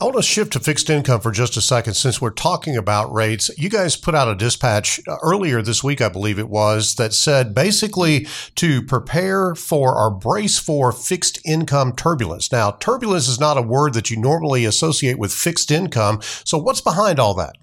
I 0.00 0.04
want 0.04 0.16
to 0.16 0.22
shift 0.22 0.52
to 0.52 0.60
fixed 0.60 0.88
income 0.90 1.20
for 1.20 1.32
just 1.32 1.56
a 1.56 1.60
second 1.60 1.94
since 1.94 2.20
we're 2.20 2.30
talking 2.30 2.76
about 2.76 3.12
rates. 3.12 3.50
You 3.58 3.68
guys 3.68 3.96
put 3.96 4.14
out 4.14 4.28
a 4.28 4.36
dispatch 4.36 5.00
uh, 5.08 5.16
earlier 5.24 5.60
this 5.60 5.82
week, 5.82 6.00
I 6.00 6.08
believe 6.08 6.38
it 6.38 6.48
was, 6.48 6.94
that 6.94 7.12
said 7.12 7.52
basically 7.52 8.28
to 8.54 8.80
prepare 8.80 9.56
for 9.56 9.98
or 9.98 10.12
brace 10.12 10.56
for 10.56 10.92
fixed 10.92 11.40
income 11.44 11.96
turbulence. 11.96 12.52
Now, 12.52 12.70
turbulence 12.70 13.26
is 13.26 13.40
not 13.40 13.58
a 13.58 13.62
word 13.62 13.92
that 13.94 14.08
you 14.08 14.16
normally 14.16 14.64
associate 14.64 15.18
with 15.18 15.32
fixed 15.32 15.72
income. 15.72 16.20
So, 16.22 16.58
what's 16.58 16.80
behind 16.80 17.18
all 17.18 17.34
that? 17.34 17.56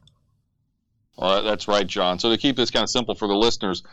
Well, 1.18 1.42
that's 1.42 1.70
right, 1.70 1.88
John. 1.88 2.20
So 2.20 2.30
to 2.30 2.38
keep 2.38 2.58
this 2.58 2.70
kind 2.70 2.84
of 2.84 2.90
simple 2.90 3.16
for 3.16 3.28
the 3.28 3.36
listeners, 3.36 3.84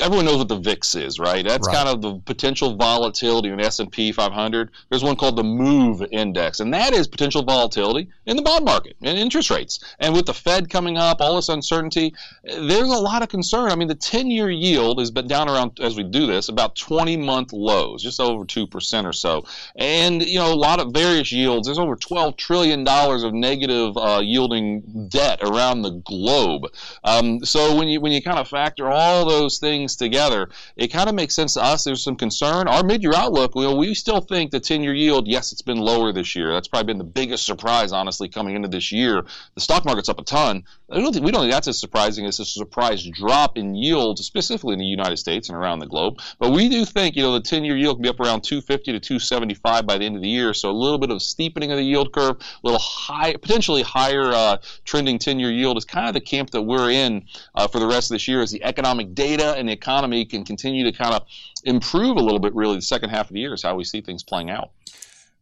everyone 0.00 0.24
knows 0.24 0.38
what 0.38 0.48
the 0.48 0.58
VIX 0.58 0.94
is, 0.94 1.18
right? 1.18 1.46
That's 1.46 1.66
right. 1.66 1.76
kind 1.76 1.88
of 1.88 2.02
the 2.02 2.18
potential 2.20 2.76
volatility 2.76 3.48
in 3.48 3.60
S&P 3.60 4.12
500. 4.12 4.70
There's 4.90 5.04
one 5.04 5.16
called 5.16 5.36
the 5.36 5.44
MOVE 5.44 6.04
index, 6.12 6.60
and 6.60 6.72
that 6.74 6.92
is 6.92 7.08
potential 7.08 7.42
volatility 7.42 8.08
in 8.26 8.36
the 8.36 8.42
bond 8.42 8.64
market 8.64 8.96
and 9.02 9.18
interest 9.18 9.50
rates. 9.50 9.80
And 9.98 10.14
with 10.14 10.26
the 10.26 10.34
Fed 10.34 10.70
coming 10.70 10.98
up, 10.98 11.20
all 11.20 11.36
this 11.36 11.48
uncertainty, 11.48 12.14
there's 12.44 12.90
a 12.90 12.98
lot 12.98 13.22
of 13.22 13.28
concern. 13.28 13.70
I 13.70 13.76
mean, 13.76 13.88
the 13.88 13.94
10-year 13.94 14.50
yield 14.50 14.98
has 14.98 15.10
been 15.10 15.28
down 15.28 15.48
around 15.48 15.78
as 15.80 15.96
we 15.96 16.02
do 16.02 16.26
this 16.26 16.48
about 16.48 16.76
20-month 16.76 17.52
lows, 17.52 18.02
just 18.02 18.20
over 18.20 18.44
2% 18.44 19.04
or 19.04 19.12
so. 19.12 19.44
And, 19.76 20.22
you 20.22 20.38
know, 20.38 20.52
a 20.52 20.54
lot 20.54 20.80
of 20.80 20.92
various 20.92 21.32
yields. 21.32 21.66
There's 21.66 21.78
over 21.78 21.96
12 21.96 22.36
trillion 22.36 22.84
dollars 22.84 23.22
of 23.22 23.32
negative 23.32 23.96
uh, 23.96 24.20
yielding 24.22 25.08
debt 25.08 25.40
around 25.42 25.82
the 25.82 25.90
globe 25.90 26.24
globe. 26.24 26.72
Um, 27.02 27.44
so 27.44 27.76
when 27.76 27.88
you 27.88 28.00
when 28.00 28.12
you 28.12 28.22
kind 28.22 28.38
of 28.38 28.48
factor 28.48 28.88
all 28.88 29.24
those 29.24 29.53
things 29.58 29.96
together, 29.96 30.48
it 30.76 30.88
kind 30.88 31.08
of 31.08 31.14
makes 31.14 31.34
sense 31.34 31.54
to 31.54 31.62
us. 31.62 31.84
There's 31.84 32.02
some 32.02 32.16
concern. 32.16 32.68
Our 32.68 32.82
mid-year 32.82 33.14
outlook, 33.14 33.54
we 33.54 33.94
still 33.94 34.20
think 34.20 34.50
the 34.50 34.60
10-year 34.60 34.94
yield, 34.94 35.26
yes, 35.28 35.52
it's 35.52 35.62
been 35.62 35.78
lower 35.78 36.12
this 36.12 36.34
year. 36.34 36.52
That's 36.52 36.68
probably 36.68 36.86
been 36.86 36.98
the 36.98 37.04
biggest 37.04 37.46
surprise, 37.46 37.92
honestly, 37.92 38.28
coming 38.28 38.56
into 38.56 38.68
this 38.68 38.92
year. 38.92 39.24
The 39.54 39.60
stock 39.60 39.84
market's 39.84 40.08
up 40.08 40.20
a 40.20 40.24
ton. 40.24 40.64
I 40.90 41.00
don't 41.00 41.12
think 41.12 41.24
we 41.24 41.32
don't 41.32 41.42
think 41.42 41.52
that's 41.52 41.68
as 41.68 41.78
surprising 41.78 42.26
as 42.26 42.38
a 42.40 42.44
surprise 42.44 43.04
drop 43.04 43.56
in 43.56 43.74
yield, 43.74 44.18
specifically 44.18 44.74
in 44.74 44.78
the 44.78 44.84
United 44.84 45.16
States 45.16 45.48
and 45.48 45.56
around 45.56 45.78
the 45.78 45.86
globe. 45.86 46.20
But 46.38 46.52
we 46.52 46.68
do 46.68 46.84
think, 46.84 47.16
you 47.16 47.22
know, 47.22 47.32
the 47.32 47.40
10-year 47.40 47.76
yield 47.76 47.96
can 47.96 48.02
be 48.02 48.08
up 48.08 48.20
around 48.20 48.42
250 48.42 48.92
to 48.92 49.00
275 49.00 49.86
by 49.86 49.98
the 49.98 50.04
end 50.04 50.16
of 50.16 50.22
the 50.22 50.28
year. 50.28 50.54
So 50.54 50.70
a 50.70 50.72
little 50.72 50.98
bit 50.98 51.10
of 51.10 51.22
steepening 51.22 51.72
of 51.72 51.78
the 51.78 51.84
yield 51.84 52.12
curve, 52.12 52.36
a 52.36 52.66
little 52.66 52.80
high, 52.80 53.32
potentially 53.34 53.82
higher 53.82 54.32
uh, 54.32 54.58
trending 54.84 55.18
10-year 55.18 55.50
yield 55.50 55.78
is 55.78 55.84
kind 55.84 56.06
of 56.06 56.14
the 56.14 56.20
camp 56.20 56.50
that 56.50 56.62
we're 56.62 56.90
in 56.90 57.24
uh, 57.54 57.66
for 57.66 57.78
the 57.78 57.86
rest 57.86 58.10
of 58.10 58.14
this 58.14 58.28
year 58.28 58.42
as 58.42 58.50
the 58.50 58.62
economic 58.62 59.14
data 59.14 59.43
and 59.52 59.68
the 59.68 59.72
economy 59.72 60.24
can 60.24 60.44
continue 60.44 60.84
to 60.90 60.96
kind 60.96 61.14
of 61.14 61.22
improve 61.64 62.16
a 62.16 62.20
little 62.20 62.40
bit. 62.40 62.54
Really, 62.54 62.76
the 62.76 62.82
second 62.82 63.10
half 63.10 63.28
of 63.28 63.34
the 63.34 63.40
year 63.40 63.54
is 63.54 63.62
how 63.62 63.74
we 63.74 63.84
see 63.84 64.00
things 64.00 64.22
playing 64.22 64.50
out. 64.50 64.70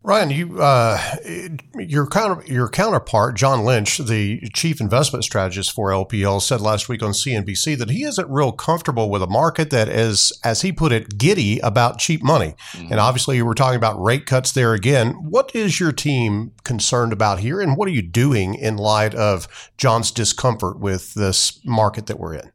Ryan, 0.04 0.30
you, 0.30 0.60
uh, 0.60 1.00
your 1.78 2.08
counter, 2.08 2.44
your 2.52 2.68
counterpart, 2.68 3.36
John 3.36 3.64
Lynch, 3.64 3.98
the 3.98 4.40
chief 4.52 4.80
investment 4.80 5.22
strategist 5.22 5.70
for 5.70 5.90
LPL, 5.90 6.42
said 6.42 6.60
last 6.60 6.88
week 6.88 7.04
on 7.04 7.12
CNBC 7.12 7.78
that 7.78 7.88
he 7.88 8.02
isn't 8.02 8.28
real 8.28 8.50
comfortable 8.50 9.10
with 9.10 9.22
a 9.22 9.28
market 9.28 9.70
that 9.70 9.88
is, 9.88 10.36
as 10.42 10.62
he 10.62 10.72
put 10.72 10.90
it, 10.90 11.18
giddy 11.18 11.60
about 11.60 12.00
cheap 12.00 12.20
money. 12.20 12.56
Mm-hmm. 12.72 12.90
And 12.90 12.98
obviously, 12.98 13.40
we're 13.42 13.54
talking 13.54 13.76
about 13.76 14.02
rate 14.02 14.26
cuts 14.26 14.50
there 14.50 14.74
again. 14.74 15.12
What 15.22 15.54
is 15.54 15.78
your 15.78 15.92
team 15.92 16.50
concerned 16.64 17.12
about 17.12 17.38
here, 17.38 17.60
and 17.60 17.76
what 17.76 17.86
are 17.86 17.92
you 17.92 18.02
doing 18.02 18.56
in 18.56 18.78
light 18.78 19.14
of 19.14 19.46
John's 19.78 20.10
discomfort 20.10 20.80
with 20.80 21.14
this 21.14 21.64
market 21.64 22.06
that 22.06 22.18
we're 22.18 22.34
in? 22.34 22.50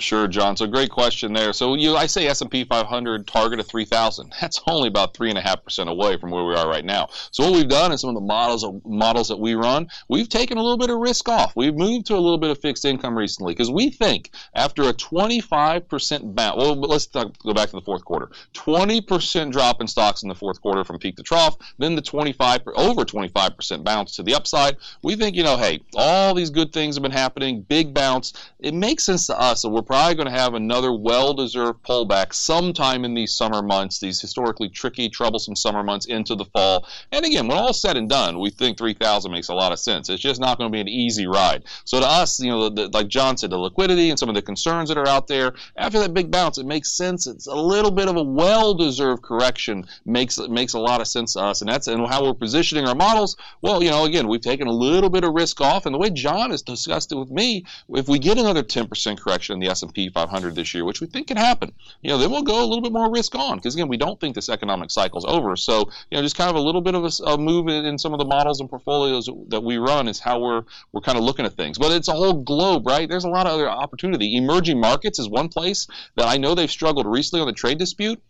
Sure, 0.00 0.28
John. 0.28 0.56
So 0.56 0.66
great 0.66 0.90
question 0.90 1.32
there. 1.32 1.52
So 1.52 1.74
you, 1.74 1.96
I 1.96 2.06
say 2.06 2.28
S&P 2.28 2.64
500 2.64 3.26
target 3.26 3.58
of 3.58 3.66
3,000. 3.66 4.32
That's 4.40 4.60
only 4.66 4.88
about 4.88 5.14
three 5.14 5.28
and 5.28 5.38
a 5.38 5.42
half 5.42 5.64
percent 5.64 5.88
away 5.88 6.16
from 6.16 6.30
where 6.30 6.44
we 6.44 6.54
are 6.54 6.68
right 6.68 6.84
now. 6.84 7.08
So 7.32 7.44
what 7.44 7.54
we've 7.54 7.68
done 7.68 7.90
is 7.92 8.00
some 8.00 8.10
of 8.10 8.14
the 8.14 8.20
models 8.20 8.64
models 8.84 9.28
that 9.28 9.38
we 9.38 9.54
run, 9.54 9.88
we've 10.08 10.28
taken 10.28 10.56
a 10.56 10.62
little 10.62 10.78
bit 10.78 10.90
of 10.90 10.98
risk 10.98 11.28
off. 11.28 11.54
We've 11.56 11.74
moved 11.74 12.06
to 12.06 12.14
a 12.14 12.20
little 12.20 12.38
bit 12.38 12.50
of 12.50 12.58
fixed 12.58 12.84
income 12.84 13.16
recently 13.16 13.54
because 13.54 13.70
we 13.70 13.90
think 13.90 14.30
after 14.54 14.82
a 14.84 14.92
25 14.92 15.88
percent 15.88 16.34
bounce. 16.34 16.56
Well, 16.56 16.76
let's 16.76 17.06
talk, 17.06 17.36
go 17.38 17.52
back 17.52 17.70
to 17.70 17.76
the 17.76 17.82
fourth 17.82 18.04
quarter. 18.04 18.30
20 18.52 19.00
percent 19.00 19.52
drop 19.52 19.80
in 19.80 19.88
stocks 19.88 20.22
in 20.22 20.28
the 20.28 20.34
fourth 20.34 20.60
quarter 20.60 20.84
from 20.84 20.98
peak 20.98 21.16
to 21.16 21.22
trough. 21.22 21.56
Then 21.78 21.96
the 21.96 22.02
25 22.02 22.62
over 22.76 23.04
25 23.04 23.56
percent 23.56 23.84
bounce 23.84 24.16
to 24.16 24.22
the 24.22 24.34
upside. 24.34 24.76
We 25.02 25.16
think 25.16 25.34
you 25.34 25.42
know, 25.42 25.56
hey, 25.56 25.80
all 25.96 26.34
these 26.34 26.50
good 26.50 26.72
things 26.72 26.96
have 26.96 27.02
been 27.02 27.10
happening. 27.10 27.62
Big 27.62 27.92
bounce. 27.92 28.32
It 28.60 28.74
makes 28.74 29.04
sense 29.04 29.26
to 29.26 29.38
us. 29.38 29.62
So 29.62 29.68
we're 29.68 29.82
probably 29.88 30.14
going 30.14 30.26
to 30.28 30.38
have 30.38 30.54
another 30.54 30.92
well 30.92 31.32
deserved 31.32 31.82
pullback 31.82 32.34
sometime 32.34 33.04
in 33.04 33.14
these 33.14 33.32
summer 33.32 33.62
months, 33.62 33.98
these 33.98 34.20
historically 34.20 34.68
tricky, 34.68 35.08
troublesome 35.08 35.56
summer 35.56 35.82
months 35.82 36.06
into 36.06 36.34
the 36.34 36.44
fall. 36.44 36.86
And 37.10 37.24
again, 37.24 37.48
when 37.48 37.56
all 37.56 37.72
said 37.72 37.96
and 37.96 38.08
done, 38.08 38.38
we 38.38 38.50
think 38.50 38.76
3,000 38.76 39.32
makes 39.32 39.48
a 39.48 39.54
lot 39.54 39.72
of 39.72 39.78
sense. 39.78 40.10
It's 40.10 40.22
just 40.22 40.40
not 40.40 40.58
going 40.58 40.70
to 40.70 40.72
be 40.72 40.80
an 40.80 40.88
easy 40.88 41.26
ride. 41.26 41.64
So 41.84 42.00
to 42.00 42.06
us, 42.06 42.38
you 42.38 42.50
know, 42.50 42.68
the, 42.68 42.88
like 42.88 43.08
John 43.08 43.38
said, 43.38 43.50
the 43.50 43.58
liquidity 43.58 44.10
and 44.10 44.18
some 44.18 44.28
of 44.28 44.34
the 44.34 44.42
concerns 44.42 44.90
that 44.90 44.98
are 44.98 45.08
out 45.08 45.26
there, 45.26 45.54
after 45.76 45.98
that 46.00 46.12
big 46.12 46.30
bounce, 46.30 46.58
it 46.58 46.66
makes 46.66 46.90
sense. 46.90 47.26
It's 47.26 47.46
a 47.46 47.54
little 47.54 47.90
bit 47.90 48.08
of 48.08 48.16
a 48.16 48.22
well 48.22 48.74
deserved 48.74 49.22
correction, 49.22 49.86
makes, 50.04 50.38
makes 50.38 50.74
a 50.74 50.80
lot 50.80 51.00
of 51.00 51.08
sense 51.08 51.32
to 51.32 51.40
us. 51.40 51.62
And 51.62 51.70
that's 51.70 51.88
and 51.88 52.06
how 52.06 52.24
we're 52.24 52.34
positioning 52.34 52.86
our 52.86 52.94
models. 52.94 53.36
Well, 53.62 53.82
you 53.82 53.90
know, 53.90 54.04
again, 54.04 54.28
we've 54.28 54.42
taken 54.42 54.66
a 54.66 54.72
little 54.72 55.08
bit 55.08 55.24
of 55.24 55.32
risk 55.32 55.62
off. 55.62 55.86
And 55.86 55.94
the 55.94 55.98
way 55.98 56.10
John 56.10 56.50
has 56.50 56.60
discussed 56.60 57.10
it 57.10 57.16
with 57.16 57.30
me, 57.30 57.64
if 57.88 58.06
we 58.06 58.18
get 58.18 58.36
another 58.36 58.62
10% 58.62 59.18
correction 59.18 59.54
in 59.54 59.60
the 59.60 59.77
S&P 59.82 60.08
500 60.08 60.54
this 60.54 60.74
year, 60.74 60.84
which 60.84 61.00
we 61.00 61.06
think 61.06 61.28
can 61.28 61.36
happen. 61.36 61.72
You 62.02 62.10
know, 62.10 62.18
then 62.18 62.30
we'll 62.30 62.42
go 62.42 62.62
a 62.62 62.66
little 62.66 62.82
bit 62.82 62.92
more 62.92 63.10
risk 63.10 63.34
on 63.34 63.56
because 63.56 63.74
again, 63.74 63.88
we 63.88 63.96
don't 63.96 64.20
think 64.20 64.34
this 64.34 64.48
economic 64.48 64.90
cycle 64.90 65.18
is 65.18 65.24
over. 65.26 65.56
So, 65.56 65.90
you 66.10 66.16
know, 66.16 66.22
just 66.22 66.36
kind 66.36 66.50
of 66.50 66.56
a 66.56 66.60
little 66.60 66.80
bit 66.80 66.94
of 66.94 67.04
a, 67.04 67.24
a 67.24 67.38
move 67.38 67.68
in, 67.68 67.84
in, 67.84 67.98
some 67.98 68.12
of 68.12 68.18
the 68.18 68.24
models 68.24 68.60
and 68.60 68.68
portfolios 68.70 69.28
that 69.48 69.62
we 69.62 69.78
run 69.78 70.08
is 70.08 70.20
how 70.20 70.40
we're 70.40 70.62
we're 70.92 71.00
kind 71.00 71.18
of 71.18 71.24
looking 71.24 71.44
at 71.44 71.54
things. 71.54 71.78
But 71.78 71.92
it's 71.92 72.08
a 72.08 72.12
whole 72.12 72.34
globe, 72.34 72.86
right? 72.86 73.08
There's 73.08 73.24
a 73.24 73.28
lot 73.28 73.46
of 73.46 73.52
other 73.52 73.68
opportunity. 73.68 74.36
Emerging 74.36 74.80
markets 74.80 75.18
is 75.18 75.28
one 75.28 75.48
place 75.48 75.86
that 76.16 76.26
I 76.26 76.36
know 76.36 76.54
they've 76.54 76.70
struggled 76.70 77.06
recently 77.06 77.40
on 77.40 77.46
the 77.46 77.52
trade 77.52 77.78
dispute 77.78 78.22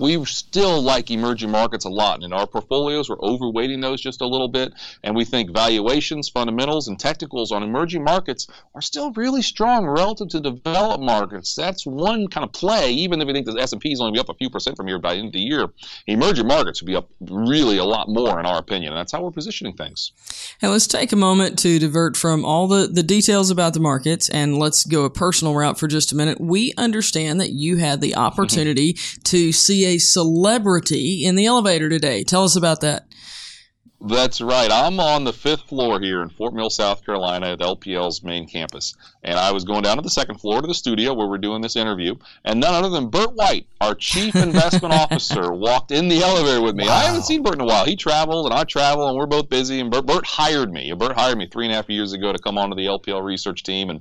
we 0.00 0.24
still 0.24 0.80
like 0.80 1.10
emerging 1.10 1.50
markets 1.50 1.84
a 1.84 1.88
lot. 1.88 2.16
And 2.16 2.24
in 2.24 2.32
our 2.32 2.46
portfolios, 2.46 3.08
we're 3.08 3.18
overweighting 3.18 3.82
those 3.82 4.00
just 4.00 4.20
a 4.20 4.26
little 4.26 4.48
bit. 4.48 4.72
And 5.04 5.14
we 5.14 5.24
think 5.24 5.50
valuations, 5.50 6.28
fundamentals, 6.28 6.88
and 6.88 6.98
technicals 6.98 7.52
on 7.52 7.62
emerging 7.62 8.02
markets 8.02 8.48
are 8.74 8.80
still 8.80 9.12
really 9.12 9.42
strong 9.42 9.86
relative 9.86 10.28
to 10.28 10.40
developed 10.40 11.04
markets. 11.04 11.54
That's 11.54 11.84
one 11.84 12.28
kind 12.28 12.44
of 12.44 12.52
play, 12.52 12.92
even 12.92 13.20
if 13.20 13.26
we 13.26 13.34
think 13.34 13.46
the 13.46 13.60
S&P 13.60 13.92
is 13.92 14.00
only 14.00 14.12
be 14.12 14.18
up 14.18 14.30
a 14.30 14.34
few 14.34 14.48
percent 14.48 14.76
from 14.76 14.86
here 14.86 14.98
by 14.98 15.14
the 15.14 15.18
end 15.18 15.28
of 15.28 15.32
the 15.32 15.40
year. 15.40 15.68
Emerging 16.06 16.46
markets 16.46 16.80
would 16.80 16.86
be 16.86 16.96
up 16.96 17.10
really 17.20 17.76
a 17.76 17.84
lot 17.84 18.08
more, 18.08 18.40
in 18.40 18.46
our 18.46 18.58
opinion. 18.58 18.92
And 18.92 18.98
that's 18.98 19.12
how 19.12 19.22
we're 19.22 19.30
positioning 19.30 19.76
things. 19.76 20.12
And 20.62 20.72
let's 20.72 20.86
take 20.86 21.12
a 21.12 21.16
moment 21.16 21.58
to 21.60 21.78
divert 21.78 22.16
from 22.16 22.44
all 22.44 22.68
the, 22.68 22.86
the 22.86 23.02
details 23.02 23.50
about 23.50 23.74
the 23.74 23.80
markets 23.80 24.28
and 24.30 24.58
let's 24.58 24.84
go 24.84 25.04
a 25.04 25.10
personal 25.10 25.54
route 25.54 25.78
for 25.78 25.88
just 25.88 26.12
a 26.12 26.16
minute. 26.16 26.40
We 26.40 26.72
understand 26.78 27.40
that 27.40 27.52
you 27.52 27.76
had 27.76 28.00
the 28.00 28.12
mm-hmm. 28.12 28.20
opportunity 28.20 28.94
to 29.24 29.52
see 29.52 29.89
a 29.90 29.98
celebrity 29.98 31.24
in 31.24 31.34
the 31.34 31.46
elevator 31.46 31.88
today. 31.88 32.22
Tell 32.22 32.44
us 32.44 32.56
about 32.56 32.80
that. 32.80 33.09
That's 34.02 34.40
right. 34.40 34.70
I'm 34.72 34.98
on 34.98 35.24
the 35.24 35.32
fifth 35.32 35.62
floor 35.62 36.00
here 36.00 36.22
in 36.22 36.30
Fort 36.30 36.54
Mill, 36.54 36.70
South 36.70 37.04
Carolina 37.04 37.52
at 37.52 37.58
LPL's 37.58 38.22
main 38.22 38.46
campus. 38.46 38.94
And 39.22 39.38
I 39.38 39.52
was 39.52 39.64
going 39.64 39.82
down 39.82 39.96
to 39.96 40.02
the 40.02 40.08
second 40.08 40.40
floor 40.40 40.62
to 40.62 40.66
the 40.66 40.72
studio 40.72 41.12
where 41.12 41.26
we're 41.26 41.36
doing 41.36 41.60
this 41.60 41.76
interview. 41.76 42.14
And 42.42 42.60
none 42.60 42.72
other 42.72 42.88
than 42.88 43.08
Burt 43.08 43.34
White, 43.34 43.66
our 43.82 43.94
chief 43.94 44.34
investment 44.34 44.94
officer, 44.94 45.52
walked 45.52 45.90
in 45.90 46.08
the 46.08 46.22
elevator 46.22 46.62
with 46.62 46.76
me. 46.76 46.86
Wow. 46.86 46.94
I 46.94 47.02
haven't 47.02 47.24
seen 47.24 47.42
Burt 47.42 47.56
in 47.56 47.60
a 47.60 47.66
while. 47.66 47.84
He 47.84 47.94
traveled 47.94 48.46
and 48.46 48.54
I 48.54 48.64
travel 48.64 49.06
and 49.06 49.18
we're 49.18 49.26
both 49.26 49.50
busy. 49.50 49.80
And 49.80 49.90
Burt, 49.90 50.06
Burt 50.06 50.24
hired 50.24 50.72
me. 50.72 50.94
Burt 50.94 51.12
hired 51.12 51.36
me 51.36 51.46
three 51.46 51.66
and 51.66 51.72
a 51.72 51.76
half 51.76 51.90
years 51.90 52.14
ago 52.14 52.32
to 52.32 52.38
come 52.38 52.56
onto 52.56 52.76
the 52.76 52.86
LPL 52.86 53.22
research 53.22 53.62
team. 53.64 53.90
And 53.90 54.00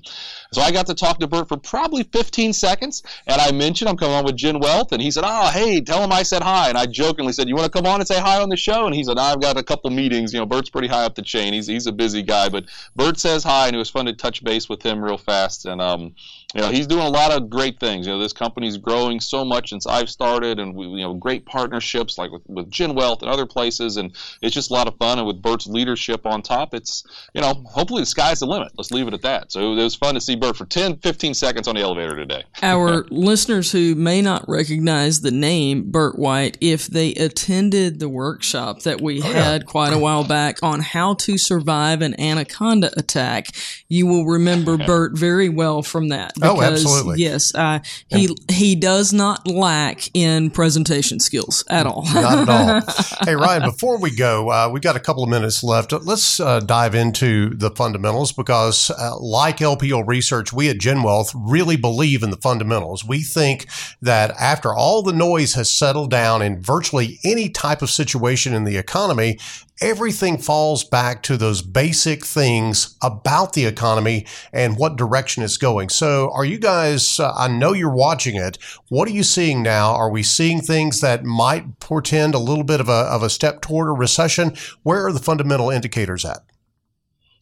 so 0.54 0.62
I 0.62 0.72
got 0.72 0.88
to 0.88 0.96
talk 0.96 1.20
to 1.20 1.28
Burt 1.28 1.50
for 1.50 1.58
probably 1.58 2.04
15 2.04 2.54
seconds. 2.54 3.04
And 3.28 3.42
I 3.42 3.52
mentioned 3.52 3.90
I'm 3.90 3.98
coming 3.98 4.16
on 4.16 4.24
with 4.24 4.38
Gen 4.38 4.60
Wealth. 4.60 4.94
And 4.94 5.02
he 5.02 5.12
said, 5.12 5.26
Oh, 5.28 5.50
hey, 5.50 5.82
tell 5.82 6.02
him 6.02 6.14
I 6.14 6.24
said 6.24 6.42
hi. 6.42 6.70
And 6.70 6.78
I 6.78 6.86
jokingly 6.86 7.34
said, 7.34 7.50
You 7.50 7.56
want 7.56 7.70
to 7.70 7.78
come 7.78 7.86
on 7.86 8.00
and 8.00 8.08
say 8.08 8.20
hi 8.20 8.42
on 8.42 8.48
the 8.48 8.56
show? 8.56 8.86
And 8.86 8.96
he 8.96 9.04
said, 9.04 9.18
I've 9.18 9.42
got 9.42 9.58
a 9.58 9.64
couple 9.64 9.89
meetings. 9.90 10.34
You 10.34 10.40
know, 10.40 10.46
Burt's 10.46 10.70
pretty 10.70 10.88
high 10.88 11.06
up 11.06 11.16
the 11.16 11.22
chain. 11.22 11.54
He's 11.54 11.68
he's 11.68 11.88
a 11.88 11.92
busy 11.92 12.22
guy, 12.22 12.50
but 12.50 12.66
Burt 12.96 13.20
says 13.20 13.44
hi, 13.44 13.68
and 13.68 13.76
it 13.76 13.80
was 13.80 13.90
fun 13.90 14.06
to 14.06 14.14
touch 14.14 14.44
base 14.44 14.70
with 14.70 14.84
him 14.84 15.04
real 15.04 15.18
fast. 15.18 15.66
And 15.66 15.82
um, 15.82 16.16
you 16.56 16.62
know, 16.62 16.70
he's 16.70 16.88
doing 16.88 17.06
a 17.06 17.10
lot 17.10 17.32
of 17.32 17.48
great 17.48 17.80
things. 17.80 18.08
You 18.08 18.14
know, 18.14 18.20
this 18.20 18.34
company's 18.34 18.78
growing 18.78 19.20
so 19.20 19.46
much 19.46 19.70
since 19.70 19.86
I've 19.86 20.10
started, 20.10 20.58
and 20.58 20.74
we, 20.74 20.88
you 20.88 21.02
know, 21.02 21.14
great 21.14 21.46
partnerships 21.46 22.18
like 22.18 22.32
with, 22.32 22.42
with 22.48 22.72
Gen 22.72 22.96
Wealth 22.96 23.22
and 23.22 23.30
other 23.30 23.46
places, 23.46 23.98
and 23.98 24.16
it's 24.42 24.56
just 24.56 24.72
a 24.72 24.74
lot 24.74 24.88
of 24.88 24.98
fun. 24.98 25.20
And 25.20 25.28
with 25.28 25.44
Burt's 25.44 25.68
leadership 25.68 26.26
on 26.26 26.42
top, 26.42 26.74
it's 26.74 27.04
you 27.36 27.42
know, 27.42 27.54
hopefully 27.68 28.02
the 28.02 28.08
sky's 28.08 28.40
the 28.40 28.48
limit. 28.48 28.72
Let's 28.78 28.90
leave 28.90 29.08
it 29.08 29.14
at 29.14 29.22
that. 29.22 29.52
So 29.52 29.74
it 29.74 29.84
was 29.84 29.96
fun 29.96 30.16
to 30.16 30.22
see 30.22 30.36
Burt 30.36 30.58
for 30.58 30.66
10, 30.66 30.98
15 30.98 31.36
seconds 31.36 31.68
on 31.68 31.76
the 31.76 31.82
elevator 31.82 32.16
today. 32.16 32.44
Our 32.64 33.06
listeners 33.12 33.72
who 33.72 33.94
may 33.94 34.24
not 34.24 34.44
recognize 34.48 35.22
the 35.22 35.32
name 35.32 35.92
Burt 35.92 36.18
White, 36.18 36.58
if 36.62 36.88
they 36.88 37.14
attended 37.14 38.00
the 38.00 38.10
workshop 38.10 38.82
that 38.84 39.02
we 39.02 39.22
oh, 39.22 39.32
had 39.32 39.62
yeah. 39.62 39.66
quite 39.68 39.94
a 39.94 40.00
while 40.00 40.28
back 40.28 40.64
on 40.64 40.80
how 40.80 41.14
to 41.14 41.38
survive 41.38 42.02
an 42.02 42.20
anaconda 42.20 42.90
attack, 42.98 43.50
you 43.88 44.08
will 44.08 44.26
remember 44.26 44.78
Burt 44.86 45.16
very 45.16 45.50
well 45.50 45.84
from 45.84 46.10
that. 46.10 46.39
Because, 46.40 46.58
oh, 46.58 46.62
absolutely. 46.62 47.20
Yes, 47.20 47.54
uh, 47.54 47.80
he 48.08 48.28
and, 48.28 48.52
he 48.52 48.76
does 48.76 49.14
not 49.14 49.48
lack 49.48 50.10
in 50.14 50.50
presentation 50.50 51.20
skills 51.20 51.64
at 51.70 51.86
all. 51.86 52.04
not 52.14 52.40
at 52.40 52.50
all. 52.50 52.82
Hey 53.26 53.36
Ryan, 53.36 53.64
before 53.64 54.00
we 54.00 54.16
go, 54.16 54.50
uh, 54.50 54.70
we 54.72 54.80
got 54.80 54.96
a 54.96 55.00
couple 55.00 55.24
of 55.24 55.30
minutes 55.30 55.64
left. 55.64 55.92
Let's 55.92 56.40
uh, 56.40 56.62
dive 56.62 56.96
into 56.96 57.56
the 57.56 57.70
fundamentals 57.72 58.32
because, 58.32 58.90
uh, 58.92 59.18
like 59.20 59.58
LPL 59.58 60.08
Research, 60.08 60.54
we 60.54 60.70
at 60.70 60.80
Gen 60.80 61.04
Wealth 61.04 61.34
really 61.36 61.76
believe 61.76 62.24
in 62.24 62.30
the 62.30 62.38
fundamentals. 62.38 63.04
We 63.04 63.22
think 63.22 63.68
that 64.02 64.32
after 64.40 64.74
all 64.74 65.02
the 65.04 65.14
noise 65.14 65.54
has 65.56 65.70
settled 65.70 66.12
down 66.12 66.42
in 66.42 66.62
virtually 66.62 67.20
any 67.24 67.50
type 67.50 67.82
of 67.82 67.90
situation 67.90 68.54
in 68.54 68.64
the 68.64 68.78
economy, 68.78 69.38
everything 69.82 70.38
falls 70.38 70.84
back 70.84 71.24
to 71.24 71.38
those 71.38 71.62
basic 71.62 72.26
things 72.26 72.98
about 73.02 73.54
the 73.54 73.66
economy 73.66 74.26
and 74.52 74.78
what 74.78 74.96
direction 74.96 75.44
it's 75.44 75.58
going. 75.58 75.90
So, 75.90 76.32
are 76.34 76.46
you 76.46 76.58
guys, 76.58 77.20
uh, 77.20 77.34
I 77.36 77.48
know 77.48 77.74
you're 77.74 77.94
watching 77.94 78.36
it. 78.36 78.58
What 78.90 79.08
are 79.08 79.12
you 79.12 79.24
seeing 79.24 79.64
now? 79.64 79.94
Are 79.94 80.10
we 80.10 80.24
seeing 80.24 80.62
things 80.62 81.02
that 81.02 81.24
might 81.24 81.80
portend 81.80 82.36
a 82.36 82.40
little 82.40 82.64
bit 82.64 82.82
of 82.82 82.90
a, 82.90 82.92
of 82.92 83.24
a 83.24 83.30
step 83.30 83.62
toward 83.62 83.88
a 83.88 83.92
recession? 83.92 84.56
Where 84.84 85.06
are 85.06 85.14
the 85.14 85.20
fundamental 85.20 85.70
indicators 85.70 86.26
at? 86.26 86.40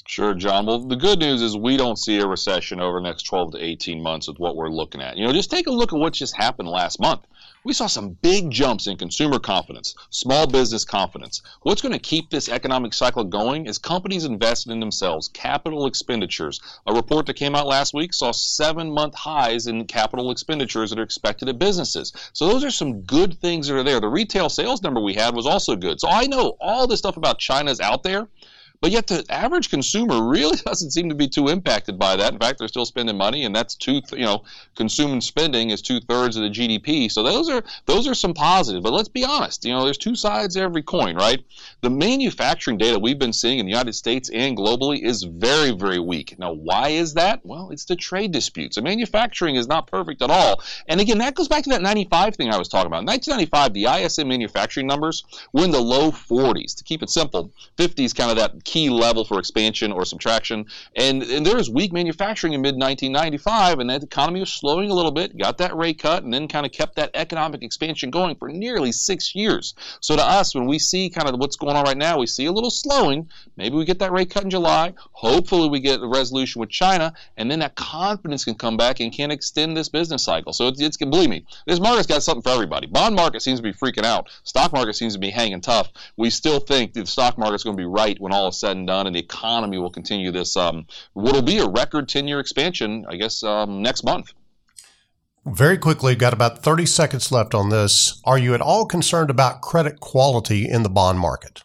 Sure, 0.06 0.34
John. 0.34 0.66
Well, 0.66 0.80
the 0.80 0.96
good 0.96 1.20
news 1.20 1.42
is 1.42 1.58
we 1.58 1.76
don't 1.76 1.98
see 1.98 2.20
a 2.20 2.26
recession 2.26 2.80
over 2.80 3.00
the 3.00 3.04
next 3.04 3.24
12 3.24 3.52
to 3.54 3.64
18 3.64 4.02
months 4.02 4.30
with 4.30 4.40
what 4.40 4.56
we're 4.56 4.70
looking 4.70 5.02
at. 5.02 5.18
You 5.18 5.28
know, 5.28 5.34
just 5.34 5.52
take 5.52 5.68
a 5.68 5.72
look 5.72 5.92
at 5.92 6.00
what 6.00 6.14
just 6.14 6.36
happened 6.38 6.70
last 6.70 7.02
month 7.02 7.26
we 7.68 7.74
saw 7.74 7.86
some 7.86 8.12
big 8.22 8.50
jumps 8.50 8.88
in 8.88 8.96
consumer 8.96 9.40
confidence, 9.40 9.94
small 10.10 10.48
business 10.48 10.86
confidence. 10.86 11.42
What's 11.64 11.82
going 11.82 11.92
to 11.92 12.00
keep 12.00 12.30
this 12.30 12.48
economic 12.48 12.94
cycle 12.94 13.26
going 13.26 13.66
is 13.66 13.78
companies 13.78 14.24
investing 14.24 14.72
in 14.72 14.80
themselves, 14.80 15.28
capital 15.28 15.86
expenditures. 15.86 16.62
A 16.86 16.94
report 16.94 17.26
that 17.26 17.34
came 17.34 17.56
out 17.56 17.68
last 17.68 17.94
week 17.94 18.14
saw 18.14 18.32
seven 18.32 18.90
month 18.90 19.16
highs 19.16 19.68
in 19.68 19.86
capital 19.86 20.32
expenditures 20.32 20.92
that 20.92 21.00
are 21.00 21.04
expected 21.04 21.50
at 21.50 21.60
businesses. 21.60 22.14
So 22.32 22.48
those 22.48 22.64
are 22.64 22.72
some 22.72 23.02
good 23.02 23.38
things 23.42 23.68
that 23.68 23.76
are 23.76 23.84
there. 23.84 24.00
The 24.00 24.08
retail 24.08 24.48
sales 24.48 24.82
number 24.82 25.02
we 25.02 25.16
had 25.16 25.36
was 25.36 25.46
also 25.46 25.76
good. 25.76 26.00
So 26.00 26.08
I 26.08 26.26
know 26.26 26.56
all 26.62 26.88
this 26.88 27.00
stuff 27.00 27.18
about 27.18 27.38
China 27.38 27.70
is 27.70 27.82
out 27.82 28.04
there. 28.04 28.30
But 28.80 28.92
yet 28.92 29.08
the 29.08 29.26
average 29.30 29.70
consumer 29.70 30.24
really 30.24 30.58
doesn't 30.66 30.92
seem 30.92 31.10
to 31.10 31.16
be 31.16 31.28
too 31.28 31.48
impacted 31.48 31.98
by 31.98 32.16
that. 32.16 32.34
In 32.34 32.40
fact, 32.40 32.60
they're 32.60 32.68
still 32.68 32.86
spending 32.86 33.18
money, 33.18 33.46
and 33.46 33.56
that's 33.56 33.76
two. 33.76 34.02
You 34.12 34.26
know, 34.26 34.44
consuming 34.76 35.22
spending 35.22 35.72
is 35.72 35.82
two 35.82 36.00
thirds 36.00 36.38
of 36.38 36.44
the 36.44 36.50
GDP. 36.50 37.12
So 37.12 37.24
those 37.24 37.50
are 37.50 37.64
those 37.86 38.08
are 38.08 38.14
some 38.14 38.34
positives. 38.34 38.84
But 38.84 38.94
let's 38.94 39.10
be 39.10 39.24
honest. 39.24 39.66
You 39.66 39.74
know, 39.74 39.84
there's 39.84 39.98
two 39.98 40.16
sides 40.16 40.56
to 40.56 40.62
every 40.62 40.84
coin, 40.84 41.16
right? 41.16 41.44
The 41.82 41.90
manufacturing 41.90 42.78
data 42.78 43.00
we've 43.00 43.20
been 43.20 43.34
seeing 43.34 43.60
in 43.60 43.66
the 43.66 43.72
United 43.72 43.94
States 43.94 44.30
and 44.30 44.56
globally 44.56 45.02
is 45.02 45.24
very 45.24 45.72
very 45.72 46.00
weak. 46.00 46.38
Now, 46.38 46.54
why 46.54 46.90
is 46.90 47.16
that? 47.16 47.42
Well, 47.44 47.70
it's 47.72 47.86
the 47.86 47.96
trade 47.96 48.32
disputes. 48.32 48.76
The 48.76 48.82
manufacturing 48.82 49.56
is 49.56 49.68
not 49.68 49.88
perfect 49.88 50.22
at 50.22 50.30
all. 50.30 50.62
And 50.88 51.02
again, 51.02 51.18
that 51.20 51.36
goes 51.36 51.48
back 51.48 51.64
to 51.64 51.70
that 51.72 51.82
95 51.82 52.36
thing 52.36 52.52
I 52.52 52.58
was 52.58 52.68
talking 52.68 52.88
about. 52.88 53.02
In 53.02 53.08
1995, 53.08 53.74
the 53.74 53.86
ISM 53.86 54.28
manufacturing 54.28 54.88
numbers 54.88 55.24
were 55.54 55.64
in 55.64 55.72
the 55.72 55.82
low 55.82 56.12
40s. 56.12 56.76
To 56.78 56.84
keep 56.84 57.02
it 57.02 57.10
simple, 57.10 57.52
50 57.78 58.04
is 58.04 58.14
kind 58.14 58.32
of 58.32 58.38
that 58.38 58.64
key 58.68 58.90
level 58.90 59.24
for 59.24 59.40
expansion 59.40 59.92
or 59.94 60.06
subtraction. 60.06 60.66
And, 60.96 61.24
and 61.24 61.46
there 61.46 61.56
was 61.56 61.70
weak 61.70 61.94
manufacturing 61.94 62.54
in 62.54 62.62
mid 62.62 62.76
1995, 62.76 63.80
and 63.80 63.90
that 63.90 64.04
economy 64.04 64.42
was 64.42 64.54
slowing 64.54 64.92
a 64.92 64.94
little 64.94 65.12
bit, 65.12 65.38
got 65.38 65.58
that 65.60 65.76
rate 65.76 66.00
cut, 66.00 66.24
and 66.24 66.34
then 66.34 66.48
kind 66.48 66.66
of 66.66 66.74
kept 66.74 66.98
that 66.98 67.12
economic 67.14 67.64
expansion 67.64 68.12
going 68.12 68.36
for 68.36 68.50
nearly 68.50 68.92
six 68.92 69.34
years. 69.34 69.74
So 70.02 70.18
to 70.18 70.22
us, 70.22 70.54
when 70.54 70.66
we 70.66 70.80
see 70.80 71.10
kind 71.10 71.30
of 71.30 71.40
what's 71.40 71.56
going 71.56 71.78
on 71.78 71.86
right 71.86 71.98
now, 71.98 72.20
we 72.20 72.28
see 72.28 72.46
a 72.46 72.52
little 72.52 72.70
slowing. 72.70 73.30
Maybe 73.56 73.76
we 73.76 73.86
get 73.86 74.00
that 74.00 74.12
rate 74.12 74.30
cut 74.30 74.44
in 74.44 74.50
July. 74.50 74.94
Hopefully, 75.14 75.70
we 75.70 75.80
get 75.80 76.02
a 76.02 76.08
resolution 76.08 76.60
with 76.60 76.70
China, 76.70 77.14
and 77.38 77.50
then 77.50 77.60
that 77.60 77.76
confidence 77.76 78.44
can 78.44 78.56
come 78.56 78.76
back 78.76 79.00
and 79.00 79.14
can 79.14 79.32
extend 79.32 79.78
this 79.78 79.88
business 79.88 80.24
cycle. 80.24 80.52
So 80.52 80.68
it's, 80.68 80.82
it's 80.82 80.98
believe 80.98 81.30
me, 81.30 81.46
this 81.66 81.80
market's 81.80 82.08
got 82.08 82.22
something 82.22 82.42
for 82.42 82.50
everybody. 82.50 82.88
Bond 82.88 83.16
market 83.16 83.42
seems 83.42 83.60
to 83.60 83.64
be 83.64 83.72
freaking 83.72 84.04
out. 84.04 84.30
Stock 84.44 84.74
market 84.74 84.96
seems 84.96 85.14
to 85.14 85.20
be 85.20 85.30
hanging 85.30 85.62
tough. 85.62 85.90
We 86.18 86.30
still 86.30 86.60
think 86.60 86.94
the 86.94 87.06
stock 87.06 87.38
market's 87.38 87.64
going 87.64 87.78
to 87.78 87.82
be 87.82 87.86
right 87.86 88.20
when 88.20 88.34
all 88.34 88.50
is 88.50 88.57
said 88.60 88.78
and 88.78 88.88
done, 88.88 89.08
and 89.08 89.16
the 89.16 89.20
economy 89.20 89.78
will 89.78 89.90
continue 89.90 90.32
this 90.32 90.56
um, 90.58 90.86
what'll 91.14 91.42
be 91.42 91.60
a 91.60 91.68
record 91.68 92.10
10 92.10 92.28
year 92.28 92.40
expansion, 92.40 93.06
I 93.10 93.16
guess, 93.16 93.44
um, 93.44 93.82
next 93.82 94.04
month. 94.04 94.34
Very 95.46 95.78
quickly, 95.78 96.16
got 96.16 96.34
about 96.34 96.62
30 96.62 96.86
seconds 96.86 97.32
left 97.32 97.56
on 97.56 97.70
this. 97.70 98.22
Are 98.26 98.38
you 98.38 98.54
at 98.54 98.60
all 98.60 98.86
concerned 98.86 99.30
about 99.30 99.62
credit 99.62 100.02
quality 100.02 100.70
in 100.70 100.84
the 100.84 100.90
bond 100.90 101.20
market? 101.20 101.64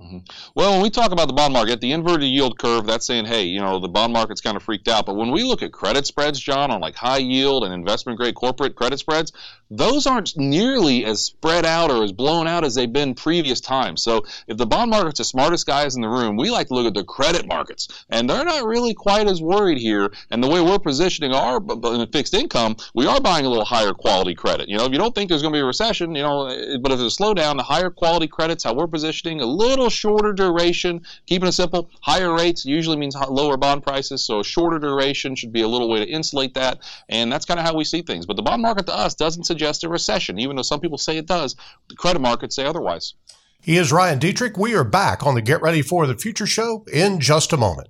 Mm-hmm. 0.00 0.18
Well, 0.54 0.74
when 0.74 0.82
we 0.82 0.90
talk 0.90 1.10
about 1.10 1.26
the 1.26 1.34
bond 1.34 1.52
market, 1.52 1.80
the 1.80 1.90
inverted 1.90 2.28
yield 2.28 2.56
curve, 2.56 2.86
that's 2.86 3.04
saying, 3.04 3.24
hey, 3.24 3.42
you 3.44 3.60
know, 3.60 3.80
the 3.80 3.88
bond 3.88 4.12
market's 4.12 4.40
kind 4.40 4.56
of 4.56 4.62
freaked 4.62 4.86
out. 4.86 5.06
But 5.06 5.16
when 5.16 5.32
we 5.32 5.42
look 5.42 5.60
at 5.60 5.72
credit 5.72 6.06
spreads, 6.06 6.38
John, 6.38 6.70
on 6.70 6.80
like 6.80 6.94
high 6.94 7.18
yield 7.18 7.64
and 7.64 7.74
investment 7.74 8.16
grade 8.16 8.36
corporate 8.36 8.76
credit 8.76 9.00
spreads, 9.00 9.32
those 9.70 10.06
aren't 10.06 10.36
nearly 10.36 11.04
as 11.04 11.24
spread 11.24 11.66
out 11.66 11.90
or 11.90 12.04
as 12.04 12.12
blown 12.12 12.46
out 12.46 12.64
as 12.64 12.76
they've 12.76 12.92
been 12.92 13.14
previous 13.14 13.60
times. 13.60 14.02
So 14.02 14.24
if 14.46 14.56
the 14.56 14.66
bond 14.66 14.90
market's 14.92 15.18
the 15.18 15.24
smartest 15.24 15.66
guys 15.66 15.96
in 15.96 16.02
the 16.02 16.08
room, 16.08 16.36
we 16.36 16.48
like 16.48 16.68
to 16.68 16.74
look 16.74 16.86
at 16.86 16.94
the 16.94 17.04
credit 17.04 17.46
markets, 17.48 17.88
and 18.08 18.30
they're 18.30 18.44
not 18.44 18.64
really 18.64 18.94
quite 18.94 19.26
as 19.26 19.42
worried 19.42 19.78
here. 19.78 20.12
And 20.30 20.42
the 20.42 20.48
way 20.48 20.60
we're 20.60 20.78
positioning 20.78 21.32
our 21.32 21.60
fixed 22.12 22.34
income, 22.34 22.76
we 22.94 23.06
are 23.06 23.20
buying 23.20 23.46
a 23.46 23.48
little 23.48 23.64
higher 23.64 23.92
quality 23.92 24.36
credit. 24.36 24.68
You 24.68 24.78
know, 24.78 24.84
if 24.84 24.92
you 24.92 24.98
don't 24.98 25.14
think 25.14 25.28
there's 25.28 25.42
going 25.42 25.52
to 25.52 25.56
be 25.56 25.62
a 25.62 25.66
recession, 25.66 26.14
you 26.14 26.22
know, 26.22 26.46
but 26.80 26.92
if 26.92 26.98
there's 26.98 27.18
a 27.18 27.22
slowdown, 27.22 27.56
the 27.56 27.64
higher 27.64 27.90
quality 27.90 28.28
credits, 28.28 28.62
how 28.62 28.74
we're 28.74 28.86
positioning, 28.86 29.40
a 29.40 29.46
little 29.46 29.87
shorter 29.90 30.32
duration, 30.32 31.02
keeping 31.26 31.48
it 31.48 31.52
simple, 31.52 31.90
higher 32.00 32.34
rates 32.34 32.64
usually 32.64 32.96
means 32.96 33.14
lower 33.14 33.56
bond 33.56 33.82
prices, 33.82 34.24
so 34.24 34.40
a 34.40 34.44
shorter 34.44 34.78
duration 34.78 35.34
should 35.34 35.52
be 35.52 35.62
a 35.62 35.68
little 35.68 35.88
way 35.88 35.98
to 36.04 36.10
insulate 36.10 36.54
that, 36.54 36.80
and 37.08 37.30
that's 37.30 37.44
kind 37.44 37.60
of 37.60 37.66
how 37.66 37.76
we 37.76 37.84
see 37.84 38.02
things. 38.02 38.26
But 38.26 38.36
the 38.36 38.42
bond 38.42 38.62
market 38.62 38.86
to 38.86 38.96
us 38.96 39.14
doesn't 39.14 39.44
suggest 39.44 39.58
suggest 39.58 39.84
a 39.84 39.88
recession, 39.88 40.38
even 40.38 40.56
though 40.56 40.62
some 40.62 40.80
people 40.80 40.98
say 40.98 41.16
it 41.18 41.26
does. 41.26 41.56
The 41.88 41.96
credit 41.96 42.20
markets 42.20 42.56
say 42.56 42.64
otherwise. 42.64 43.14
He 43.60 43.76
is 43.76 43.92
Ryan 43.92 44.20
Detrick. 44.20 44.56
We 44.56 44.74
are 44.74 44.84
back 44.84 45.26
on 45.26 45.34
the 45.34 45.42
Get 45.42 45.60
Ready 45.60 45.82
for 45.82 46.06
the 46.06 46.14
Future 46.14 46.46
show 46.46 46.84
in 46.92 47.20
just 47.20 47.52
a 47.52 47.56
moment. 47.56 47.88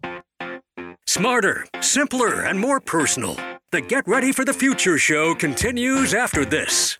Smarter, 1.07 1.67
simpler, 1.81 2.43
and 2.43 2.59
more 2.59 2.81
personal. 2.81 3.37
The 3.71 3.83
Get 3.83 4.09
Ready 4.09 4.33
for 4.33 4.45
the 4.45 4.55
Future 4.55 4.99
show 4.99 5.35
continues 5.35 6.15
after 6.15 6.45
this. 6.45 6.99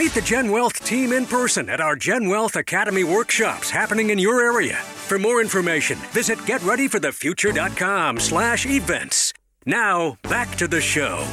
Meet 0.00 0.14
the 0.14 0.22
Gen 0.22 0.50
Wealth 0.50 0.82
team 0.82 1.12
in 1.12 1.26
person 1.26 1.68
at 1.68 1.78
our 1.78 1.94
Gen 1.94 2.26
Wealth 2.26 2.56
Academy 2.56 3.04
workshops 3.04 3.68
happening 3.68 4.08
in 4.08 4.18
your 4.18 4.40
area. 4.40 4.76
For 4.76 5.18
more 5.18 5.42
information, 5.42 5.98
visit 6.12 6.38
getreadyforthefuture.com 6.38 8.18
slash 8.18 8.64
events. 8.64 9.34
Now, 9.66 10.16
back 10.22 10.56
to 10.56 10.66
the 10.66 10.80
show. 10.80 11.28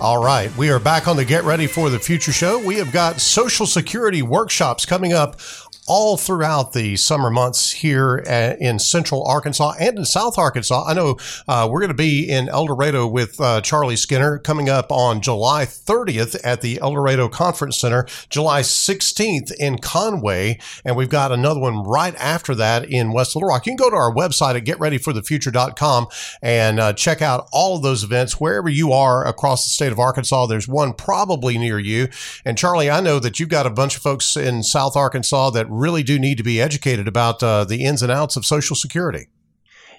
All 0.00 0.24
right, 0.24 0.54
we 0.56 0.70
are 0.70 0.78
back 0.78 1.06
on 1.06 1.16
the 1.16 1.24
Get 1.26 1.44
Ready 1.44 1.66
for 1.66 1.90
the 1.90 1.98
Future 1.98 2.32
show. 2.32 2.58
We 2.64 2.76
have 2.76 2.90
got 2.92 3.20
Social 3.20 3.66
Security 3.66 4.22
workshops 4.22 4.86
coming 4.86 5.12
up 5.12 5.38
all 5.86 6.16
throughout 6.16 6.72
the 6.72 6.96
summer 6.96 7.30
months 7.30 7.72
here 7.72 8.16
in 8.60 8.78
central 8.78 9.26
Arkansas 9.26 9.74
and 9.78 9.98
in 9.98 10.04
South 10.04 10.38
Arkansas. 10.38 10.84
I 10.86 10.94
know 10.94 11.18
uh, 11.46 11.68
we're 11.70 11.80
going 11.80 11.88
to 11.88 11.94
be 11.94 12.28
in 12.28 12.48
El 12.48 12.66
Dorado 12.66 13.06
with 13.06 13.40
uh, 13.40 13.60
Charlie 13.60 13.96
Skinner 13.96 14.38
coming 14.38 14.68
up 14.68 14.90
on 14.90 15.20
July 15.20 15.66
30th 15.66 16.40
at 16.42 16.62
the 16.62 16.80
El 16.80 16.94
Dorado 16.94 17.28
Conference 17.28 17.78
Center, 17.78 18.06
July 18.30 18.62
16th 18.62 19.52
in 19.58 19.78
Conway, 19.78 20.58
and 20.84 20.96
we've 20.96 21.10
got 21.10 21.32
another 21.32 21.60
one 21.60 21.82
right 21.84 22.14
after 22.16 22.54
that 22.54 22.88
in 22.88 23.12
West 23.12 23.36
Little 23.36 23.48
Rock. 23.48 23.66
You 23.66 23.72
can 23.72 23.76
go 23.76 23.90
to 23.90 23.96
our 23.96 24.12
website 24.12 24.56
at 24.56 24.64
getreadyforthefuture.com 24.64 26.06
and 26.42 26.80
uh, 26.80 26.92
check 26.94 27.20
out 27.20 27.48
all 27.52 27.76
of 27.76 27.82
those 27.82 28.02
events 28.02 28.40
wherever 28.40 28.68
you 28.68 28.92
are 28.92 29.26
across 29.26 29.64
the 29.64 29.70
state 29.70 29.92
of 29.92 29.98
Arkansas. 29.98 30.46
There's 30.46 30.68
one 30.68 30.94
probably 30.94 31.58
near 31.58 31.78
you. 31.78 32.08
And 32.44 32.56
Charlie, 32.56 32.90
I 32.90 33.00
know 33.00 33.18
that 33.18 33.38
you've 33.38 33.48
got 33.48 33.66
a 33.66 33.70
bunch 33.70 33.96
of 33.96 34.02
folks 34.02 34.36
in 34.36 34.62
South 34.62 34.96
Arkansas 34.96 35.50
that 35.50 35.66
really 35.78 36.02
do 36.02 36.18
need 36.18 36.38
to 36.38 36.44
be 36.44 36.60
educated 36.60 37.08
about 37.08 37.42
uh, 37.42 37.64
the 37.64 37.84
ins 37.84 38.02
and 38.02 38.10
outs 38.10 38.36
of 38.36 38.44
Social 38.44 38.76
Security. 38.76 39.28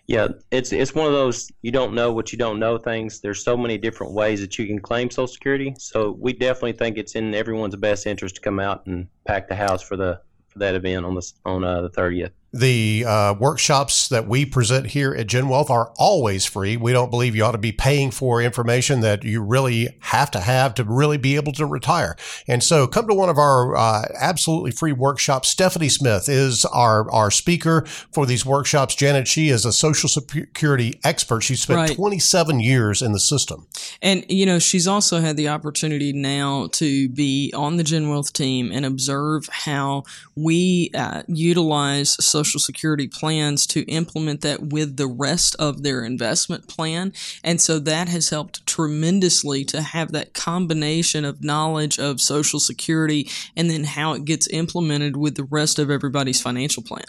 Yeah, 0.07 0.27
it's 0.51 0.71
it's 0.71 0.93
one 0.93 1.07
of 1.07 1.13
those 1.13 1.51
you 1.63 1.71
don't 1.71 1.95
know 1.95 2.13
what 2.13 2.31
you 2.31 2.37
don't 2.37 2.59
know 2.59 2.77
things. 2.77 3.21
There's 3.21 3.43
so 3.43 3.57
many 3.57 3.77
different 3.77 4.13
ways 4.13 4.39
that 4.41 4.59
you 4.59 4.67
can 4.67 4.79
claim 4.79 5.09
Social 5.09 5.27
Security. 5.27 5.73
So 5.79 6.15
we 6.19 6.33
definitely 6.33 6.73
think 6.73 6.97
it's 6.97 7.15
in 7.15 7.33
everyone's 7.33 7.75
best 7.75 8.05
interest 8.05 8.35
to 8.35 8.41
come 8.41 8.59
out 8.59 8.85
and 8.85 9.07
pack 9.25 9.47
the 9.47 9.55
house 9.55 9.81
for 9.81 9.97
the 9.97 10.21
for 10.47 10.59
that 10.59 10.75
event 10.75 11.05
on 11.05 11.15
the 11.15 11.31
on 11.43 11.63
uh, 11.63 11.81
the 11.81 11.89
30th. 11.89 12.31
The 12.55 13.03
uh, 13.05 13.33
workshops 13.37 14.07
that 14.07 14.29
we 14.29 14.45
present 14.45 14.87
here 14.87 15.13
at 15.13 15.27
Gen 15.27 15.49
Wealth 15.49 15.69
are 15.69 15.91
always 15.97 16.45
free. 16.45 16.77
We 16.77 16.93
don't 16.93 17.11
believe 17.11 17.35
you 17.35 17.43
ought 17.43 17.51
to 17.51 17.57
be 17.57 17.73
paying 17.73 18.11
for 18.11 18.41
information 18.41 19.01
that 19.01 19.25
you 19.25 19.43
really 19.43 19.89
have 19.99 20.31
to 20.31 20.39
have 20.39 20.73
to 20.75 20.85
really 20.85 21.17
be 21.17 21.35
able 21.35 21.51
to 21.51 21.65
retire. 21.65 22.15
And 22.47 22.63
so 22.63 22.87
come 22.87 23.09
to 23.09 23.13
one 23.13 23.27
of 23.27 23.37
our 23.37 23.75
uh, 23.75 24.05
absolutely 24.17 24.71
free 24.71 24.93
workshops. 24.93 25.49
Stephanie 25.49 25.89
Smith 25.89 26.29
is 26.29 26.63
our, 26.63 27.11
our 27.11 27.29
speaker 27.29 27.85
for 28.13 28.25
these 28.25 28.45
workshops. 28.45 28.95
Janet, 28.95 29.27
she 29.27 29.49
is 29.49 29.65
a 29.65 29.73
social 29.73 30.07
security 30.07 30.97
expert. 31.03 31.41
She 31.41 31.57
spent 31.57 31.75
Right. 31.75 31.93
27 31.93 32.61
years 32.61 33.01
in 33.01 33.11
the 33.11 33.19
system. 33.19 33.67
And, 34.01 34.23
you 34.29 34.45
know, 34.45 34.59
she's 34.59 34.87
also 34.87 35.19
had 35.19 35.35
the 35.35 35.49
opportunity 35.49 36.13
now 36.13 36.69
to 36.73 37.09
be 37.09 37.51
on 37.53 37.75
the 37.75 37.83
Gen 37.83 38.07
Wealth 38.07 38.31
team 38.31 38.71
and 38.71 38.85
observe 38.85 39.49
how 39.51 40.03
we 40.37 40.91
uh, 40.93 41.23
utilize 41.27 42.15
Social 42.23 42.44
Security 42.45 43.07
plans 43.07 43.65
to 43.67 43.81
implement 43.83 44.41
that 44.41 44.61
with 44.61 44.97
the 44.97 45.07
rest 45.07 45.55
of 45.57 45.83
their 45.83 46.03
investment 46.03 46.67
plan. 46.67 47.13
And 47.43 47.59
so 47.59 47.79
that 47.79 48.09
has 48.09 48.29
helped 48.29 48.65
tremendously 48.65 49.65
to 49.65 49.81
have 49.81 50.11
that 50.11 50.33
combination 50.33 51.25
of 51.25 51.43
knowledge 51.43 51.99
of 51.99 52.21
Social 52.21 52.59
Security 52.59 53.29
and 53.55 53.69
then 53.69 53.83
how 53.83 54.13
it 54.13 54.25
gets 54.25 54.47
implemented 54.49 55.17
with 55.17 55.35
the 55.35 55.43
rest 55.43 55.79
of 55.79 55.89
everybody's 55.89 56.41
financial 56.41 56.83
plan. 56.83 57.05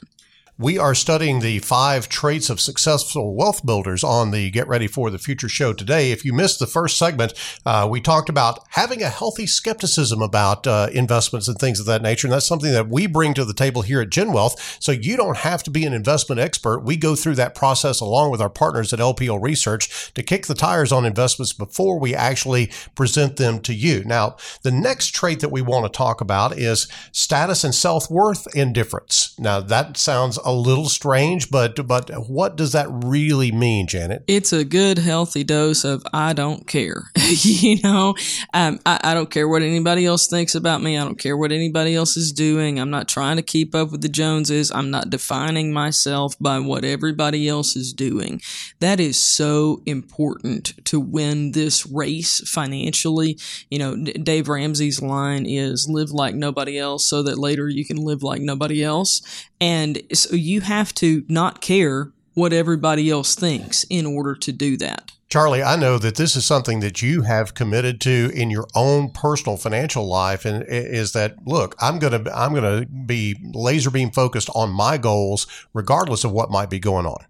We 0.58 0.78
are 0.78 0.94
studying 0.94 1.40
the 1.40 1.58
five 1.58 2.08
traits 2.08 2.48
of 2.48 2.62
successful 2.62 3.34
wealth 3.34 3.66
builders 3.66 4.02
on 4.02 4.30
the 4.30 4.50
Get 4.50 4.66
Ready 4.66 4.86
for 4.86 5.10
the 5.10 5.18
Future 5.18 5.50
show 5.50 5.74
today. 5.74 6.12
If 6.12 6.24
you 6.24 6.32
missed 6.32 6.60
the 6.60 6.66
first 6.66 6.96
segment, 6.96 7.34
uh, 7.66 7.86
we 7.90 8.00
talked 8.00 8.30
about 8.30 8.60
having 8.70 9.02
a 9.02 9.10
healthy 9.10 9.46
skepticism 9.46 10.22
about 10.22 10.66
uh, 10.66 10.88
investments 10.94 11.46
and 11.46 11.58
things 11.58 11.78
of 11.78 11.84
that 11.84 12.00
nature. 12.00 12.26
And 12.26 12.32
that's 12.32 12.46
something 12.46 12.72
that 12.72 12.88
we 12.88 13.06
bring 13.06 13.34
to 13.34 13.44
the 13.44 13.52
table 13.52 13.82
here 13.82 14.00
at 14.00 14.08
Gen 14.08 14.32
Wealth. 14.32 14.78
So 14.80 14.92
you 14.92 15.14
don't 15.14 15.36
have 15.36 15.62
to 15.64 15.70
be 15.70 15.84
an 15.84 15.92
investment 15.92 16.40
expert. 16.40 16.78
We 16.78 16.96
go 16.96 17.14
through 17.14 17.34
that 17.34 17.54
process 17.54 18.00
along 18.00 18.30
with 18.30 18.40
our 18.40 18.48
partners 18.48 18.94
at 18.94 18.98
LPL 18.98 19.42
Research 19.42 20.14
to 20.14 20.22
kick 20.22 20.46
the 20.46 20.54
tires 20.54 20.90
on 20.90 21.04
investments 21.04 21.52
before 21.52 22.00
we 22.00 22.14
actually 22.14 22.70
present 22.94 23.36
them 23.36 23.60
to 23.60 23.74
you. 23.74 24.04
Now, 24.04 24.36
the 24.62 24.70
next 24.70 25.08
trait 25.08 25.40
that 25.40 25.52
we 25.52 25.60
want 25.60 25.84
to 25.84 25.94
talk 25.94 26.22
about 26.22 26.56
is 26.56 26.88
status 27.12 27.62
and 27.62 27.74
self 27.74 28.10
worth 28.10 28.46
indifference. 28.56 29.38
Now, 29.38 29.60
that 29.60 29.98
sounds 29.98 30.38
a 30.46 30.52
little 30.52 30.88
strange, 30.88 31.50
but 31.50 31.86
but 31.86 32.08
what 32.28 32.56
does 32.56 32.72
that 32.72 32.88
really 32.90 33.52
mean, 33.52 33.86
Janet? 33.86 34.24
it's 34.26 34.52
a 34.52 34.64
good 34.64 34.98
healthy 34.98 35.44
dose 35.44 35.84
of 35.84 36.04
I 36.12 36.32
don't 36.32 36.66
care. 36.66 37.10
you 37.16 37.80
know, 37.82 38.14
um, 38.52 38.78
I, 38.84 39.00
I 39.02 39.14
don't 39.14 39.30
care 39.30 39.48
what 39.48 39.62
anybody 39.62 40.04
else 40.04 40.26
thinks 40.26 40.54
about 40.54 40.82
me. 40.82 40.98
I 40.98 41.04
don't 41.04 41.18
care 41.18 41.36
what 41.36 41.52
anybody 41.52 41.94
else 41.94 42.16
is 42.16 42.32
doing. 42.32 42.78
I'm 42.78 42.90
not 42.90 43.08
trying 43.08 43.36
to 43.36 43.42
keep 43.42 43.74
up 43.74 43.92
with 43.92 44.02
the 44.02 44.08
Joneses. 44.08 44.70
I'm 44.70 44.90
not 44.90 45.10
defining 45.10 45.72
myself 45.72 46.34
by 46.40 46.58
what 46.58 46.84
everybody 46.84 47.48
else 47.48 47.76
is 47.76 47.92
doing. 47.92 48.40
That 48.80 49.00
is 49.00 49.18
so 49.18 49.82
important 49.86 50.84
to 50.86 51.00
win 51.00 51.52
this 51.52 51.86
race 51.86 52.46
financially. 52.48 53.38
You 53.70 53.78
know, 53.78 53.96
Dave 53.96 54.48
Ramsey's 54.48 55.00
line 55.00 55.46
is 55.46 55.88
live 55.88 56.10
like 56.10 56.34
nobody 56.34 56.78
else 56.78 57.06
so 57.06 57.22
that 57.22 57.38
later 57.38 57.68
you 57.68 57.84
can 57.84 57.96
live 57.96 58.22
like 58.22 58.40
nobody 58.40 58.82
else. 58.82 59.22
And 59.60 60.02
so 60.12 60.34
you 60.34 60.60
have 60.60 60.94
to 60.96 61.24
not 61.28 61.60
care 61.60 62.12
what 62.34 62.52
everybody 62.52 63.10
else 63.10 63.34
thinks 63.34 63.84
in 63.88 64.04
order 64.04 64.34
to 64.34 64.52
do 64.52 64.76
that. 64.76 65.12
Charlie, 65.28 65.62
I 65.62 65.74
know 65.74 65.98
that 65.98 66.14
this 66.14 66.36
is 66.36 66.44
something 66.44 66.80
that 66.80 67.02
you 67.02 67.22
have 67.22 67.54
committed 67.54 68.00
to 68.02 68.30
in 68.32 68.48
your 68.48 68.68
own 68.76 69.10
personal 69.10 69.56
financial 69.56 70.06
life, 70.06 70.44
and 70.44 70.64
is 70.68 71.12
that 71.12 71.46
look, 71.46 71.74
I'm 71.80 71.98
gonna 71.98 72.22
I'm 72.32 72.54
gonna 72.54 72.86
be 72.86 73.36
laser 73.52 73.90
beam 73.90 74.12
focused 74.12 74.48
on 74.54 74.70
my 74.70 74.98
goals, 74.98 75.48
regardless 75.74 76.22
of 76.22 76.30
what 76.30 76.50
might 76.50 76.70
be 76.70 76.78
going 76.78 77.06
on. 77.06 77.24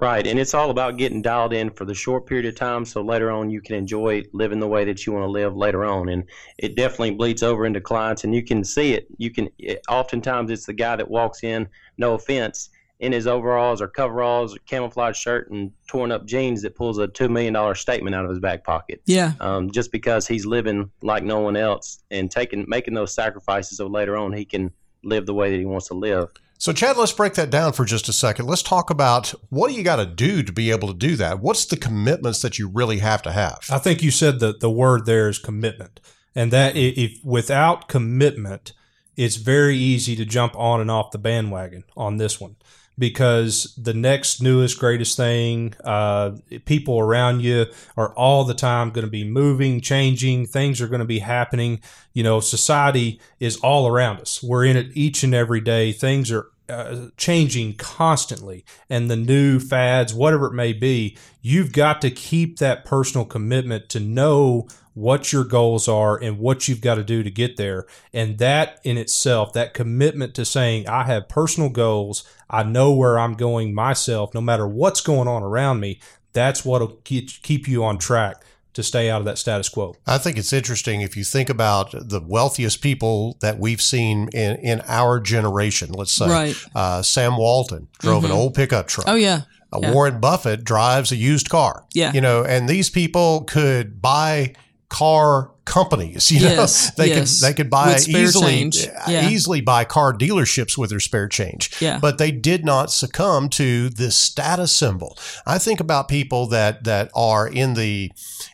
Right, 0.00 0.24
and 0.28 0.38
it's 0.38 0.54
all 0.54 0.70
about 0.70 0.96
getting 0.96 1.22
dialed 1.22 1.52
in 1.52 1.70
for 1.70 1.84
the 1.84 1.94
short 1.94 2.24
period 2.26 2.46
of 2.46 2.54
time, 2.54 2.84
so 2.84 3.02
later 3.02 3.32
on 3.32 3.50
you 3.50 3.60
can 3.60 3.74
enjoy 3.74 4.22
living 4.32 4.60
the 4.60 4.68
way 4.68 4.84
that 4.84 5.04
you 5.04 5.12
want 5.12 5.24
to 5.24 5.30
live 5.30 5.56
later 5.56 5.84
on, 5.84 6.08
and 6.08 6.22
it 6.56 6.76
definitely 6.76 7.16
bleeds 7.16 7.42
over 7.42 7.66
into 7.66 7.80
clients, 7.80 8.22
and 8.22 8.32
you 8.32 8.44
can 8.44 8.62
see 8.62 8.92
it. 8.92 9.08
You 9.16 9.32
can 9.32 9.48
it, 9.58 9.82
oftentimes 9.88 10.52
it's 10.52 10.66
the 10.66 10.72
guy 10.72 10.94
that 10.94 11.10
walks 11.10 11.42
in, 11.42 11.68
no 11.96 12.14
offense, 12.14 12.70
in 13.00 13.10
his 13.10 13.26
overalls 13.26 13.82
or 13.82 13.88
coveralls, 13.88 14.54
or 14.54 14.60
camouflage 14.66 15.16
shirt, 15.16 15.50
and 15.50 15.72
torn 15.88 16.12
up 16.12 16.26
jeans 16.26 16.62
that 16.62 16.76
pulls 16.76 16.98
a 16.98 17.08
two 17.08 17.28
million 17.28 17.54
dollar 17.54 17.74
statement 17.74 18.14
out 18.14 18.24
of 18.24 18.30
his 18.30 18.38
back 18.38 18.62
pocket. 18.62 19.02
Yeah. 19.04 19.32
Um, 19.40 19.68
just 19.72 19.90
because 19.90 20.28
he's 20.28 20.46
living 20.46 20.92
like 21.02 21.24
no 21.24 21.40
one 21.40 21.56
else 21.56 22.04
and 22.12 22.30
taking 22.30 22.64
making 22.68 22.94
those 22.94 23.12
sacrifices, 23.12 23.78
so 23.78 23.88
later 23.88 24.16
on 24.16 24.32
he 24.32 24.44
can 24.44 24.70
live 25.02 25.26
the 25.26 25.34
way 25.34 25.50
that 25.50 25.58
he 25.58 25.64
wants 25.64 25.88
to 25.88 25.94
live. 25.94 26.28
So, 26.60 26.72
Chad, 26.72 26.96
let's 26.96 27.12
break 27.12 27.34
that 27.34 27.50
down 27.50 27.72
for 27.72 27.84
just 27.84 28.08
a 28.08 28.12
second. 28.12 28.46
Let's 28.46 28.64
talk 28.64 28.90
about 28.90 29.32
what 29.48 29.68
do 29.70 29.74
you 29.74 29.84
got 29.84 29.96
to 29.96 30.06
do 30.06 30.42
to 30.42 30.52
be 30.52 30.72
able 30.72 30.88
to 30.88 30.94
do 30.94 31.14
that? 31.14 31.38
What's 31.38 31.64
the 31.64 31.76
commitments 31.76 32.42
that 32.42 32.58
you 32.58 32.66
really 32.68 32.98
have 32.98 33.22
to 33.22 33.32
have? 33.32 33.60
I 33.70 33.78
think 33.78 34.02
you 34.02 34.10
said 34.10 34.40
that 34.40 34.58
the 34.58 34.70
word 34.70 35.06
there 35.06 35.28
is 35.28 35.38
commitment, 35.38 36.00
and 36.34 36.52
that 36.52 36.74
if 36.76 37.24
without 37.24 37.88
commitment, 37.88 38.72
it's 39.16 39.36
very 39.36 39.76
easy 39.76 40.16
to 40.16 40.24
jump 40.24 40.56
on 40.56 40.80
and 40.80 40.90
off 40.90 41.12
the 41.12 41.18
bandwagon 41.18 41.84
on 41.96 42.16
this 42.16 42.40
one 42.40 42.56
because 42.98 43.74
the 43.76 43.94
next 43.94 44.42
newest 44.42 44.78
greatest 44.78 45.16
thing, 45.16 45.74
uh, 45.84 46.32
people 46.64 46.98
around 46.98 47.40
you 47.40 47.66
are 47.96 48.12
all 48.14 48.44
the 48.44 48.54
time 48.54 48.90
going 48.90 49.04
to 49.04 49.10
be 49.10 49.24
moving, 49.24 49.80
changing. 49.80 50.46
Things 50.46 50.80
are 50.80 50.88
going 50.88 51.00
to 51.00 51.04
be 51.06 51.20
happening. 51.20 51.80
You 52.12 52.24
know, 52.24 52.40
society 52.40 53.20
is 53.38 53.56
all 53.58 53.86
around 53.86 54.20
us. 54.20 54.42
We're 54.42 54.64
in 54.64 54.76
it 54.76 54.88
each 54.94 55.22
and 55.22 55.34
every 55.34 55.60
day. 55.60 55.92
Things 55.92 56.32
are 56.32 56.48
uh, 56.68 57.08
changing 57.16 57.74
constantly 57.74 58.64
and 58.90 59.10
the 59.10 59.16
new 59.16 59.58
fads, 59.58 60.12
whatever 60.12 60.46
it 60.48 60.52
may 60.52 60.74
be, 60.74 61.16
you've 61.40 61.72
got 61.72 62.02
to 62.02 62.10
keep 62.10 62.58
that 62.58 62.84
personal 62.84 63.24
commitment 63.24 63.88
to 63.88 63.98
know 63.98 64.68
what 64.98 65.32
your 65.32 65.44
goals 65.44 65.86
are 65.86 66.16
and 66.16 66.38
what 66.38 66.66
you've 66.66 66.80
got 66.80 66.96
to 66.96 67.04
do 67.04 67.22
to 67.22 67.30
get 67.30 67.56
there. 67.56 67.86
And 68.12 68.38
that 68.38 68.80
in 68.82 68.98
itself, 68.98 69.52
that 69.52 69.72
commitment 69.74 70.34
to 70.34 70.44
saying, 70.44 70.88
I 70.88 71.04
have 71.04 71.28
personal 71.28 71.68
goals, 71.68 72.24
I 72.50 72.64
know 72.64 72.92
where 72.92 73.18
I'm 73.18 73.34
going 73.34 73.72
myself, 73.74 74.34
no 74.34 74.40
matter 74.40 74.66
what's 74.66 75.00
going 75.00 75.28
on 75.28 75.42
around 75.42 75.80
me, 75.80 76.00
that's 76.32 76.64
what'll 76.64 76.96
keep 77.04 77.30
keep 77.42 77.68
you 77.68 77.84
on 77.84 77.98
track 77.98 78.42
to 78.74 78.82
stay 78.82 79.08
out 79.10 79.20
of 79.20 79.24
that 79.24 79.38
status 79.38 79.68
quo. 79.68 79.94
I 80.06 80.18
think 80.18 80.36
it's 80.36 80.52
interesting 80.52 81.00
if 81.00 81.16
you 81.16 81.24
think 81.24 81.48
about 81.48 81.90
the 81.92 82.20
wealthiest 82.20 82.80
people 82.82 83.36
that 83.40 83.58
we've 83.58 83.80
seen 83.82 84.28
in, 84.32 84.56
in 84.56 84.82
our 84.86 85.18
generation. 85.20 85.90
Let's 85.92 86.12
say 86.12 86.28
Right. 86.28 86.56
uh, 86.74 87.02
Sam 87.02 87.36
Walton 87.36 87.88
drove 87.98 88.24
an 88.24 88.30
old 88.30 88.54
pickup 88.54 88.86
truck. 88.88 89.06
Oh 89.08 89.14
yeah. 89.14 89.42
Uh, 89.72 89.80
Yeah. 89.82 89.92
Warren 89.92 90.20
Buffett 90.20 90.64
drives 90.64 91.12
a 91.12 91.16
used 91.16 91.48
car. 91.48 91.84
Yeah. 91.94 92.12
You 92.12 92.20
know, 92.20 92.44
and 92.44 92.68
these 92.68 92.88
people 92.90 93.42
could 93.44 94.00
buy 94.00 94.54
car 94.88 95.50
companies. 95.66 96.30
You 96.32 96.40
Yes, 96.40 96.86
know, 96.98 97.04
they 97.04 97.10
yes. 97.10 97.40
could 97.40 97.46
they 97.46 97.54
could 97.54 97.70
buy 97.70 97.96
easily 98.08 98.64
uh, 98.64 98.70
Yeah. 99.10 99.28
easily 99.28 99.60
buy 99.60 99.84
car 99.84 100.12
dealerships 100.14 100.78
with 100.78 100.88
their 100.90 101.00
spare 101.00 101.28
change. 101.28 101.70
Yeah. 101.80 101.98
But 101.98 102.16
they 102.18 102.30
did 102.30 102.64
not 102.64 102.90
succumb 102.90 103.48
to 103.50 103.90
this 103.90 104.16
status 104.16 104.72
symbol. 104.72 105.18
I 105.46 105.58
think 105.58 105.80
about 105.80 106.08
people 106.08 106.46
that 106.46 106.84
that 106.84 107.10
are 107.14 107.46
in 107.46 107.74
the 107.74 108.10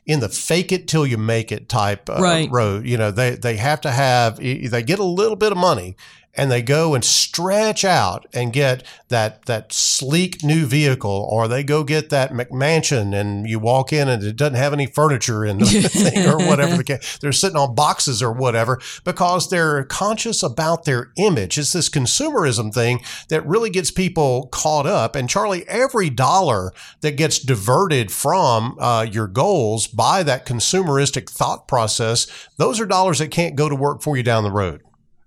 in 0.06 0.20
the 0.20 0.28
fake 0.28 0.72
it 0.72 0.88
till 0.88 1.06
you 1.06 1.16
make 1.18 1.52
it 1.52 1.68
type 1.68 2.10
uh, 2.10 2.16
Right. 2.20 2.50
road. 2.50 2.84
You 2.84 2.96
know, 2.98 3.10
they 3.12 3.30
they 3.36 3.56
have 3.56 3.80
to 3.82 3.90
have 3.92 4.38
they 4.38 4.82
get 4.82 4.98
a 4.98 5.04
little 5.04 5.36
bit 5.36 5.52
of 5.52 5.58
money 5.58 5.96
and 6.36 6.50
they 6.50 6.62
go 6.62 6.94
and 6.94 7.04
stretch 7.04 7.84
out 7.84 8.26
and 8.32 8.52
get 8.52 8.82
that 9.08 9.44
that 9.46 9.72
sleek 9.72 10.42
new 10.42 10.66
vehicle, 10.66 11.28
or 11.30 11.46
they 11.46 11.62
go 11.62 11.84
get 11.84 12.10
that 12.10 12.32
McMansion, 12.32 13.18
and 13.18 13.48
you 13.48 13.58
walk 13.58 13.92
in 13.92 14.08
and 14.08 14.22
it 14.22 14.36
doesn't 14.36 14.56
have 14.56 14.72
any 14.72 14.86
furniture 14.86 15.44
in 15.44 15.58
the 15.58 15.66
thing, 15.88 16.26
or 16.26 16.38
whatever. 16.38 16.82
They're 17.20 17.32
sitting 17.32 17.56
on 17.56 17.74
boxes 17.74 18.22
or 18.22 18.32
whatever 18.32 18.80
because 19.04 19.48
they're 19.48 19.84
conscious 19.84 20.42
about 20.42 20.84
their 20.84 21.12
image. 21.16 21.58
It's 21.58 21.72
this 21.72 21.88
consumerism 21.88 22.74
thing 22.74 23.00
that 23.28 23.46
really 23.46 23.70
gets 23.70 23.90
people 23.90 24.48
caught 24.50 24.86
up. 24.86 25.14
And 25.14 25.28
Charlie, 25.28 25.66
every 25.68 26.10
dollar 26.10 26.72
that 27.00 27.16
gets 27.16 27.38
diverted 27.38 28.10
from 28.10 28.76
uh, 28.78 29.06
your 29.10 29.26
goals 29.26 29.86
by 29.86 30.22
that 30.24 30.46
consumeristic 30.46 31.30
thought 31.30 31.68
process, 31.68 32.26
those 32.56 32.80
are 32.80 32.86
dollars 32.86 33.18
that 33.20 33.30
can't 33.30 33.56
go 33.56 33.68
to 33.68 33.76
work 33.76 34.02
for 34.02 34.16
you 34.16 34.22
down 34.22 34.44
the 34.44 34.50
road. 34.50 34.82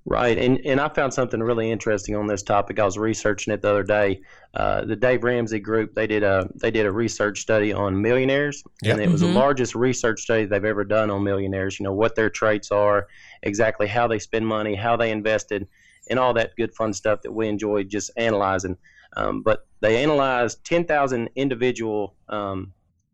Right, 0.09 0.37
and 0.37 0.65
and 0.65 0.79
I 0.79 0.87
found 0.87 1.13
something 1.13 1.43
really 1.43 1.69
interesting 1.69 2.15
on 2.15 2.27
this 2.27 2.41
topic. 2.41 2.79
I 2.79 2.85
was 2.85 2.97
researching 2.97 3.53
it 3.53 3.61
the 3.61 3.69
other 3.69 3.83
day. 3.83 4.21
Uh, 4.53 4.85
the 4.85 4.95
Dave 4.95 5.21
Ramsey 5.21 5.59
Group 5.59 5.95
they 5.95 6.07
did 6.07 6.23
a 6.23 6.47
they 6.55 6.71
did 6.71 6.85
a 6.85 6.91
research 6.93 7.41
study 7.41 7.73
on 7.73 8.01
millionaires, 8.01 8.63
and 8.85 9.01
it 9.01 9.11
was 9.11 9.19
the 9.19 9.27
largest 9.27 9.75
research 9.75 10.21
study 10.21 10.45
they've 10.45 10.63
ever 10.63 10.85
done 10.85 11.09
on 11.11 11.25
millionaires. 11.25 11.77
You 11.77 11.83
know 11.83 11.91
what 11.91 12.15
their 12.15 12.29
traits 12.29 12.71
are, 12.71 13.07
exactly 13.43 13.85
how 13.85 14.07
they 14.07 14.17
spend 14.17 14.47
money, 14.47 14.75
how 14.75 14.95
they 14.95 15.11
invested, 15.11 15.67
and 16.09 16.17
all 16.17 16.33
that 16.35 16.55
good 16.55 16.73
fun 16.73 16.93
stuff 16.93 17.21
that 17.23 17.33
we 17.33 17.49
enjoy 17.49 17.83
just 17.83 18.09
analyzing. 18.15 18.77
Um, 19.17 19.41
but 19.41 19.67
they 19.81 20.01
analyzed 20.01 20.63
10,000 20.63 21.29
individual 21.35 22.15
um, 22.29 22.71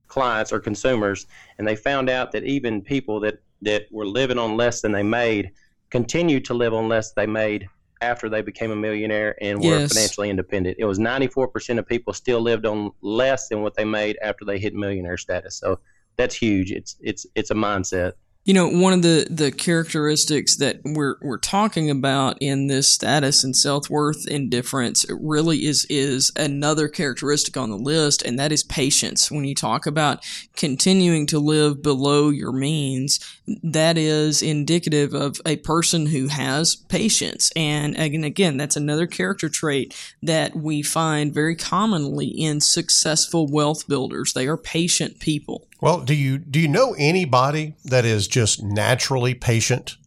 clients 0.07 0.51
or 0.51 0.59
consumers, 0.59 1.25
and 1.57 1.67
they 1.67 1.75
found 1.75 2.07
out 2.07 2.31
that 2.33 2.43
even 2.43 2.83
people 2.83 3.19
that, 3.21 3.41
that 3.63 3.87
were 3.89 4.05
living 4.05 4.37
on 4.37 4.57
less 4.57 4.81
than 4.81 4.91
they 4.91 5.01
made 5.01 5.51
continued 5.93 6.43
to 6.43 6.55
live 6.55 6.73
on 6.73 6.89
less 6.89 7.11
they 7.11 7.27
made 7.27 7.69
after 8.01 8.27
they 8.27 8.41
became 8.41 8.71
a 8.71 8.75
millionaire 8.75 9.35
and 9.39 9.59
were 9.59 9.77
Yes. 9.77 9.93
financially 9.93 10.31
independent. 10.31 10.75
It 10.79 10.85
was 10.85 10.97
94% 10.97 11.77
of 11.77 11.87
people 11.87 12.13
still 12.13 12.41
lived 12.41 12.65
on 12.65 12.89
less 13.01 13.47
than 13.47 13.61
what 13.61 13.75
they 13.75 13.85
made 13.85 14.17
after 14.23 14.43
they 14.43 14.57
hit 14.57 14.73
millionaire 14.73 15.17
status. 15.17 15.55
So 15.55 15.79
that's 16.17 16.33
huge. 16.35 16.71
It's 16.71 16.95
it's 16.99 17.27
it's 17.35 17.51
a 17.51 17.53
mindset. 17.53 18.13
You 18.45 18.53
know, 18.53 18.67
one 18.67 18.91
of 18.91 19.03
the, 19.03 19.25
the 19.29 19.53
characteristics 19.53 20.57
that 20.57 20.81
we're 20.83 21.15
we're 21.21 21.37
talking 21.37 21.89
about 21.89 22.37
in 22.41 22.67
this 22.67 22.89
status 22.89 23.41
and 23.45 23.55
self 23.55 23.89
worth 23.89 24.27
indifference 24.27 25.05
really 25.09 25.59
is 25.65 25.85
is 25.89 26.29
another 26.35 26.89
characteristic 26.89 27.55
on 27.55 27.69
the 27.69 27.77
list, 27.77 28.21
and 28.21 28.37
that 28.39 28.51
is 28.51 28.63
patience. 28.63 29.31
When 29.31 29.45
you 29.45 29.55
talk 29.55 29.85
about 29.85 30.25
continuing 30.57 31.25
to 31.27 31.39
live 31.39 31.81
below 31.81 32.29
your 32.29 32.51
means, 32.51 33.19
that 33.61 33.97
is 33.97 34.41
indicative 34.41 35.13
of 35.13 35.41
a 35.45 35.57
person 35.57 36.07
who 36.07 36.27
has 36.27 36.75
patience. 36.75 37.51
And 37.55 37.95
again, 37.97 38.23
again, 38.23 38.57
that's 38.57 38.75
another 38.75 39.07
character 39.07 39.49
trait 39.49 39.95
that 40.21 40.55
we 40.55 40.81
find 40.81 41.33
very 41.33 41.55
commonly 41.55 42.27
in 42.27 42.61
successful 42.61 43.47
wealth 43.47 43.87
builders. 43.87 44.33
They 44.33 44.47
are 44.47 44.57
patient 44.57 45.19
people. 45.19 45.67
Well, 45.81 46.01
do 46.01 46.15
you 46.15 46.37
do 46.37 46.59
you 46.59 46.67
know 46.67 46.95
anybody 46.97 47.75
that 47.83 48.05
is 48.05 48.27
just 48.27 48.63
naturally 48.63 49.33
patient? 49.33 49.97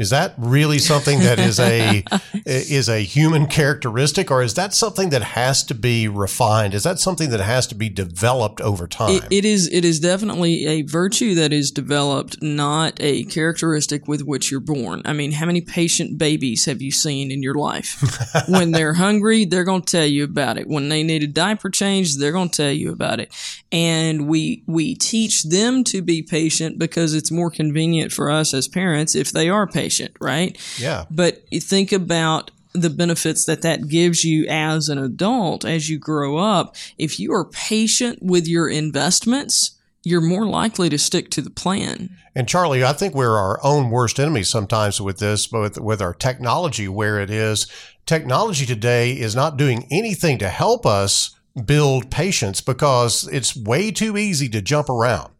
Is 0.00 0.08
that 0.10 0.32
really 0.38 0.78
something 0.78 1.18
that 1.20 1.38
is 1.38 1.60
a 1.60 2.02
is 2.46 2.88
a 2.88 3.00
human 3.00 3.46
characteristic, 3.46 4.30
or 4.30 4.42
is 4.42 4.54
that 4.54 4.72
something 4.72 5.10
that 5.10 5.22
has 5.22 5.62
to 5.64 5.74
be 5.74 6.08
refined? 6.08 6.72
Is 6.72 6.84
that 6.84 6.98
something 6.98 7.28
that 7.28 7.40
has 7.40 7.66
to 7.66 7.74
be 7.74 7.90
developed 7.90 8.62
over 8.62 8.86
time? 8.86 9.10
It, 9.10 9.24
it 9.30 9.44
is 9.44 9.68
it 9.70 9.84
is 9.84 10.00
definitely 10.00 10.66
a 10.66 10.82
virtue 10.82 11.34
that 11.34 11.52
is 11.52 11.70
developed, 11.70 12.42
not 12.42 12.94
a 12.98 13.24
characteristic 13.24 14.08
with 14.08 14.22
which 14.22 14.50
you're 14.50 14.60
born. 14.60 15.02
I 15.04 15.12
mean, 15.12 15.32
how 15.32 15.44
many 15.44 15.60
patient 15.60 16.16
babies 16.16 16.64
have 16.64 16.80
you 16.80 16.90
seen 16.90 17.30
in 17.30 17.42
your 17.42 17.56
life? 17.56 18.02
when 18.48 18.70
they're 18.70 18.94
hungry, 18.94 19.44
they're 19.44 19.64
going 19.64 19.82
to 19.82 19.96
tell 19.98 20.06
you 20.06 20.24
about 20.24 20.56
it. 20.56 20.66
When 20.66 20.88
they 20.88 21.02
need 21.02 21.22
a 21.22 21.26
diaper 21.26 21.68
change, 21.68 22.16
they're 22.16 22.32
going 22.32 22.48
to 22.48 22.56
tell 22.56 22.72
you 22.72 22.90
about 22.90 23.20
it. 23.20 23.34
And 23.70 24.28
we 24.28 24.62
we 24.66 24.94
teach 24.94 25.44
them 25.44 25.84
to 25.84 26.00
be 26.00 26.22
patient 26.22 26.78
because 26.78 27.12
it's 27.12 27.30
more 27.30 27.50
convenient 27.50 28.12
for 28.12 28.30
us 28.30 28.54
as 28.54 28.66
parents 28.66 29.14
if 29.14 29.30
they 29.30 29.50
are 29.50 29.66
patient, 29.66 29.89
right? 30.20 30.58
yeah. 30.78 31.04
But 31.10 31.42
you 31.50 31.60
think 31.60 31.92
about 31.92 32.50
the 32.72 32.90
benefits 32.90 33.46
that 33.46 33.62
that 33.62 33.88
gives 33.88 34.24
you 34.24 34.46
as 34.48 34.88
an 34.88 34.98
adult 34.98 35.64
as 35.64 35.88
you 35.88 35.98
grow 35.98 36.36
up. 36.36 36.76
If 36.98 37.18
you 37.18 37.32
are 37.32 37.44
patient 37.44 38.22
with 38.22 38.46
your 38.46 38.68
investments, 38.68 39.76
you're 40.04 40.20
more 40.20 40.46
likely 40.46 40.88
to 40.88 40.98
stick 40.98 41.30
to 41.30 41.42
the 41.42 41.50
plan. 41.50 42.16
And 42.34 42.48
Charlie, 42.48 42.84
I 42.84 42.92
think 42.92 43.14
we're 43.14 43.36
our 43.36 43.58
own 43.62 43.90
worst 43.90 44.18
enemies 44.20 44.48
sometimes 44.48 45.00
with 45.00 45.18
this, 45.18 45.46
but 45.46 45.60
with, 45.60 45.80
with 45.80 46.00
our 46.00 46.14
technology 46.14 46.88
where 46.88 47.20
it 47.20 47.30
is. 47.30 47.66
Technology 48.06 48.66
today 48.66 49.12
is 49.12 49.34
not 49.34 49.56
doing 49.56 49.86
anything 49.90 50.38
to 50.38 50.48
help 50.48 50.86
us 50.86 51.34
build 51.64 52.10
patience 52.10 52.60
because 52.60 53.28
it's 53.28 53.56
way 53.56 53.90
too 53.90 54.16
easy 54.16 54.48
to 54.48 54.62
jump 54.62 54.88
around. 54.88 55.32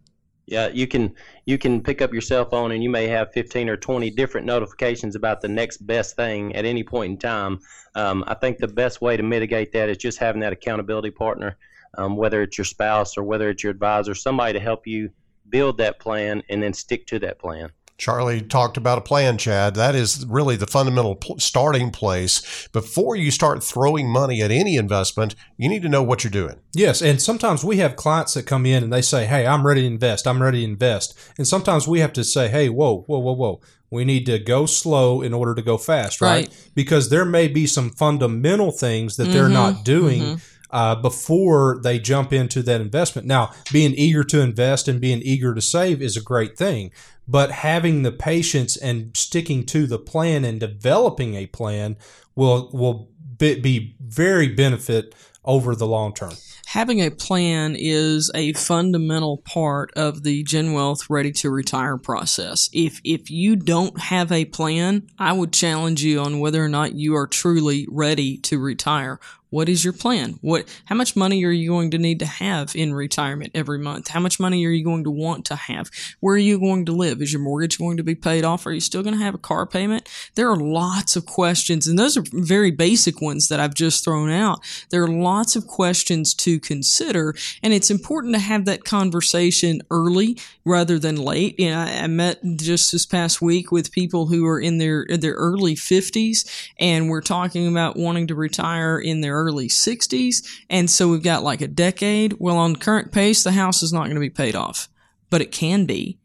Yeah, 0.50 0.66
you 0.66 0.88
can 0.88 1.14
you 1.46 1.58
can 1.58 1.80
pick 1.80 2.02
up 2.02 2.12
your 2.12 2.20
cell 2.20 2.44
phone 2.44 2.72
and 2.72 2.82
you 2.82 2.90
may 2.90 3.06
have 3.06 3.32
15 3.32 3.68
or 3.68 3.76
20 3.76 4.10
different 4.10 4.48
notifications 4.48 5.14
about 5.14 5.40
the 5.40 5.48
next 5.48 5.86
best 5.86 6.16
thing 6.16 6.56
at 6.56 6.64
any 6.64 6.82
point 6.82 7.12
in 7.12 7.18
time. 7.18 7.60
Um, 7.94 8.24
I 8.26 8.34
think 8.34 8.58
the 8.58 8.66
best 8.66 9.00
way 9.00 9.16
to 9.16 9.22
mitigate 9.22 9.70
that 9.72 9.88
is 9.88 9.96
just 9.96 10.18
having 10.18 10.40
that 10.40 10.52
accountability 10.52 11.12
partner, 11.12 11.56
um, 11.96 12.16
whether 12.16 12.42
it's 12.42 12.58
your 12.58 12.64
spouse 12.64 13.16
or 13.16 13.22
whether 13.22 13.48
it's 13.48 13.62
your 13.62 13.70
advisor, 13.70 14.12
somebody 14.12 14.52
to 14.54 14.60
help 14.60 14.88
you 14.88 15.10
build 15.50 15.78
that 15.78 16.00
plan 16.00 16.42
and 16.50 16.60
then 16.60 16.72
stick 16.72 17.06
to 17.06 17.20
that 17.20 17.38
plan. 17.38 17.70
Charlie 18.00 18.40
talked 18.40 18.78
about 18.78 18.96
a 18.96 19.02
plan, 19.02 19.36
Chad. 19.36 19.74
That 19.74 19.94
is 19.94 20.24
really 20.26 20.56
the 20.56 20.66
fundamental 20.66 21.16
pl- 21.16 21.38
starting 21.38 21.90
place. 21.90 22.66
Before 22.72 23.14
you 23.14 23.30
start 23.30 23.62
throwing 23.62 24.08
money 24.08 24.40
at 24.40 24.50
any 24.50 24.76
investment, 24.76 25.34
you 25.58 25.68
need 25.68 25.82
to 25.82 25.88
know 25.88 26.02
what 26.02 26.24
you're 26.24 26.30
doing. 26.30 26.56
Yes, 26.72 27.02
and 27.02 27.20
sometimes 27.20 27.62
we 27.62 27.76
have 27.76 27.96
clients 27.96 28.32
that 28.34 28.46
come 28.46 28.64
in 28.64 28.82
and 28.82 28.90
they 28.92 29.02
say, 29.02 29.26
"Hey, 29.26 29.46
I'm 29.46 29.66
ready 29.66 29.82
to 29.82 29.86
invest. 29.86 30.26
I'm 30.26 30.42
ready 30.42 30.60
to 30.60 30.70
invest." 30.70 31.14
And 31.36 31.46
sometimes 31.46 31.86
we 31.86 32.00
have 32.00 32.14
to 32.14 32.24
say, 32.24 32.48
"Hey, 32.48 32.70
whoa, 32.70 33.04
whoa, 33.06 33.18
whoa, 33.18 33.34
whoa. 33.34 33.60
We 33.90 34.06
need 34.06 34.24
to 34.26 34.38
go 34.38 34.64
slow 34.64 35.20
in 35.20 35.34
order 35.34 35.54
to 35.54 35.62
go 35.62 35.76
fast, 35.76 36.22
right?" 36.22 36.48
Right. 36.48 36.70
Because 36.74 37.10
there 37.10 37.26
may 37.26 37.48
be 37.48 37.66
some 37.66 37.90
fundamental 37.90 38.72
things 38.72 39.16
that 39.16 39.24
they're 39.24 39.44
mm-hmm. 39.44 39.52
not 39.52 39.84
doing 39.84 40.22
mm-hmm. 40.22 40.59
Uh, 40.72 40.94
before 40.94 41.80
they 41.82 41.98
jump 41.98 42.32
into 42.32 42.62
that 42.62 42.80
investment. 42.80 43.26
Now, 43.26 43.52
being 43.72 43.94
eager 43.94 44.24
to 44.24 44.40
invest 44.40 44.88
and 44.88 45.00
being 45.00 45.22
eager 45.22 45.54
to 45.54 45.60
save 45.60 46.00
is 46.00 46.16
a 46.16 46.22
great 46.22 46.56
thing, 46.56 46.90
but 47.26 47.50
having 47.50 48.02
the 48.02 48.12
patience 48.12 48.76
and 48.76 49.16
sticking 49.16 49.64
to 49.66 49.86
the 49.86 49.98
plan 49.98 50.44
and 50.44 50.60
developing 50.60 51.34
a 51.34 51.46
plan 51.46 51.96
will 52.34 52.70
will 52.72 53.08
be, 53.38 53.58
be 53.60 53.96
very 54.00 54.48
benefit 54.48 55.14
over 55.44 55.74
the 55.74 55.86
long 55.86 56.12
term. 56.14 56.32
Having 56.66 57.00
a 57.00 57.10
plan 57.10 57.74
is 57.76 58.30
a 58.32 58.52
fundamental 58.52 59.38
part 59.38 59.90
of 59.96 60.22
the 60.22 60.44
Gen 60.44 60.72
Wealth 60.72 61.10
Ready 61.10 61.32
to 61.32 61.50
Retire 61.50 61.96
process. 61.96 62.68
If 62.72 63.00
if 63.02 63.28
you 63.28 63.56
don't 63.56 63.98
have 63.98 64.30
a 64.30 64.44
plan, 64.44 65.08
I 65.18 65.32
would 65.32 65.52
challenge 65.52 66.04
you 66.04 66.20
on 66.20 66.38
whether 66.38 66.64
or 66.64 66.68
not 66.68 66.94
you 66.94 67.16
are 67.16 67.26
truly 67.26 67.88
ready 67.90 68.38
to 68.38 68.60
retire. 68.60 69.18
What 69.50 69.68
is 69.68 69.84
your 69.84 69.92
plan? 69.92 70.38
What 70.40 70.66
how 70.84 70.94
much 70.94 71.16
money 71.16 71.44
are 71.44 71.50
you 71.50 71.68
going 71.68 71.90
to 71.90 71.98
need 71.98 72.20
to 72.20 72.26
have 72.26 72.74
in 72.76 72.94
retirement 72.94 73.50
every 73.54 73.78
month? 73.78 74.08
How 74.08 74.20
much 74.20 74.38
money 74.38 74.64
are 74.64 74.70
you 74.70 74.84
going 74.84 75.04
to 75.04 75.10
want 75.10 75.44
to 75.46 75.56
have? 75.56 75.90
Where 76.20 76.36
are 76.36 76.38
you 76.38 76.58
going 76.58 76.86
to 76.86 76.92
live? 76.92 77.20
Is 77.20 77.32
your 77.32 77.42
mortgage 77.42 77.78
going 77.78 77.96
to 77.96 78.04
be 78.04 78.14
paid 78.14 78.44
off? 78.44 78.64
Are 78.64 78.72
you 78.72 78.80
still 78.80 79.02
going 79.02 79.18
to 79.18 79.24
have 79.24 79.34
a 79.34 79.38
car 79.38 79.66
payment? 79.66 80.08
There 80.36 80.48
are 80.50 80.56
lots 80.56 81.16
of 81.16 81.26
questions 81.26 81.88
and 81.88 81.98
those 81.98 82.16
are 82.16 82.24
very 82.32 82.70
basic 82.70 83.20
ones 83.20 83.48
that 83.48 83.58
I've 83.58 83.74
just 83.74 84.04
thrown 84.04 84.30
out. 84.30 84.60
There 84.90 85.02
are 85.02 85.08
lots 85.08 85.56
of 85.56 85.66
questions 85.66 86.32
to 86.34 86.60
consider 86.60 87.34
and 87.62 87.74
it's 87.74 87.90
important 87.90 88.34
to 88.34 88.40
have 88.40 88.66
that 88.66 88.84
conversation 88.84 89.82
early 89.90 90.38
rather 90.64 90.98
than 90.98 91.16
late. 91.16 91.58
You 91.58 91.70
know, 91.70 91.80
I, 91.80 92.04
I 92.04 92.06
met 92.06 92.38
just 92.56 92.92
this 92.92 93.04
past 93.04 93.42
week 93.42 93.72
with 93.72 93.90
people 93.90 94.26
who 94.26 94.46
are 94.46 94.60
in 94.60 94.78
their 94.78 95.06
their 95.08 95.34
early 95.34 95.74
50s 95.74 96.68
and 96.78 97.08
we're 97.08 97.20
talking 97.20 97.66
about 97.66 97.96
wanting 97.96 98.28
to 98.28 98.34
retire 98.36 98.98
in 98.98 99.20
their 99.20 99.39
early 99.40 99.68
60s 99.68 100.46
and 100.68 100.90
so 100.90 101.08
we've 101.08 101.22
got 101.22 101.42
like 101.42 101.60
a 101.60 101.68
decade. 101.68 102.34
Well, 102.38 102.56
on 102.56 102.76
current 102.76 103.12
pace 103.12 103.42
the 103.42 103.52
house 103.52 103.82
is 103.82 103.92
not 103.92 104.04
going 104.04 104.14
to 104.14 104.20
be 104.20 104.30
paid 104.30 104.54
off, 104.54 104.88
but 105.30 105.40
it 105.40 105.52
can 105.52 105.86
be. 105.86 106.18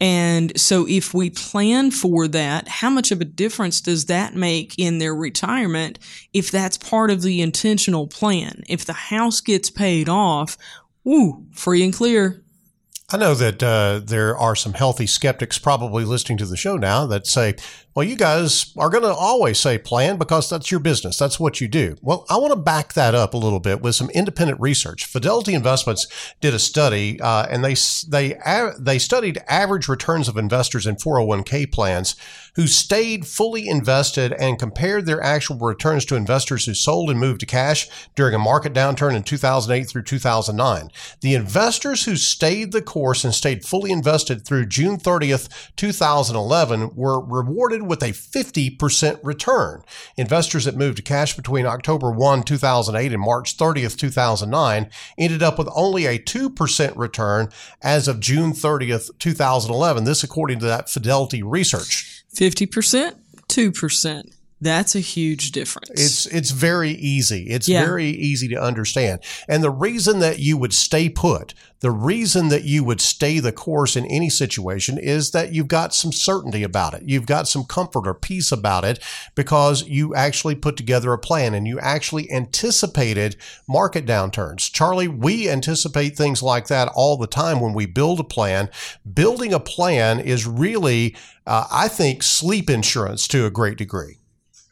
And 0.00 0.58
so 0.60 0.86
if 0.88 1.14
we 1.14 1.30
plan 1.30 1.90
for 1.90 2.28
that, 2.28 2.68
how 2.68 2.90
much 2.90 3.10
of 3.10 3.20
a 3.20 3.24
difference 3.24 3.80
does 3.80 4.06
that 4.06 4.34
make 4.34 4.74
in 4.78 4.98
their 4.98 5.14
retirement 5.14 5.98
if 6.34 6.50
that's 6.50 6.76
part 6.76 7.10
of 7.10 7.22
the 7.22 7.40
intentional 7.40 8.06
plan? 8.06 8.62
If 8.68 8.84
the 8.84 8.92
house 8.92 9.40
gets 9.40 9.70
paid 9.70 10.08
off, 10.08 10.58
woo, 11.02 11.46
free 11.52 11.82
and 11.82 11.94
clear. 11.94 12.42
I 13.08 13.16
know 13.16 13.34
that 13.34 13.62
uh, 13.62 14.00
there 14.04 14.36
are 14.36 14.56
some 14.56 14.74
healthy 14.74 15.06
skeptics 15.06 15.58
probably 15.58 16.04
listening 16.04 16.38
to 16.38 16.46
the 16.46 16.56
show 16.56 16.76
now 16.76 17.06
that 17.06 17.26
say, 17.26 17.54
well, 17.96 18.06
you 18.06 18.14
guys 18.14 18.74
are 18.76 18.90
going 18.90 19.04
to 19.04 19.14
always 19.14 19.58
say 19.58 19.78
plan 19.78 20.18
because 20.18 20.50
that's 20.50 20.70
your 20.70 20.80
business. 20.80 21.16
That's 21.16 21.40
what 21.40 21.62
you 21.62 21.66
do. 21.66 21.96
Well, 22.02 22.26
I 22.28 22.36
want 22.36 22.52
to 22.52 22.60
back 22.60 22.92
that 22.92 23.14
up 23.14 23.32
a 23.32 23.38
little 23.38 23.58
bit 23.58 23.80
with 23.80 23.94
some 23.94 24.10
independent 24.10 24.60
research. 24.60 25.06
Fidelity 25.06 25.54
Investments 25.54 26.06
did 26.42 26.52
a 26.52 26.58
study, 26.58 27.18
uh, 27.22 27.46
and 27.48 27.64
they 27.64 27.74
they 28.06 28.38
they 28.78 28.98
studied 28.98 29.38
average 29.48 29.88
returns 29.88 30.28
of 30.28 30.36
investors 30.36 30.86
in 30.86 30.96
401k 30.96 31.72
plans 31.72 32.16
who 32.56 32.66
stayed 32.66 33.26
fully 33.26 33.66
invested 33.66 34.32
and 34.32 34.58
compared 34.58 35.06
their 35.06 35.22
actual 35.22 35.56
returns 35.58 36.04
to 36.06 36.16
investors 36.16 36.64
who 36.64 36.74
sold 36.74 37.10
and 37.10 37.18
moved 37.18 37.40
to 37.40 37.46
cash 37.46 37.88
during 38.14 38.34
a 38.34 38.38
market 38.38 38.72
downturn 38.74 39.14
in 39.14 39.22
2008 39.22 39.88
through 39.88 40.02
2009. 40.02 40.90
The 41.20 41.34
investors 41.34 42.04
who 42.04 42.16
stayed 42.16 42.72
the 42.72 42.82
course 42.82 43.24
and 43.24 43.34
stayed 43.34 43.64
fully 43.64 43.90
invested 43.90 44.44
through 44.44 44.66
June 44.66 44.98
30th, 44.98 45.72
2011 45.76 46.94
were 46.94 47.24
rewarded 47.24 47.85
with 47.86 48.02
a 48.02 48.12
50% 48.12 49.20
return. 49.22 49.82
Investors 50.16 50.64
that 50.64 50.76
moved 50.76 50.96
to 50.98 51.02
cash 51.02 51.34
between 51.34 51.66
October 51.66 52.10
1, 52.10 52.42
2008 52.42 53.12
and 53.12 53.22
March 53.22 53.56
30th, 53.56 53.96
2009 53.96 54.90
ended 55.18 55.42
up 55.42 55.58
with 55.58 55.68
only 55.74 56.06
a 56.06 56.18
2% 56.18 56.96
return 56.96 57.48
as 57.82 58.08
of 58.08 58.20
June 58.20 58.52
30th, 58.52 59.10
2011. 59.18 60.04
This 60.04 60.22
according 60.22 60.58
to 60.60 60.66
that 60.66 60.90
Fidelity 60.90 61.42
research. 61.42 62.24
50%, 62.34 63.14
2%. 63.48 64.35
That's 64.58 64.94
a 64.94 65.00
huge 65.00 65.52
difference. 65.52 65.90
It's 66.00 66.26
it's 66.26 66.50
very 66.50 66.92
easy. 66.92 67.48
It's 67.50 67.68
Yeah. 67.68 67.84
very 67.84 68.08
easy 68.08 68.48
to 68.48 68.56
understand. 68.56 69.20
And 69.48 69.62
the 69.62 69.70
reason 69.70 70.20
that 70.20 70.38
you 70.38 70.56
would 70.56 70.72
stay 70.72 71.10
put, 71.10 71.52
the 71.80 71.90
reason 71.90 72.48
that 72.48 72.64
you 72.64 72.82
would 72.82 73.02
stay 73.02 73.38
the 73.38 73.52
course 73.52 73.96
in 73.96 74.06
any 74.06 74.30
situation 74.30 74.96
is 74.96 75.32
that 75.32 75.52
you've 75.52 75.68
got 75.68 75.94
some 75.94 76.10
certainty 76.10 76.62
about 76.62 76.94
it. 76.94 77.02
You've 77.04 77.26
got 77.26 77.48
some 77.48 77.64
comfort 77.64 78.06
or 78.06 78.14
peace 78.14 78.50
about 78.50 78.82
it 78.86 78.98
because 79.34 79.86
you 79.86 80.14
actually 80.14 80.54
put 80.54 80.78
together 80.78 81.12
a 81.12 81.18
plan 81.18 81.52
and 81.52 81.66
you 81.68 81.78
actually 81.78 82.32
anticipated 82.32 83.36
market 83.68 84.06
downturns. 84.06 84.72
Charlie, 84.72 85.06
we 85.06 85.50
anticipate 85.50 86.16
things 86.16 86.42
like 86.42 86.68
that 86.68 86.88
all 86.94 87.18
the 87.18 87.26
time 87.26 87.60
when 87.60 87.74
we 87.74 87.84
build 87.84 88.20
a 88.20 88.24
plan. 88.24 88.70
Building 89.12 89.52
a 89.52 89.60
plan 89.60 90.18
is 90.18 90.46
really, 90.46 91.14
uh, 91.46 91.66
I 91.70 91.88
think, 91.88 92.22
sleep 92.22 92.70
insurance 92.70 93.28
to 93.28 93.44
a 93.44 93.50
great 93.50 93.76
degree. 93.76 94.16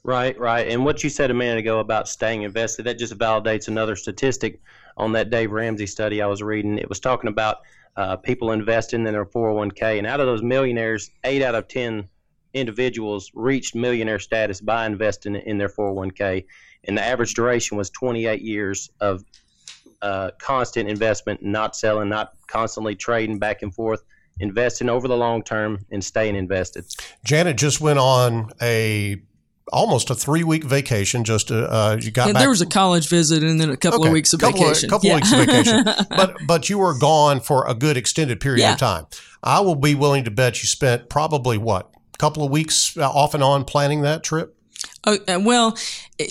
Right, 0.05 0.39
right. 0.39 0.69
And 0.69 0.85
what 0.85 1.03
you 1.03 1.09
said 1.09 1.31
a 1.31 1.35
minute 1.35 1.57
ago 1.57 1.79
about 1.79 2.09
staying 2.09 2.43
invested, 2.43 2.85
that 2.85 2.99
just 2.99 3.17
validates 3.17 3.69
another 3.69 3.97
statistic 3.97 4.61
on 4.99 5.13
that 5.13 5.31
Dave 5.31 5.51
Ramsey 5.51 5.87
study 5.87 6.21
I 6.21 6.27
was 6.27 6.43
reading. 6.43 6.79
It 6.79 6.91
was 6.91 7.01
talking 7.01 7.29
about 7.29 7.59
uh, 7.97 8.17
people 8.17 8.53
investing 8.53 9.07
in 9.07 9.13
their 9.13 9.25
401k, 9.25 9.97
and 9.97 10.07
out 10.07 10.21
of 10.21 10.27
those 10.27 10.43
millionaires, 10.43 11.11
eight 11.25 11.41
out 11.41 11.55
of 11.55 11.69
10 11.69 12.07
individuals 12.53 13.31
reached 13.35 13.75
millionaire 13.75 14.19
status 14.19 14.61
by 14.61 14.85
investing 14.85 15.37
in 15.37 15.57
their 15.57 15.71
401k. 15.71 16.45
And 16.85 16.99
the 16.99 17.03
average 17.03 17.33
duration 17.33 17.79
was 17.79 17.89
28 17.89 18.43
years 18.43 18.91
of 19.01 19.25
uh, 20.03 20.33
constant 20.39 20.87
investment, 20.87 21.43
not 21.43 21.75
selling, 21.75 22.11
not 22.11 22.35
constantly 22.47 22.95
trading 22.95 23.39
back 23.39 23.63
and 23.63 23.75
forth, 23.75 24.05
investing 24.39 24.91
over 24.91 25.09
the 25.09 25.17
long 25.17 25.43
term 25.43 25.79
and 25.91 26.05
staying 26.05 26.37
invested. 26.37 26.85
Janet 27.25 27.57
just 27.57 27.81
went 27.81 27.99
on 27.99 28.51
a 28.61 29.23
almost 29.73 30.11
a 30.11 30.15
three 30.15 30.45
week 30.45 30.65
vacation. 30.65 31.25
Just 31.25 31.51
uh, 31.51 31.55
uh, 31.71 31.97
you 32.01 32.11
got 32.11 32.27
Yeah, 32.29 32.33
there 32.35 32.49
was 32.49 32.61
a 32.61 32.67
college 32.67 33.09
visit 33.09 33.43
and 33.43 33.61
then 33.61 33.71
a 33.71 33.77
couple 33.77 34.01
Okay, 34.01 34.09
of 34.09 34.13
weeks 34.13 34.33
of 34.33 34.41
couple 34.41 34.61
vacation. 34.61 34.87
Of, 34.89 34.91
couple 34.91 35.09
Yeah. 35.09 35.15
weeks 35.17 35.33
of 35.33 35.39
vacation, 35.39 35.85
but 36.11 36.37
but 36.47 36.69
you 36.71 36.79
were 36.79 36.97
gone 36.99 37.41
for 37.41 37.67
a 37.67 37.75
good 37.75 37.97
extended 37.97 38.41
period 38.41 38.61
Yeah. 38.61 38.73
of 38.75 38.79
time. 38.79 39.07
I 39.43 39.61
will 39.61 39.75
be 39.77 39.95
willing 39.95 40.25
to 40.25 40.31
bet 40.31 40.63
you 40.63 40.67
spent 40.69 41.09
probably 41.09 41.59
what 41.59 41.91
a 42.15 42.19
couple 42.19 42.45
of 42.45 42.51
weeks 42.51 42.97
uh, 42.97 43.09
off 43.11 43.35
and 43.35 43.43
on 43.43 43.65
planning 43.65 44.03
that 44.03 44.23
trip. 44.23 44.57
Oh, 45.07 45.19
uh, 45.29 45.39
well, 45.43 45.77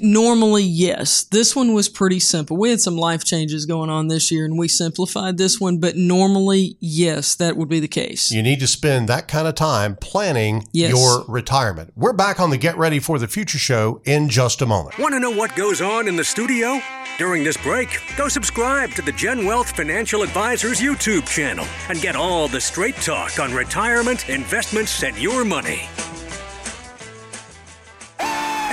normally, 0.02 0.64
yes. 0.64 1.24
This 1.26 1.56
one 1.56 1.74
was 1.74 1.90
pretty 1.90 2.20
simple. 2.20 2.58
We 2.58 2.72
had 2.72 2.82
some 2.82 2.98
life 2.98 3.24
changes 3.24 3.68
going 3.68 3.92
on 3.92 4.08
this 4.08 4.32
year 4.32 4.46
and 4.46 4.58
we 4.58 4.68
simplified 4.68 5.38
this 5.38 5.60
one, 5.60 5.78
but 5.78 5.96
normally, 5.96 6.76
yes, 6.80 7.36
that 7.36 7.56
would 7.56 7.70
be 7.70 7.80
the 7.80 7.88
case. 7.88 8.32
You 8.32 8.42
need 8.42 8.60
to 8.62 8.68
spend 8.68 9.08
that 9.10 9.28
kind 9.28 9.48
of 9.48 9.54
time 9.54 9.96
planning 9.96 10.68
Yes. 10.72 10.90
your 10.92 11.24
retirement. 11.28 11.94
We're 11.96 12.14
back 12.14 12.40
on 12.40 12.50
the 12.50 12.58
Get 12.58 12.76
Ready 12.78 13.00
for 13.00 13.20
the 13.20 13.28
Future 13.28 13.60
show 13.60 14.02
in 14.06 14.28
just 14.30 14.62
a 14.62 14.66
moment. 14.66 14.98
Want 14.98 15.14
to 15.14 15.20
know 15.20 15.32
what 15.32 15.56
goes 15.56 15.80
on 15.80 16.08
in 16.08 16.16
the 16.16 16.24
studio? 16.24 16.82
During 17.20 17.44
this 17.44 17.58
break, 17.58 17.90
go 18.18 18.28
subscribe 18.28 18.90
to 18.94 19.04
the 19.04 19.12
Gen 19.12 19.46
Wealth 19.46 19.76
Financial 19.76 20.24
Advisors 20.24 20.80
YouTube 20.82 21.28
channel 21.28 21.68
and 21.90 22.02
get 22.02 22.16
all 22.16 22.48
the 22.48 22.60
straight 22.60 22.96
talk 22.96 23.40
on 23.40 23.54
retirement, 23.54 24.30
investments, 24.30 25.04
and 25.04 25.16
your 25.20 25.46
money. 25.46 25.84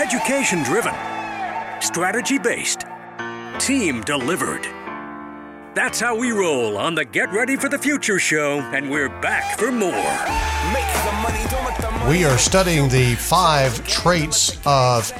Education 0.00 0.62
driven, 0.62 0.94
strategy 1.82 2.38
based, 2.38 2.86
team 3.58 4.00
delivered. 4.00 4.62
That's 5.74 6.00
how 6.00 6.16
we 6.16 6.30
roll 6.30 6.78
on 6.78 6.94
the 6.94 7.04
Get 7.04 7.30
Ready 7.34 7.54
for 7.56 7.68
the 7.68 7.76
Future 7.76 8.18
show, 8.18 8.60
and 8.60 8.88
we're 8.90 9.10
back 9.20 9.58
for 9.58 9.70
more. 9.70 9.90
We 12.08 12.24
are 12.24 12.38
studying 12.38 12.88
the 12.88 13.14
five 13.16 13.86
traits 13.86 14.58
of 14.64 15.12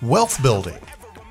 wealth 0.00 0.40
building. 0.44 0.78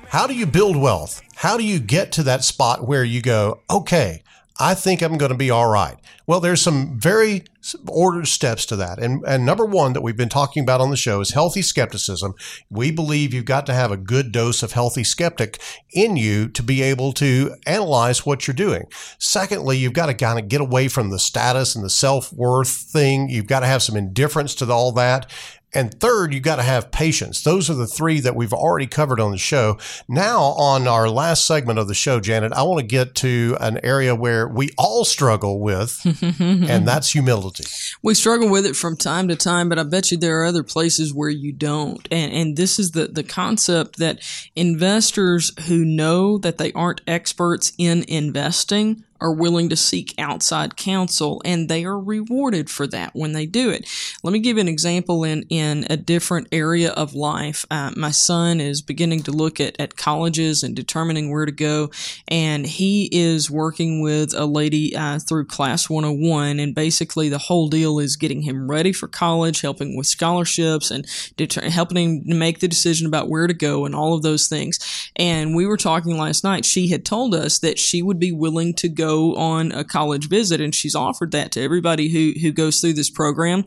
How 0.08 0.26
do 0.26 0.34
you 0.34 0.44
build 0.44 0.76
wealth? 0.76 1.22
How 1.36 1.56
do 1.56 1.64
you 1.64 1.80
get 1.80 2.12
to 2.12 2.22
that 2.24 2.44
spot 2.44 2.86
where 2.86 3.02
you 3.02 3.22
go, 3.22 3.62
okay, 3.70 4.22
I 4.60 4.74
think 4.74 5.02
I'm 5.02 5.18
going 5.18 5.30
to 5.30 5.38
be 5.38 5.50
all 5.50 5.68
right? 5.68 5.96
Well, 6.26 6.40
there's 6.40 6.60
some 6.60 6.98
very 6.98 7.44
ordered 7.86 8.26
steps 8.26 8.66
to 8.66 8.76
that. 8.76 8.98
And, 8.98 9.22
and 9.26 9.46
number 9.46 9.64
one 9.64 9.92
that 9.92 10.02
we've 10.02 10.16
been 10.16 10.28
talking 10.28 10.62
about 10.62 10.80
on 10.80 10.90
the 10.90 10.96
show 10.96 11.20
is 11.20 11.30
healthy 11.30 11.62
skepticism. 11.62 12.34
We 12.68 12.90
believe 12.90 13.32
you've 13.32 13.44
got 13.44 13.66
to 13.66 13.74
have 13.74 13.92
a 13.92 13.96
good 13.96 14.32
dose 14.32 14.62
of 14.62 14.72
healthy 14.72 15.04
skeptic 15.04 15.60
in 15.92 16.16
you 16.16 16.48
to 16.48 16.62
be 16.62 16.82
able 16.82 17.12
to 17.14 17.54
analyze 17.66 18.26
what 18.26 18.46
you're 18.46 18.54
doing. 18.54 18.84
Secondly, 19.18 19.78
you've 19.78 19.92
got 19.92 20.06
to 20.06 20.14
kind 20.14 20.38
of 20.38 20.48
get 20.48 20.60
away 20.60 20.88
from 20.88 21.10
the 21.10 21.18
status 21.18 21.74
and 21.74 21.84
the 21.84 21.90
self 21.90 22.32
worth 22.32 22.70
thing. 22.70 23.28
You've 23.28 23.46
got 23.46 23.60
to 23.60 23.66
have 23.66 23.82
some 23.82 23.96
indifference 23.96 24.54
to 24.56 24.70
all 24.70 24.92
that. 24.92 25.30
And 25.74 25.92
third, 26.00 26.32
you 26.32 26.40
got 26.40 26.56
to 26.56 26.62
have 26.62 26.90
patience. 26.90 27.42
Those 27.42 27.68
are 27.68 27.74
the 27.74 27.86
three 27.86 28.20
that 28.20 28.34
we've 28.34 28.54
already 28.54 28.86
covered 28.86 29.20
on 29.20 29.32
the 29.32 29.38
show. 29.38 29.78
Now, 30.08 30.40
on 30.40 30.88
our 30.88 31.10
last 31.10 31.44
segment 31.44 31.78
of 31.78 31.88
the 31.88 31.94
show, 31.94 32.20
Janet, 32.20 32.52
I 32.52 32.62
want 32.62 32.80
to 32.80 32.86
get 32.86 33.14
to 33.16 33.56
an 33.60 33.78
area 33.82 34.14
where 34.14 34.48
we 34.48 34.70
all 34.78 35.04
struggle 35.04 35.60
with, 35.60 36.00
and 36.40 36.88
that's 36.88 37.12
humility. 37.12 37.64
we 38.02 38.14
struggle 38.14 38.48
with 38.48 38.64
it 38.64 38.76
from 38.76 38.96
time 38.96 39.28
to 39.28 39.36
time, 39.36 39.68
but 39.68 39.78
I 39.78 39.82
bet 39.82 40.10
you 40.10 40.16
there 40.16 40.40
are 40.40 40.46
other 40.46 40.62
places 40.62 41.12
where 41.12 41.28
you 41.28 41.52
don't. 41.52 42.06
And 42.10 42.32
and 42.32 42.56
this 42.56 42.78
is 42.78 42.92
the 42.92 43.08
the 43.08 43.22
concept 43.22 43.98
that 43.98 44.20
investors 44.56 45.52
who 45.66 45.84
know 45.84 46.38
that 46.38 46.58
they 46.58 46.72
aren't 46.72 47.02
experts 47.06 47.72
in 47.78 48.04
investing 48.08 49.04
are 49.20 49.32
willing 49.32 49.68
to 49.68 49.76
seek 49.76 50.14
outside 50.18 50.76
counsel 50.76 51.42
and 51.44 51.68
they 51.68 51.84
are 51.84 51.98
rewarded 51.98 52.70
for 52.70 52.86
that 52.86 53.14
when 53.14 53.32
they 53.32 53.46
do 53.46 53.70
it. 53.70 53.88
Let 54.22 54.32
me 54.32 54.38
give 54.38 54.56
an 54.58 54.68
example 54.68 55.24
in, 55.24 55.44
in 55.48 55.86
a 55.90 55.96
different 55.96 56.48
area 56.52 56.90
of 56.90 57.14
life. 57.14 57.64
Uh, 57.70 57.92
my 57.96 58.10
son 58.10 58.60
is 58.60 58.82
beginning 58.82 59.22
to 59.24 59.32
look 59.32 59.60
at, 59.60 59.78
at 59.80 59.96
colleges 59.96 60.62
and 60.62 60.74
determining 60.74 61.30
where 61.30 61.46
to 61.46 61.52
go. 61.52 61.90
And 62.28 62.66
he 62.66 63.08
is 63.12 63.50
working 63.50 64.02
with 64.02 64.34
a 64.34 64.46
lady 64.46 64.94
uh, 64.96 65.18
through 65.18 65.46
Class 65.46 65.90
101. 65.90 66.60
And 66.60 66.74
basically, 66.74 67.28
the 67.28 67.38
whole 67.38 67.68
deal 67.68 67.98
is 67.98 68.16
getting 68.16 68.42
him 68.42 68.70
ready 68.70 68.92
for 68.92 69.08
college, 69.08 69.60
helping 69.60 69.96
with 69.96 70.06
scholarships, 70.06 70.90
and 70.90 71.06
deter- 71.36 71.68
helping 71.68 72.24
him 72.24 72.38
make 72.38 72.60
the 72.60 72.68
decision 72.68 73.06
about 73.06 73.28
where 73.28 73.46
to 73.46 73.54
go 73.54 73.84
and 73.84 73.94
all 73.94 74.14
of 74.14 74.22
those 74.22 74.48
things. 74.48 74.78
And 75.16 75.54
we 75.54 75.66
were 75.66 75.76
talking 75.76 76.16
last 76.16 76.44
night. 76.44 76.64
She 76.64 76.88
had 76.88 77.04
told 77.04 77.34
us 77.34 77.58
that 77.60 77.78
she 77.78 78.02
would 78.02 78.18
be 78.18 78.32
willing 78.32 78.74
to 78.74 78.88
go 78.88 79.07
on 79.08 79.72
a 79.72 79.84
college 79.84 80.28
visit, 80.28 80.60
and 80.60 80.74
she's 80.74 80.94
offered 80.94 81.32
that 81.32 81.52
to 81.52 81.62
everybody 81.62 82.08
who, 82.08 82.38
who 82.40 82.52
goes 82.52 82.80
through 82.80 82.94
this 82.94 83.10
program. 83.10 83.64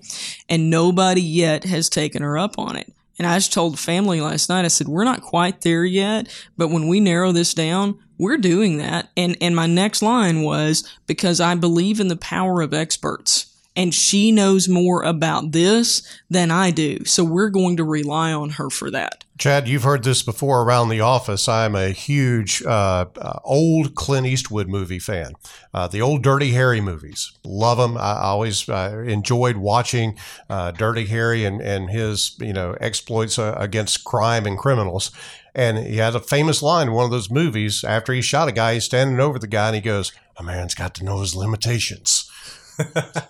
And 0.49 0.69
nobody 0.69 1.21
yet 1.21 1.63
has 1.65 1.89
taken 1.89 2.21
her 2.21 2.37
up 2.37 2.57
on 2.57 2.75
it. 2.75 2.91
And 3.17 3.27
I 3.27 3.37
just 3.37 3.53
told 3.53 3.73
the 3.73 3.77
family 3.77 4.19
last 4.19 4.49
night, 4.49 4.65
I 4.65 4.69
said, 4.69 4.87
we're 4.87 5.03
not 5.03 5.21
quite 5.21 5.61
there 5.61 5.85
yet, 5.85 6.27
but 6.57 6.69
when 6.69 6.87
we 6.87 6.99
narrow 6.99 7.31
this 7.31 7.53
down, 7.53 7.99
we're 8.17 8.37
doing 8.37 8.77
that. 8.77 9.09
And, 9.15 9.37
and 9.41 9.55
my 9.55 9.67
next 9.67 10.01
line 10.01 10.41
was 10.41 10.89
because 11.05 11.39
I 11.39 11.53
believe 11.55 11.99
in 11.99 12.07
the 12.07 12.15
power 12.15 12.61
of 12.61 12.73
experts 12.73 13.51
and 13.75 13.93
she 13.93 14.31
knows 14.31 14.67
more 14.67 15.03
about 15.03 15.51
this 15.51 16.01
than 16.29 16.51
I 16.51 16.71
do. 16.71 17.05
So 17.05 17.23
we're 17.23 17.49
going 17.49 17.77
to 17.77 17.83
rely 17.83 18.33
on 18.33 18.51
her 18.51 18.69
for 18.69 18.91
that. 18.91 19.23
Chad, 19.41 19.67
you've 19.67 19.81
heard 19.81 20.03
this 20.03 20.21
before 20.21 20.61
around 20.61 20.89
the 20.89 21.01
office. 21.01 21.49
I'm 21.49 21.73
a 21.73 21.89
huge 21.89 22.61
uh, 22.61 23.05
uh, 23.19 23.39
old 23.43 23.95
Clint 23.95 24.27
Eastwood 24.27 24.67
movie 24.67 24.99
fan. 24.99 25.33
Uh, 25.73 25.87
the 25.87 25.99
old 25.99 26.21
Dirty 26.21 26.51
Harry 26.51 26.79
movies, 26.79 27.31
love 27.43 27.79
them. 27.79 27.97
I 27.97 28.19
always 28.21 28.69
uh, 28.69 29.03
enjoyed 29.03 29.57
watching 29.57 30.15
uh, 30.47 30.69
Dirty 30.69 31.07
Harry 31.07 31.43
and, 31.43 31.59
and 31.59 31.89
his 31.89 32.35
you 32.39 32.53
know 32.53 32.77
exploits 32.79 33.39
uh, 33.39 33.55
against 33.57 34.03
crime 34.03 34.45
and 34.45 34.59
criminals. 34.59 35.09
And 35.55 35.79
he 35.79 35.97
had 35.97 36.13
a 36.13 36.19
famous 36.19 36.61
line 36.61 36.89
in 36.89 36.93
one 36.93 37.05
of 37.05 37.11
those 37.11 37.31
movies. 37.31 37.83
After 37.83 38.13
he 38.13 38.21
shot 38.21 38.47
a 38.47 38.51
guy, 38.51 38.75
he's 38.75 38.85
standing 38.85 39.19
over 39.19 39.39
the 39.39 39.47
guy 39.47 39.69
and 39.69 39.75
he 39.75 39.81
goes, 39.81 40.11
"A 40.37 40.43
man's 40.43 40.75
got 40.75 40.93
to 40.95 41.03
know 41.03 41.19
his 41.19 41.35
limitations." 41.35 42.29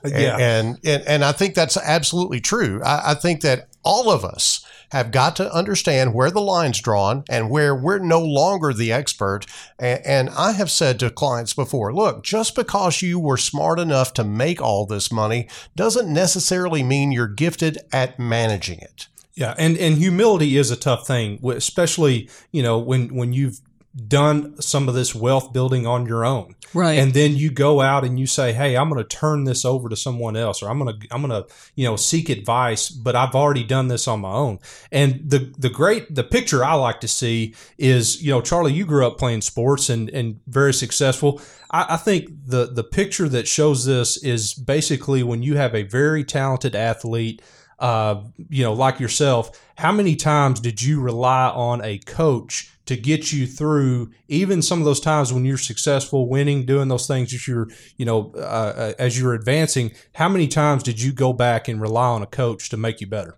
Yeah. 0.05 0.37
And, 0.39 0.79
and, 0.85 1.03
and 1.03 1.25
I 1.25 1.33
think 1.33 1.55
that's 1.55 1.75
absolutely 1.75 2.39
true. 2.39 2.81
I, 2.83 3.11
I 3.11 3.13
think 3.15 3.41
that 3.41 3.67
all 3.83 4.09
of 4.09 4.23
us 4.23 4.65
have 4.91 5.11
got 5.11 5.35
to 5.37 5.53
understand 5.53 6.13
where 6.13 6.31
the 6.31 6.41
line's 6.41 6.81
drawn 6.81 7.23
and 7.29 7.49
where 7.49 7.75
we're 7.75 7.99
no 7.99 8.21
longer 8.21 8.73
the 8.73 8.91
expert. 8.91 9.45
And, 9.79 10.29
I 10.31 10.51
have 10.53 10.71
said 10.71 10.99
to 10.99 11.09
clients 11.09 11.53
before, 11.53 11.93
look, 11.93 12.23
just 12.23 12.55
because 12.55 13.01
you 13.01 13.19
were 13.19 13.37
smart 13.37 13.79
enough 13.79 14.13
to 14.13 14.23
make 14.23 14.61
all 14.61 14.85
this 14.85 15.11
money 15.11 15.47
doesn't 15.75 16.11
necessarily 16.11 16.83
mean 16.83 17.11
you're 17.11 17.27
gifted 17.27 17.79
at 17.91 18.19
managing 18.19 18.79
it. 18.79 19.07
Yeah, 19.33 19.55
and 19.57 19.77
and 19.77 19.97
humility 19.97 20.57
is 20.57 20.71
a 20.71 20.75
tough 20.75 21.07
thing, 21.07 21.39
especially 21.45 22.29
you 22.51 22.61
know 22.61 22.77
when 22.77 23.15
when 23.15 23.33
you've 23.33 23.61
done 24.07 24.61
some 24.61 24.87
of 24.87 24.95
this 24.95 25.13
wealth 25.13 25.53
building 25.53 25.85
on 25.85 26.05
your 26.05 26.25
own, 26.25 26.55
Right. 26.73 26.99
And 26.99 27.13
then 27.13 27.35
you 27.35 27.51
go 27.51 27.81
out 27.81 28.05
and 28.05 28.19
you 28.19 28.25
say, 28.25 28.53
"Hey, 28.53 28.77
I'm 28.77 28.89
going 28.89 29.03
to 29.03 29.07
turn 29.07 29.43
this 29.43 29.65
over 29.65 29.89
to 29.89 29.95
someone 29.95 30.37
else, 30.37 30.63
or 30.63 30.69
I'm 30.69 30.79
going 30.79 30.99
to 30.99 31.07
I'm 31.11 31.21
going 31.21 31.43
to 31.43 31.51
you 31.75 31.85
know 31.85 31.95
seek 31.95 32.29
advice, 32.29 32.89
but 32.89 33.15
I've 33.15 33.35
already 33.35 33.63
done 33.63 33.89
this 33.89 34.07
on 34.07 34.21
my 34.21 34.31
own." 34.31 34.59
And 34.91 35.21
the 35.29 35.53
the 35.57 35.69
great 35.69 36.13
the 36.13 36.23
picture 36.23 36.63
I 36.63 36.73
like 36.75 37.01
to 37.01 37.07
see 37.07 37.55
is 37.77 38.21
you 38.21 38.31
know 38.31 38.41
Charlie, 38.41 38.73
you 38.73 38.85
grew 38.85 39.05
up 39.05 39.17
playing 39.17 39.41
sports 39.41 39.89
and 39.89 40.09
and 40.09 40.39
very 40.47 40.73
successful. 40.73 41.41
I, 41.71 41.87
I 41.89 41.97
think 41.97 42.29
the 42.45 42.67
the 42.67 42.83
picture 42.83 43.27
that 43.29 43.47
shows 43.47 43.85
this 43.85 44.21
is 44.23 44.53
basically 44.53 45.23
when 45.23 45.43
you 45.43 45.57
have 45.57 45.75
a 45.75 45.83
very 45.83 46.23
talented 46.23 46.75
athlete 46.75 47.41
uh, 47.79 48.21
you 48.49 48.63
know, 48.63 48.73
like 48.73 48.99
yourself, 48.99 49.59
how 49.75 49.91
many 49.91 50.15
times 50.15 50.59
did 50.59 50.79
you 50.83 51.01
rely 51.01 51.49
on 51.49 51.83
a 51.83 51.97
coach 51.97 52.70
to 52.85 52.97
get 52.97 53.31
you 53.31 53.47
through 53.47 54.11
even 54.27 54.61
some 54.61 54.79
of 54.79 54.85
those 54.85 54.99
times 54.99 55.31
when 55.31 55.45
you're 55.45 55.57
successful, 55.57 56.27
winning, 56.27 56.65
doing 56.65 56.87
those 56.87 57.07
things 57.07 57.31
that 57.31 57.47
you're, 57.47 57.67
you 57.97 58.05
know, 58.05 58.33
uh, 58.35 58.39
uh 58.39 58.93
as 58.99 59.19
you're 59.19 59.33
advancing? 59.33 59.91
How 60.15 60.29
many 60.29 60.47
times 60.47 60.83
did 60.83 61.01
you 61.01 61.11
go 61.13 61.33
back 61.33 61.67
and 61.67 61.81
rely 61.81 62.07
on 62.07 62.21
a 62.21 62.27
coach 62.27 62.69
to 62.69 62.77
make 62.77 63.01
you 63.01 63.07
better? 63.07 63.37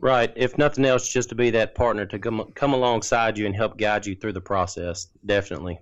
Right. 0.00 0.32
If 0.34 0.56
nothing 0.56 0.86
else, 0.86 1.12
just 1.12 1.28
to 1.28 1.34
be 1.34 1.50
that 1.50 1.74
partner 1.74 2.06
to 2.06 2.18
come 2.18 2.50
come 2.54 2.72
alongside 2.72 3.36
you 3.36 3.46
and 3.46 3.54
help 3.54 3.76
guide 3.76 4.06
you 4.06 4.16
through 4.16 4.32
the 4.32 4.40
process. 4.40 5.08
Definitely. 5.24 5.78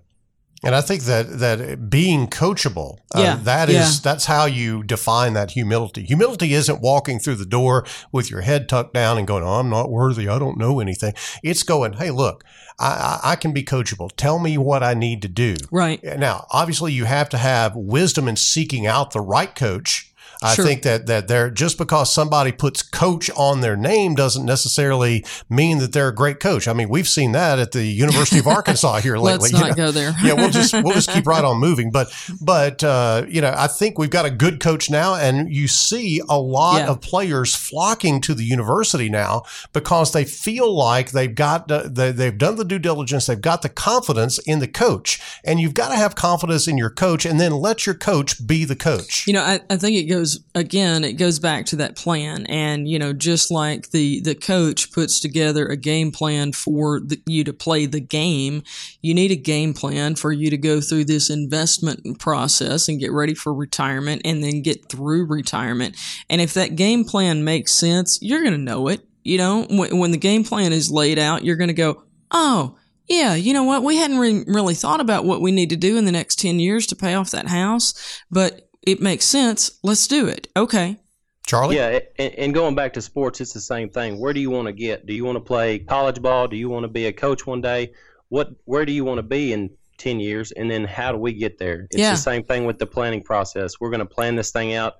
And 0.61 0.75
I 0.75 0.81
think 0.81 1.03
that 1.03 1.39
that 1.39 1.89
being 1.89 2.27
coachable, 2.27 2.97
uh, 3.15 3.21
Yeah, 3.21 3.35
that 3.43 3.69
is 3.69 3.75
yeah. 3.75 3.89
that's 4.03 4.25
how 4.25 4.45
you 4.45 4.83
define 4.83 5.33
that 5.33 5.51
humility. 5.51 6.03
Humility 6.03 6.53
isn't 6.53 6.81
walking 6.81 7.17
through 7.19 7.35
the 7.35 7.45
door 7.45 7.85
with 8.11 8.29
your 8.29 8.41
head 8.41 8.67
tucked 8.67 8.93
down 8.93 9.17
and 9.17 9.25
going, 9.25 9.43
"Oh, 9.43 9.59
I'm 9.59 9.69
not 9.69 9.89
worthy. 9.89 10.27
I 10.27 10.37
don't 10.37 10.57
know 10.57 10.79
anything." 10.81 11.13
It's 11.43 11.63
going, 11.63 11.93
"Hey, 11.93 12.11
look, 12.11 12.43
I, 12.77 13.19
I 13.23 13.31
I 13.31 13.35
can 13.37 13.53
be 13.53 13.63
coachable. 13.63 14.09
Tell 14.17 14.37
me 14.37 14.57
what 14.57 14.83
I 14.83 14.93
need 14.93 15.21
to 15.21 15.29
do." 15.29 15.55
Right. 15.71 16.03
Now, 16.03 16.45
obviously, 16.51 16.91
you 16.91 17.05
have 17.05 17.29
to 17.29 17.37
have 17.37 17.75
wisdom 17.75 18.27
in 18.27 18.35
seeking 18.35 18.85
out 18.85 19.11
the 19.11 19.21
right 19.21 19.55
coach. 19.55 20.08
I 20.41 20.55
Sure. 20.55 20.63
think 20.65 20.83
that 20.83 21.05
that 21.07 21.27
they're 21.27 21.49
just 21.49 21.77
because 21.77 22.11
somebody 22.13 22.51
puts 22.53 22.81
coach 22.81 23.29
on 23.35 23.59
their 23.61 23.75
name 23.75 24.15
doesn't 24.15 24.45
necessarily 24.45 25.25
mean 25.49 25.79
that 25.79 25.91
they're 25.91 26.07
a 26.07 26.15
great 26.15 26.39
coach. 26.39 26.67
I 26.67 26.73
mean, 26.73 26.87
we've 26.89 27.07
seen 27.09 27.33
that 27.33 27.59
at 27.59 27.71
the 27.73 27.83
University 27.85 28.39
of 28.39 28.47
Arkansas 28.57 28.99
here 29.01 29.17
lately. 29.17 29.49
Let's 29.49 29.53
you 29.53 29.59
not 29.59 29.69
know? 29.77 29.85
go 29.87 29.91
there. 29.91 30.15
yeah, 30.23 30.33
we'll 30.33 30.49
just 30.49 30.73
we'll 30.73 30.93
just 30.93 31.11
keep 31.11 31.27
right 31.27 31.43
on 31.43 31.57
moving. 31.67 31.91
But 31.91 32.07
but 32.41 32.83
uh, 32.83 33.25
you 33.27 33.41
know, 33.41 33.53
I 33.55 33.67
think 33.67 33.97
we've 33.97 34.09
got 34.09 34.25
a 34.25 34.29
good 34.31 34.59
coach 34.61 34.89
now, 34.89 35.15
and 35.15 35.53
you 35.53 35.67
see 35.67 36.21
a 36.29 36.39
lot 36.39 36.79
Yeah. 36.79 36.87
of 36.91 37.01
players 37.01 37.53
flocking 37.55 38.21
to 38.21 38.33
the 38.33 38.43
university 38.45 39.09
now 39.09 39.43
because 39.73 40.13
they 40.13 40.23
feel 40.23 40.73
like 40.73 41.11
they've 41.11 41.35
got 41.35 41.69
uh, 41.71 41.83
they, 41.85 42.11
they've 42.11 42.37
done 42.37 42.55
the 42.55 42.63
due 42.65 42.79
diligence, 42.79 43.25
they've 43.25 43.41
got 43.41 43.61
the 43.61 43.69
confidence 43.69 44.37
in 44.39 44.59
the 44.59 44.67
coach, 44.67 45.19
and 45.43 45.59
you've 45.59 45.73
got 45.73 45.89
to 45.89 45.95
have 45.95 46.15
confidence 46.15 46.67
in 46.67 46.77
your 46.77 46.89
coach, 46.89 47.25
and 47.25 47.39
then 47.39 47.51
let 47.51 47.85
your 47.85 47.95
coach 47.95 48.45
be 48.47 48.63
the 48.65 48.75
coach. 48.75 49.27
You 49.27 49.33
know, 49.33 49.43
I, 49.43 49.59
I 49.69 49.75
think 49.77 49.97
it 49.97 50.03
goes 50.03 50.28
again. 50.55 51.03
It 51.03 51.13
goes 51.13 51.39
back 51.39 51.65
to 51.67 51.77
that 51.77 51.95
plan, 51.95 52.45
and 52.47 52.87
you 52.87 52.99
know, 52.99 53.13
just 53.13 53.51
like 53.51 53.91
the 53.91 54.21
the 54.21 54.35
coach 54.35 54.91
puts 54.91 55.19
together 55.19 55.65
a 55.67 55.77
game 55.77 56.11
plan 56.11 56.51
for 56.51 56.99
the, 56.99 57.21
you 57.25 57.43
to 57.43 57.53
play 57.53 57.85
the 57.85 57.99
game, 57.99 58.63
you 59.01 59.13
need 59.13 59.31
a 59.31 59.35
game 59.35 59.73
plan 59.73 60.15
for 60.15 60.31
you 60.31 60.49
to 60.49 60.57
go 60.57 60.81
through 60.81 61.05
this 61.05 61.29
investment 61.29 62.19
process 62.19 62.87
and 62.87 62.99
get 62.99 63.11
ready 63.11 63.33
for 63.33 63.53
retirement, 63.53 64.21
and 64.25 64.43
then 64.43 64.61
get 64.61 64.89
through 64.89 65.25
retirement. 65.25 65.95
And 66.29 66.41
if 66.41 66.53
that 66.53 66.75
game 66.75 67.03
plan 67.03 67.43
makes 67.43 67.71
sense, 67.71 68.19
you're 68.21 68.41
going 68.41 68.53
to 68.53 68.57
know 68.57 68.87
it. 68.87 69.05
You 69.23 69.37
know, 69.37 69.65
when, 69.69 69.97
when 69.97 70.11
the 70.11 70.17
game 70.17 70.43
plan 70.43 70.73
is 70.73 70.91
laid 70.91 71.19
out, 71.19 71.43
you're 71.43 71.55
going 71.57 71.69
to 71.69 71.73
go, 71.73 72.03
oh. 72.31 72.75
Yeah, 73.11 73.33
you 73.33 73.53
know 73.53 73.63
what? 73.63 73.83
We 73.83 73.95
hadn't 73.97 74.19
re- 74.19 74.43
really 74.45 74.75
thought 74.75 75.01
about 75.01 75.25
what 75.25 75.41
we 75.41 75.51
need 75.51 75.71
to 75.71 75.75
do 75.75 75.97
in 75.97 76.05
the 76.05 76.11
next 76.11 76.37
10 76.37 76.59
years 76.59 76.85
to 76.85 76.95
pay 76.95 77.15
off 77.15 77.31
that 77.31 77.47
house, 77.47 77.95
but 78.29 78.68
it 78.91 79.01
makes 79.01 79.25
sense. 79.25 79.79
Let's 79.83 80.07
do 80.07 80.27
it. 80.27 80.47
Okay. 80.55 80.97
Charlie, 81.45 81.77
Yeah, 81.77 81.99
and, 82.19 82.33
and 82.35 82.53
going 82.53 82.75
back 82.75 82.93
to 82.93 83.01
sports, 83.01 83.41
it's 83.41 83.53
the 83.53 83.59
same 83.59 83.89
thing. 83.89 84.19
Where 84.19 84.33
do 84.33 84.39
you 84.39 84.51
want 84.51 84.67
to 84.67 84.73
get? 84.73 85.05
Do 85.07 85.13
you 85.13 85.25
want 85.25 85.35
to 85.37 85.39
play 85.43 85.79
college 85.79 86.21
ball? 86.21 86.47
Do 86.47 86.55
you 86.55 86.69
want 86.69 86.83
to 86.83 86.87
be 86.87 87.07
a 87.07 87.13
coach 87.13 87.47
one 87.47 87.61
day? 87.61 87.93
What? 88.29 88.49
Where 88.65 88.85
do 88.85 88.91
you 88.91 89.03
want 89.03 89.17
to 89.17 89.23
be 89.23 89.51
in 89.53 89.71
ten 89.97 90.19
years? 90.19 90.51
And 90.51 90.69
then 90.69 90.83
how 90.85 91.11
do 91.11 91.17
we 91.17 91.33
get 91.33 91.57
there? 91.57 91.87
It's 91.89 91.97
Yeah. 91.99 92.11
the 92.11 92.17
same 92.17 92.43
thing 92.43 92.65
with 92.65 92.77
the 92.77 92.85
planning 92.85 93.23
process. 93.23 93.79
We're 93.79 93.89
going 93.89 93.99
to 93.99 94.05
plan 94.05 94.35
this 94.35 94.51
thing 94.51 94.75
out. 94.75 94.97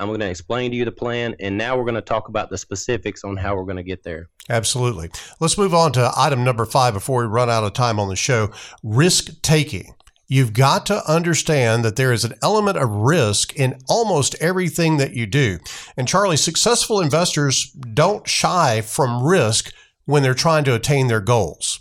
I'm 0.00 0.08
going 0.08 0.18
to 0.18 0.28
explain 0.28 0.72
to 0.72 0.76
you 0.76 0.84
the 0.84 0.90
plan, 0.90 1.36
and 1.38 1.56
now 1.56 1.76
we're 1.76 1.84
going 1.84 1.94
to 1.94 2.00
talk 2.00 2.28
about 2.28 2.50
the 2.50 2.58
specifics 2.58 3.22
on 3.22 3.36
how 3.36 3.54
we're 3.54 3.62
going 3.62 3.76
to 3.76 3.84
get 3.84 4.02
there. 4.02 4.28
Absolutely. 4.50 5.08
Let's 5.38 5.56
move 5.56 5.72
on 5.72 5.92
to 5.92 6.10
item 6.16 6.42
number 6.42 6.64
five 6.66 6.94
before 6.94 7.20
we 7.20 7.26
run 7.28 7.48
out 7.48 7.62
of 7.62 7.74
time 7.74 8.00
on 8.00 8.08
the 8.08 8.16
show 8.16 8.50
risk 8.82 9.30
taking. 9.42 9.94
You've 10.26 10.54
got 10.54 10.86
to 10.86 11.08
understand 11.10 11.84
that 11.84 11.96
there 11.96 12.12
is 12.12 12.24
an 12.24 12.34
element 12.42 12.78
of 12.78 12.88
risk 12.88 13.54
in 13.54 13.78
almost 13.88 14.34
everything 14.40 14.96
that 14.96 15.12
you 15.12 15.26
do. 15.26 15.58
And 15.96 16.08
Charlie, 16.08 16.38
successful 16.38 17.00
investors 17.00 17.70
don't 17.72 18.26
shy 18.26 18.80
from 18.80 19.22
risk 19.22 19.72
when 20.06 20.22
they're 20.22 20.34
trying 20.34 20.64
to 20.64 20.74
attain 20.74 21.08
their 21.08 21.20
goals. 21.20 21.80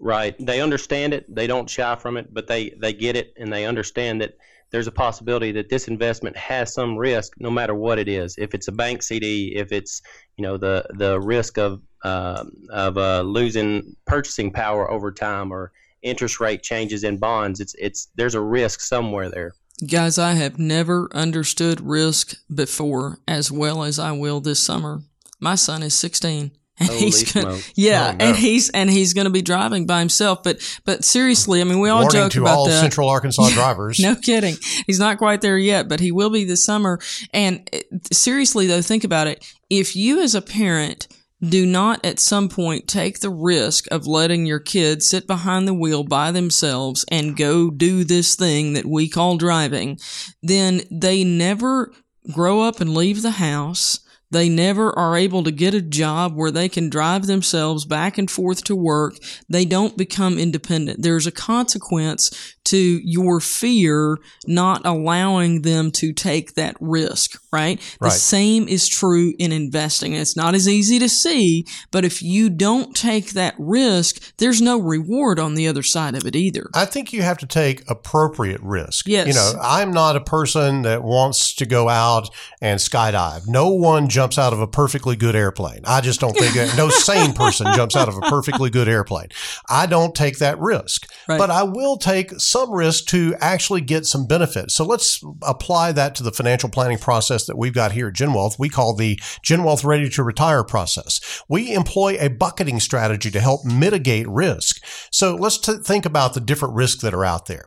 Right. 0.00 0.34
They 0.44 0.60
understand 0.60 1.14
it. 1.14 1.32
They 1.32 1.46
don't 1.46 1.70
shy 1.70 1.94
from 1.96 2.16
it, 2.16 2.34
but 2.34 2.48
they, 2.48 2.70
they 2.80 2.92
get 2.92 3.16
it 3.16 3.32
and 3.38 3.52
they 3.52 3.64
understand 3.64 4.20
that 4.20 4.36
there's 4.70 4.88
a 4.88 4.92
possibility 4.92 5.52
that 5.52 5.68
this 5.68 5.86
investment 5.86 6.36
has 6.36 6.74
some 6.74 6.96
risk 6.96 7.34
no 7.38 7.48
matter 7.48 7.76
what 7.76 8.00
it 8.00 8.08
is. 8.08 8.34
If 8.38 8.54
it's 8.54 8.66
a 8.66 8.72
bank 8.72 9.04
CD, 9.04 9.54
if 9.54 9.70
it's, 9.70 10.02
you 10.36 10.42
know, 10.42 10.56
the, 10.56 10.84
the 10.98 11.20
risk 11.20 11.58
of, 11.58 11.80
uh, 12.02 12.44
of 12.70 12.98
uh, 12.98 13.20
losing 13.20 13.94
purchasing 14.04 14.50
power 14.50 14.90
over 14.90 15.12
time 15.12 15.52
or 15.52 15.70
interest 16.04 16.38
rate 16.40 16.62
changes 16.62 17.02
in 17.04 17.16
bonds, 17.18 17.60
it's, 17.60 17.74
it's, 17.78 18.08
there's 18.14 18.34
a 18.34 18.40
risk 18.40 18.80
somewhere 18.80 19.28
there. 19.30 19.52
Guys, 19.90 20.18
I 20.18 20.34
have 20.34 20.58
never 20.58 21.08
understood 21.12 21.80
risk 21.80 22.36
before 22.54 23.18
as 23.26 23.50
well 23.50 23.82
as 23.82 23.98
I 23.98 24.12
will 24.12 24.40
this 24.40 24.60
summer. 24.60 25.00
My 25.40 25.56
son 25.56 25.82
is 25.82 25.94
16. 25.94 26.52
And 26.76 26.88
Holy 26.88 27.00
he's 27.02 27.32
gonna, 27.32 27.52
smokes. 27.52 27.72
yeah, 27.76 28.10
Oh, 28.14 28.16
no. 28.16 28.24
and 28.24 28.36
he's 28.36 28.68
and 28.70 28.90
he's 28.90 29.12
going 29.14 29.26
to 29.26 29.30
be 29.30 29.42
driving 29.42 29.86
by 29.86 30.00
himself. 30.00 30.42
But 30.42 30.58
but 30.84 31.04
seriously, 31.04 31.60
I 31.60 31.64
mean, 31.64 31.78
we 31.78 31.88
all 31.88 32.00
Warning 32.02 32.10
joke 32.10 32.32
to 32.32 32.40
about 32.42 32.56
all 32.58 32.66
that. 32.66 32.80
Central 32.80 33.08
Arkansas 33.08 33.48
drivers. 33.54 34.00
No 34.00 34.16
kidding. 34.16 34.56
He's 34.84 34.98
not 34.98 35.18
quite 35.18 35.40
there 35.40 35.56
yet, 35.56 35.88
but 35.88 36.00
he 36.00 36.10
will 36.10 36.30
be 36.30 36.44
this 36.44 36.64
summer. 36.64 36.98
And 37.32 37.68
uh, 37.72 37.78
seriously, 38.12 38.66
though, 38.66 38.82
think 38.82 39.04
about 39.04 39.28
it. 39.28 39.44
If 39.70 39.94
you 39.94 40.20
as 40.20 40.34
a 40.34 40.42
parent 40.42 41.06
do 41.50 41.66
not 41.66 42.04
at 42.04 42.18
some 42.18 42.48
point 42.48 42.88
take 42.88 43.20
the 43.20 43.30
risk 43.30 43.86
of 43.90 44.06
letting 44.06 44.46
your 44.46 44.60
kids 44.60 45.08
sit 45.08 45.26
behind 45.26 45.66
the 45.66 45.74
wheel 45.74 46.04
by 46.04 46.30
themselves 46.30 47.04
and 47.10 47.36
go 47.36 47.70
do 47.70 48.04
this 48.04 48.34
thing 48.34 48.72
that 48.74 48.86
we 48.86 49.08
call 49.08 49.36
driving, 49.36 49.98
then 50.42 50.82
they 50.90 51.24
never 51.24 51.92
grow 52.32 52.60
up 52.60 52.80
and 52.80 52.94
leave 52.94 53.22
the 53.22 53.32
house. 53.32 54.00
They 54.30 54.48
never 54.48 54.96
are 54.98 55.16
able 55.16 55.44
to 55.44 55.52
get 55.52 55.74
a 55.74 55.80
job 55.80 56.34
where 56.34 56.50
they 56.50 56.68
can 56.68 56.90
drive 56.90 57.26
themselves 57.26 57.84
back 57.84 58.18
and 58.18 58.28
forth 58.28 58.64
to 58.64 58.74
work. 58.74 59.14
They 59.48 59.64
don't 59.64 59.96
become 59.96 60.38
independent. 60.38 61.02
There's 61.02 61.26
a 61.26 61.32
consequence 61.32 62.53
to 62.64 63.00
your 63.04 63.40
fear 63.40 64.18
not 64.46 64.84
allowing 64.86 65.62
them 65.62 65.90
to 65.92 66.12
take 66.12 66.54
that 66.54 66.76
risk, 66.80 67.40
right? 67.52 67.80
The 68.00 68.10
same 68.10 68.68
is 68.68 68.88
true 68.88 69.34
in 69.38 69.52
investing. 69.52 70.14
It's 70.14 70.36
not 70.36 70.54
as 70.54 70.68
easy 70.68 70.98
to 70.98 71.08
see, 71.08 71.66
but 71.90 72.04
if 72.04 72.22
you 72.22 72.50
don't 72.50 72.94
take 72.96 73.32
that 73.32 73.54
risk, 73.58 74.34
there's 74.38 74.60
no 74.62 74.78
reward 74.78 75.38
on 75.38 75.54
the 75.54 75.68
other 75.68 75.82
side 75.82 76.14
of 76.14 76.24
it 76.26 76.34
either. 76.36 76.68
I 76.74 76.84
think 76.84 77.12
you 77.12 77.22
have 77.22 77.38
to 77.38 77.46
take 77.46 77.88
appropriate 77.90 78.60
risk. 78.62 79.06
Yes. 79.06 79.28
You 79.28 79.34
know, 79.34 79.52
I'm 79.62 79.92
not 79.92 80.16
a 80.16 80.20
person 80.20 80.82
that 80.82 81.02
wants 81.02 81.54
to 81.56 81.66
go 81.66 81.88
out 81.88 82.30
and 82.60 82.80
skydive. 82.80 83.46
No 83.46 83.68
one 83.68 84.08
jumps 84.08 84.38
out 84.38 84.52
of 84.52 84.60
a 84.60 84.66
perfectly 84.66 85.16
good 85.16 85.36
airplane. 85.36 85.80
I 85.84 86.00
just 86.00 86.20
don't 86.20 86.36
think 86.36 86.54
no 86.76 86.88
sane 86.88 87.32
person 87.34 87.66
jumps 87.74 87.96
out 87.96 88.08
of 88.08 88.16
a 88.16 88.20
perfectly 88.22 88.70
good 88.70 88.88
airplane. 88.88 89.28
I 89.68 89.86
don't 89.86 90.14
take 90.14 90.38
that 90.38 90.58
risk, 90.58 91.10
Right. 91.28 91.38
but 91.38 91.50
I 91.50 91.62
will 91.64 91.96
take 91.96 92.32
some 92.54 92.70
risk 92.70 93.06
to 93.06 93.34
actually 93.40 93.80
get 93.80 94.06
some 94.06 94.28
benefit. 94.28 94.70
So 94.70 94.84
let's 94.84 95.20
apply 95.42 95.90
that 95.90 96.14
to 96.14 96.22
the 96.22 96.30
financial 96.30 96.68
planning 96.68 96.98
process 96.98 97.46
that 97.46 97.58
we've 97.58 97.74
got 97.74 97.90
here 97.90 98.06
at 98.06 98.14
GenWealth. 98.14 98.60
We 98.60 98.68
call 98.68 98.94
the 98.94 99.16
GenWealth 99.44 99.84
Ready 99.84 100.08
to 100.10 100.22
Retire 100.22 100.62
process. 100.62 101.42
We 101.48 101.74
employ 101.74 102.16
a 102.20 102.30
bucketing 102.30 102.78
strategy 102.78 103.32
to 103.32 103.40
help 103.40 103.64
mitigate 103.64 104.28
risk. 104.28 104.80
So 105.10 105.34
let's 105.34 105.58
t- 105.58 105.78
think 105.84 106.06
about 106.06 106.34
the 106.34 106.40
different 106.40 106.76
risks 106.76 107.02
that 107.02 107.12
are 107.12 107.24
out 107.24 107.46
there. 107.46 107.64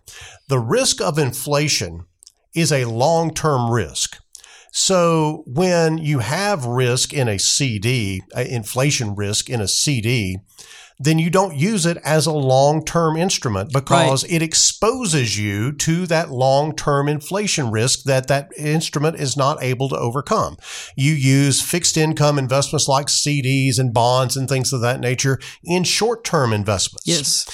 The 0.48 0.60
risk 0.60 1.02
of 1.02 1.20
inflation 1.20 2.06
is 2.56 2.72
a 2.72 2.86
long-term 2.86 3.70
risk. 3.70 4.18
So 4.72 5.44
when 5.48 5.98
you 5.98 6.20
have 6.20 6.64
risk 6.66 7.14
in 7.14 7.28
a 7.28 7.40
CD, 7.40 8.22
inflation 8.38 9.16
risk 9.16 9.50
in 9.50 9.60
a 9.60 9.68
CD, 9.68 10.38
then 11.00 11.20
you 11.20 11.30
don't 11.30 11.56
use 11.56 11.86
it 11.86 11.98
as 12.04 12.26
a 12.26 12.32
long-term 12.32 13.18
instrument 13.18 13.72
because 13.72 14.24
it 14.24 14.42
exposes 14.42 15.38
you 15.38 15.72
to 15.72 16.08
that 16.08 16.32
long-term 16.32 17.08
inflation 17.08 17.70
risk 17.70 18.04
that 18.04 18.28
that 18.28 18.50
instrument 18.58 19.20
is 19.20 19.38
not 19.38 19.62
able 19.62 19.90
to 19.90 19.98
overcome. 19.98 20.58
You 20.96 21.14
use 21.14 21.62
fixed 21.62 21.98
income 21.98 22.40
investments 22.40 22.88
like 22.88 23.08
CDs 23.08 23.78
and 23.78 23.94
bonds 23.94 24.36
and 24.36 24.50
things 24.50 24.74
of 24.74 24.82
that 24.82 25.00
nature 25.00 25.40
in 25.64 25.84
short-term 25.84 26.52
investments. 26.52 27.08
Yes. 27.08 27.48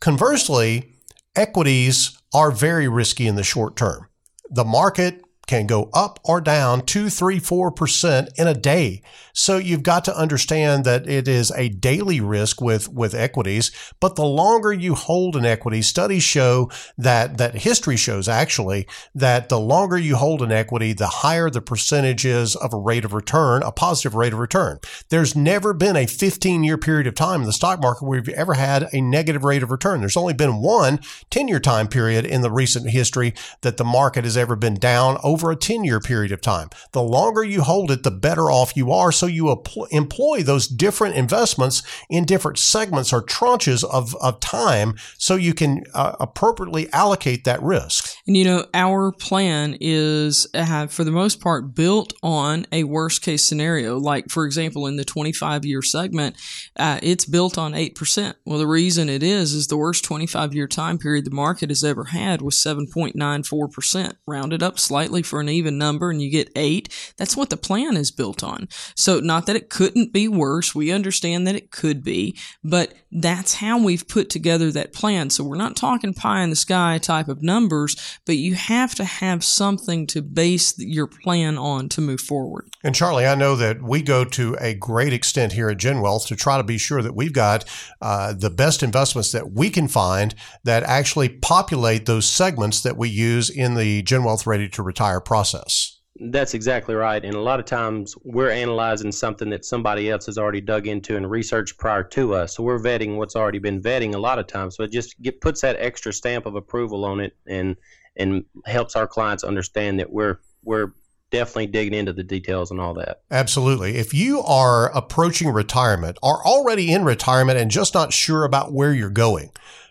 Conversely, 0.00 0.92
equities 1.34 2.18
are 2.34 2.50
very 2.50 2.86
risky 2.88 3.26
in 3.26 3.36
the 3.36 3.42
short 3.42 3.76
term. 3.76 4.08
The 4.50 4.64
market 4.64 5.22
can 5.46 5.66
go 5.66 5.90
up 5.94 6.20
or 6.24 6.40
down 6.40 6.84
two, 6.84 7.08
three, 7.10 7.38
four 7.38 7.72
percent 7.72 8.28
in 8.36 8.46
a 8.46 8.54
day. 8.54 9.02
So 9.38 9.56
you've 9.56 9.84
got 9.84 10.04
to 10.06 10.18
understand 10.18 10.84
that 10.84 11.08
it 11.08 11.28
is 11.28 11.52
a 11.52 11.68
daily 11.68 12.20
risk 12.20 12.60
with, 12.60 12.92
with 12.92 13.14
equities. 13.14 13.70
But 14.00 14.16
the 14.16 14.24
longer 14.24 14.72
you 14.72 14.96
hold 14.96 15.36
an 15.36 15.46
equity, 15.46 15.80
studies 15.80 16.24
show 16.24 16.72
that, 16.98 17.38
that 17.38 17.54
history 17.54 17.96
shows 17.96 18.28
actually 18.28 18.88
that 19.14 19.48
the 19.48 19.60
longer 19.60 19.96
you 19.96 20.16
hold 20.16 20.42
an 20.42 20.50
equity, 20.50 20.92
the 20.92 21.06
higher 21.06 21.50
the 21.50 21.60
percentage 21.60 22.26
is 22.26 22.56
of 22.56 22.74
a 22.74 22.78
rate 22.78 23.04
of 23.04 23.12
return, 23.12 23.62
a 23.62 23.70
positive 23.70 24.16
rate 24.16 24.32
of 24.32 24.40
return. 24.40 24.80
There's 25.08 25.36
never 25.36 25.72
been 25.72 25.94
a 25.94 26.06
15 26.06 26.64
year 26.64 26.76
period 26.76 27.06
of 27.06 27.14
time 27.14 27.42
in 27.42 27.46
the 27.46 27.52
stock 27.52 27.80
market 27.80 28.04
where 28.04 28.18
you've 28.18 28.28
ever 28.30 28.54
had 28.54 28.88
a 28.92 29.00
negative 29.00 29.44
rate 29.44 29.62
of 29.62 29.70
return. 29.70 30.00
There's 30.00 30.16
only 30.16 30.34
been 30.34 30.56
one 30.56 30.98
10 31.30 31.46
year 31.46 31.60
time 31.60 31.86
period 31.86 32.26
in 32.26 32.40
the 32.40 32.50
recent 32.50 32.90
history 32.90 33.34
that 33.60 33.76
the 33.76 33.84
market 33.84 34.24
has 34.24 34.36
ever 34.36 34.56
been 34.56 34.74
down 34.74 35.16
over 35.22 35.52
a 35.52 35.56
10 35.56 35.84
year 35.84 36.00
period 36.00 36.32
of 36.32 36.40
time. 36.40 36.70
The 36.90 37.02
longer 37.02 37.44
you 37.44 37.62
hold 37.62 37.92
it, 37.92 38.02
the 38.02 38.10
better 38.10 38.50
off 38.50 38.76
you 38.76 38.90
are. 38.90 39.12
So 39.12 39.27
you 39.28 39.62
employ 39.90 40.42
those 40.42 40.66
different 40.66 41.16
investments 41.16 41.82
in 42.08 42.24
different 42.24 42.58
segments 42.58 43.12
or 43.12 43.22
tranches 43.22 43.84
of, 43.84 44.14
of 44.16 44.40
time 44.40 44.96
so 45.16 45.36
you 45.36 45.54
can 45.54 45.84
uh, 45.94 46.16
appropriately 46.20 46.92
allocate 46.92 47.44
that 47.44 47.62
risk. 47.62 48.16
And 48.26 48.36
you 48.36 48.44
know, 48.44 48.66
our 48.74 49.12
plan 49.12 49.76
is 49.80 50.46
uh, 50.54 50.86
for 50.86 51.04
the 51.04 51.10
most 51.10 51.40
part 51.40 51.74
built 51.74 52.12
on 52.22 52.66
a 52.72 52.84
worst 52.84 53.22
case 53.22 53.44
scenario. 53.44 53.98
Like, 53.98 54.30
for 54.30 54.44
example, 54.44 54.86
in 54.86 54.96
the 54.96 55.04
25 55.04 55.64
year 55.64 55.82
segment, 55.82 56.36
uh, 56.76 56.98
it's 57.02 57.24
built 57.24 57.58
on 57.58 57.72
8%. 57.72 58.34
Well, 58.44 58.58
the 58.58 58.66
reason 58.66 59.08
it 59.08 59.22
is, 59.22 59.52
is 59.52 59.68
the 59.68 59.76
worst 59.76 60.04
25 60.04 60.54
year 60.54 60.66
time 60.66 60.98
period 60.98 61.24
the 61.24 61.30
market 61.30 61.70
has 61.70 61.84
ever 61.84 62.04
had 62.04 62.42
was 62.42 62.56
7.94%. 62.56 64.14
Rounded 64.26 64.62
up 64.62 64.78
slightly 64.78 65.22
for 65.22 65.40
an 65.40 65.48
even 65.48 65.78
number 65.78 66.10
and 66.10 66.22
you 66.22 66.30
get 66.30 66.50
eight. 66.56 67.14
That's 67.16 67.36
what 67.36 67.50
the 67.50 67.56
plan 67.56 67.96
is 67.96 68.10
built 68.10 68.42
on. 68.42 68.68
So 68.94 69.17
not 69.24 69.46
that 69.46 69.56
it 69.56 69.70
couldn't 69.70 70.12
be 70.12 70.28
worse. 70.28 70.74
We 70.74 70.90
understand 70.90 71.46
that 71.46 71.54
it 71.54 71.70
could 71.70 72.02
be, 72.02 72.36
but 72.62 72.94
that's 73.10 73.54
how 73.54 73.82
we've 73.82 74.06
put 74.06 74.30
together 74.30 74.70
that 74.72 74.92
plan. 74.92 75.30
So 75.30 75.44
we're 75.44 75.56
not 75.56 75.76
talking 75.76 76.14
pie 76.14 76.42
in 76.42 76.50
the 76.50 76.56
sky 76.56 76.98
type 76.98 77.28
of 77.28 77.42
numbers, 77.42 78.18
but 78.26 78.36
you 78.36 78.54
have 78.54 78.94
to 78.96 79.04
have 79.04 79.44
something 79.44 80.06
to 80.08 80.22
base 80.22 80.78
your 80.78 81.06
plan 81.06 81.56
on 81.56 81.88
to 81.90 82.00
move 82.00 82.20
forward. 82.20 82.68
And 82.84 82.94
Charlie, 82.94 83.26
I 83.26 83.34
know 83.34 83.56
that 83.56 83.82
we 83.82 84.02
go 84.02 84.24
to 84.24 84.56
a 84.60 84.74
great 84.74 85.12
extent 85.12 85.52
here 85.52 85.70
at 85.70 85.78
Gen 85.78 86.00
Wealth 86.00 86.26
to 86.26 86.36
try 86.36 86.56
to 86.58 86.64
be 86.64 86.78
sure 86.78 87.02
that 87.02 87.14
we've 87.14 87.32
got 87.32 87.64
uh, 88.00 88.32
the 88.32 88.50
best 88.50 88.82
investments 88.82 89.32
that 89.32 89.52
we 89.52 89.70
can 89.70 89.88
find 89.88 90.34
that 90.64 90.82
actually 90.82 91.28
populate 91.28 92.06
those 92.06 92.26
segments 92.26 92.82
that 92.82 92.96
we 92.96 93.08
use 93.08 93.50
in 93.50 93.74
the 93.74 94.02
Gen 94.02 94.24
Wealth 94.24 94.46
Ready 94.46 94.68
to 94.70 94.82
Retire 94.82 95.20
process. 95.20 95.97
That's 96.20 96.54
exactly 96.54 96.94
right. 96.94 97.24
And 97.24 97.34
a 97.34 97.40
lot 97.40 97.60
of 97.60 97.66
times 97.66 98.16
we're 98.24 98.50
analyzing 98.50 99.12
something 99.12 99.50
that 99.50 99.64
somebody 99.64 100.10
else 100.10 100.26
has 100.26 100.38
already 100.38 100.60
dug 100.60 100.86
into 100.86 101.16
and 101.16 101.30
researched 101.30 101.78
prior 101.78 102.02
to 102.04 102.34
us. 102.34 102.56
So 102.56 102.62
we're 102.62 102.80
vetting 102.80 103.16
what's 103.16 103.36
already 103.36 103.58
been 103.58 103.80
vetting 103.80 104.14
a 104.14 104.18
lot 104.18 104.38
of 104.38 104.46
times. 104.46 104.76
So 104.76 104.82
it 104.82 104.90
just 104.90 105.20
get, 105.22 105.40
puts 105.40 105.60
that 105.60 105.76
extra 105.78 106.12
stamp 106.12 106.46
of 106.46 106.54
approval 106.54 107.04
on 107.04 107.20
it 107.20 107.36
and 107.46 107.76
and 108.16 108.44
helps 108.66 108.96
our 108.96 109.06
clients 109.06 109.44
understand 109.44 110.00
that 110.00 110.10
we're 110.10 110.38
we're 110.64 110.92
definitely 111.30 111.66
digging 111.66 111.94
into 111.94 112.12
the 112.12 112.24
details 112.24 112.70
and 112.70 112.80
all 112.80 112.94
that. 112.94 113.20
Absolutely. 113.30 113.96
If 113.96 114.14
you 114.14 114.40
are 114.42 114.90
approaching 114.96 115.50
retirement, 115.50 116.18
are 116.22 116.44
already 116.44 116.92
in 116.92 117.04
retirement 117.04 117.58
and 117.58 117.70
just 117.70 117.94
not 117.94 118.12
sure 118.12 118.44
about 118.44 118.72
where 118.72 118.92
you're 118.92 119.10
going, 119.10 119.50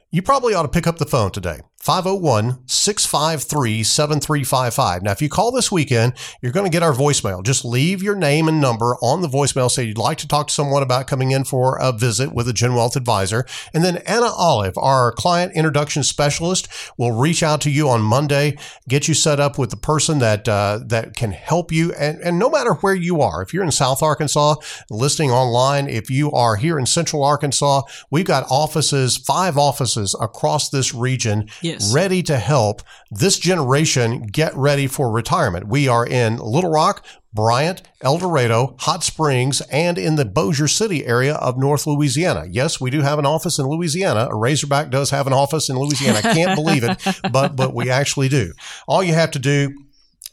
you 0.09 0.21
probably 0.21 0.53
ought 0.53 0.63
to 0.63 0.67
pick 0.67 0.87
up 0.87 0.97
the 0.97 1.05
phone 1.05 1.31
today. 1.31 1.59
501 1.87 2.57
653 2.65 3.81
7355. 3.81 5.03
Now, 5.03 5.11
if 5.13 5.21
you 5.21 5.29
call 5.29 5.53
this 5.53 5.71
weekend, 5.71 6.15
you're 6.41 6.51
going 6.51 6.65
to 6.65 6.69
get 6.69 6.83
our 6.83 6.91
voicemail. 6.91 7.41
Just 7.41 7.63
leave 7.63 8.03
your 8.03 8.17
name 8.17 8.49
and 8.49 8.59
number 8.59 8.97
on 9.01 9.21
the 9.21 9.29
voicemail. 9.29 9.71
Say 9.71 9.85
you'd 9.85 9.97
like 9.97 10.17
to 10.17 10.27
talk 10.27 10.47
to 10.47 10.53
someone 10.53 10.83
about 10.83 11.07
coming 11.07 11.31
in 11.31 11.45
for 11.45 11.77
a 11.79 11.93
visit 11.93 12.33
with 12.33 12.49
a 12.49 12.51
Gen 12.51 12.75
Wealth 12.75 12.97
advisor. 12.97 13.45
And 13.73 13.85
then 13.85 13.99
Anna 14.05 14.25
Olive, 14.25 14.77
our 14.77 15.13
client 15.13 15.53
introduction 15.55 16.03
specialist, 16.03 16.67
will 16.97 17.13
reach 17.13 17.41
out 17.41 17.61
to 17.61 17.71
you 17.71 17.87
on 17.87 18.01
Monday, 18.01 18.57
get 18.89 19.07
you 19.07 19.13
set 19.13 19.39
up 19.39 19.57
with 19.57 19.69
the 19.69 19.77
person 19.77 20.19
that, 20.19 20.45
uh, 20.49 20.81
that 20.87 21.15
can 21.15 21.31
help 21.31 21.71
you. 21.71 21.93
And, 21.93 22.19
and 22.19 22.37
no 22.37 22.49
matter 22.49 22.73
where 22.73 22.95
you 22.95 23.21
are, 23.21 23.41
if 23.41 23.53
you're 23.53 23.63
in 23.63 23.71
South 23.71 24.03
Arkansas, 24.03 24.55
listening 24.89 25.31
online, 25.31 25.87
if 25.87 26.09
you 26.09 26.33
are 26.33 26.57
here 26.57 26.77
in 26.77 26.85
Central 26.85 27.23
Arkansas, 27.23 27.83
we've 28.11 28.25
got 28.25 28.45
offices, 28.49 29.15
five 29.15 29.57
offices 29.57 30.13
across 30.19 30.69
this 30.69 30.93
region. 30.93 31.47
Yes. 31.61 31.76
Ready 31.93 32.23
to 32.23 32.37
help 32.37 32.81
this 33.11 33.39
generation 33.39 34.27
get 34.27 34.55
ready 34.55 34.87
for 34.87 35.11
retirement. 35.11 35.67
We 35.67 35.87
are 35.87 36.05
in 36.05 36.37
Little 36.37 36.71
Rock, 36.71 37.05
Bryant, 37.33 37.83
El 38.01 38.17
Dorado, 38.17 38.75
Hot 38.79 39.03
Springs, 39.03 39.61
and 39.71 39.97
in 39.97 40.15
the 40.15 40.25
Bossier 40.25 40.67
City 40.67 41.05
area 41.05 41.35
of 41.35 41.57
North 41.57 41.85
Louisiana. 41.85 42.45
Yes, 42.49 42.81
we 42.81 42.89
do 42.89 43.01
have 43.01 43.19
an 43.19 43.25
office 43.25 43.59
in 43.59 43.67
Louisiana. 43.67 44.27
A 44.31 44.35
Razorback 44.35 44.89
does 44.89 45.11
have 45.11 45.27
an 45.27 45.33
office 45.33 45.69
in 45.69 45.77
Louisiana. 45.77 46.19
I 46.19 46.33
can't 46.33 46.55
believe 46.55 46.83
it, 46.83 47.21
but 47.31 47.55
but 47.55 47.75
we 47.75 47.89
actually 47.89 48.29
do. 48.29 48.53
All 48.87 49.03
you 49.03 49.13
have 49.13 49.31
to 49.31 49.39
do 49.39 49.71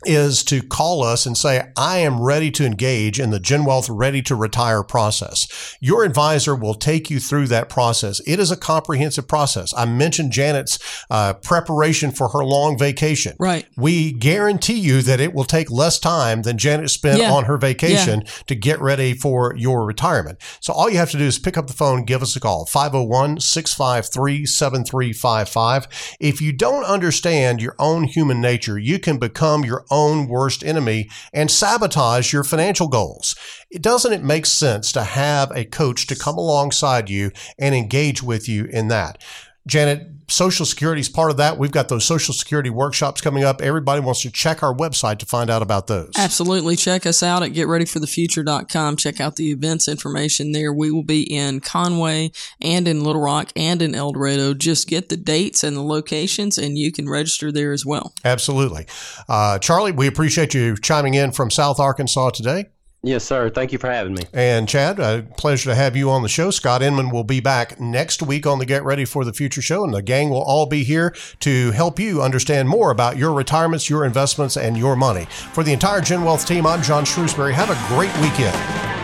is 0.06 0.42
to 0.44 0.62
call 0.62 1.02
us 1.02 1.26
and 1.26 1.36
say, 1.36 1.70
I 1.76 1.98
am 1.98 2.20
ready 2.22 2.50
to 2.52 2.64
engage 2.64 3.18
in 3.20 3.30
the 3.30 3.40
Gen 3.40 3.64
Wealth 3.64 3.88
ready 3.88 4.22
to 4.22 4.34
retire 4.34 4.82
process. 4.82 5.76
Your 5.80 6.04
advisor 6.04 6.54
will 6.54 6.74
take 6.74 7.10
you 7.10 7.20
through 7.20 7.48
that 7.48 7.68
process. 7.68 8.20
It 8.26 8.38
is 8.40 8.50
a 8.50 8.56
comprehensive 8.56 9.26
process. 9.28 9.72
I 9.76 9.84
mentioned 9.84 10.32
Janet's 10.32 10.78
uh, 11.10 11.34
preparation 11.34 12.10
for 12.10 12.28
her 12.28 12.44
long 12.44 12.78
vacation. 12.78 13.36
Right. 13.38 13.66
We 13.76 14.12
guarantee 14.12 14.78
you 14.78 15.02
that 15.02 15.20
it 15.20 15.34
will 15.34 15.44
take 15.44 15.70
less 15.70 15.98
time 15.98 16.42
than 16.42 16.58
Janet 16.58 16.90
spent 16.90 17.18
Yeah. 17.20 17.32
on 17.32 17.44
her 17.44 17.56
vacation 17.56 18.22
Yeah. 18.24 18.32
to 18.46 18.54
get 18.54 18.80
ready 18.80 19.14
for 19.14 19.54
your 19.56 19.84
retirement. 19.84 20.38
So 20.60 20.72
all 20.72 20.90
you 20.90 20.98
have 20.98 21.10
to 21.10 21.18
do 21.18 21.24
is 21.24 21.38
pick 21.38 21.56
up 21.56 21.66
the 21.66 21.72
phone, 21.72 22.04
give 22.04 22.22
us 22.22 22.36
a 22.36 22.40
call, 22.40 22.66
501 22.66 23.40
653 23.40 24.46
7355. 24.46 26.16
If 26.20 26.40
you 26.40 26.52
don't 26.52 26.84
understand 26.84 27.60
your 27.60 27.74
own 27.78 28.04
human 28.04 28.40
nature, 28.40 28.78
you 28.78 28.98
can 28.98 29.18
become 29.18 29.64
your 29.64 29.84
own 29.90 29.93
worst 30.28 30.64
enemy 30.64 31.08
and 31.32 31.50
sabotage 31.50 32.32
your 32.32 32.44
financial 32.44 32.88
goals. 32.88 33.36
Doesn't 33.72 34.12
it 34.12 34.22
make 34.22 34.46
sense 34.46 34.92
to 34.92 35.04
have 35.04 35.50
a 35.52 35.64
coach 35.64 36.06
to 36.08 36.16
come 36.16 36.36
alongside 36.36 37.10
you 37.10 37.30
and 37.58 37.74
engage 37.74 38.22
with 38.22 38.48
you 38.48 38.64
in 38.64 38.88
that? 38.88 39.22
Janet, 39.66 40.08
Social 40.28 40.66
Security 40.66 41.00
is 41.00 41.08
part 41.08 41.30
of 41.30 41.36
that. 41.38 41.58
We've 41.58 41.70
got 41.70 41.88
those 41.88 42.04
Social 42.04 42.34
Security 42.34 42.70
workshops 42.70 43.20
coming 43.20 43.44
up. 43.44 43.60
Everybody 43.60 44.00
wants 44.00 44.22
to 44.22 44.30
check 44.30 44.62
our 44.62 44.74
website 44.74 45.18
to 45.18 45.26
find 45.26 45.50
out 45.50 45.62
about 45.62 45.86
those. 45.86 46.12
Absolutely. 46.16 46.76
Check 46.76 47.06
us 47.06 47.22
out 47.22 47.42
at 47.42 47.52
getreadyforthefuture.com. 47.52 48.96
Check 48.96 49.20
out 49.20 49.36
the 49.36 49.50
events 49.50 49.88
information 49.88 50.52
there. 50.52 50.72
We 50.72 50.90
will 50.90 51.02
be 51.02 51.22
in 51.22 51.60
Conway 51.60 52.30
and 52.60 52.88
in 52.88 53.04
Little 53.04 53.22
Rock 53.22 53.52
and 53.56 53.80
in 53.80 53.94
El 53.94 54.12
Dorado. 54.12 54.54
Just 54.54 54.88
get 54.88 55.08
the 55.08 55.16
dates 55.16 55.64
and 55.64 55.76
the 55.76 55.82
locations 55.82 56.58
and 56.58 56.76
you 56.76 56.92
can 56.92 57.08
register 57.08 57.52
there 57.52 57.72
as 57.72 57.86
well. 57.86 58.12
Absolutely. 58.24 58.86
Uh, 59.28 59.58
Charlie, 59.58 59.92
we 59.92 60.06
appreciate 60.06 60.54
you 60.54 60.76
chiming 60.76 61.14
in 61.14 61.32
from 61.32 61.50
South 61.50 61.78
Arkansas 61.80 62.30
today. 62.30 62.66
Yes, 63.04 63.22
sir. 63.22 63.50
Thank 63.50 63.70
you 63.70 63.78
for 63.78 63.90
having 63.90 64.14
me. 64.14 64.22
And 64.32 64.66
Chad, 64.66 64.98
a 64.98 65.26
pleasure 65.36 65.70
to 65.70 65.74
have 65.74 65.94
you 65.94 66.08
on 66.10 66.22
the 66.22 66.28
show. 66.28 66.50
Scott 66.50 66.82
Inman 66.82 67.10
will 67.10 67.22
be 67.22 67.38
back 67.38 67.78
next 67.78 68.22
week 68.22 68.46
on 68.46 68.58
the 68.58 68.64
Get 68.64 68.82
Ready 68.82 69.04
for 69.04 69.26
the 69.26 69.32
Future 69.34 69.60
show, 69.60 69.84
and 69.84 69.92
the 69.92 70.00
gang 70.00 70.30
will 70.30 70.42
all 70.42 70.64
be 70.64 70.84
here 70.84 71.14
to 71.40 71.70
help 71.72 72.00
you 72.00 72.22
understand 72.22 72.66
more 72.66 72.90
about 72.90 73.18
your 73.18 73.34
retirements, 73.34 73.90
your 73.90 74.06
investments, 74.06 74.56
and 74.56 74.78
your 74.78 74.96
money. 74.96 75.26
For 75.52 75.62
the 75.62 75.74
entire 75.74 76.00
Gen 76.00 76.24
Wealth 76.24 76.46
team, 76.46 76.66
I'm 76.66 76.82
John 76.82 77.04
Shrewsbury. 77.04 77.52
Have 77.52 77.68
a 77.68 77.94
great 77.94 78.16
weekend. 78.22 79.03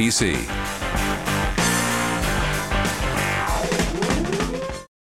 PC. 0.00 0.32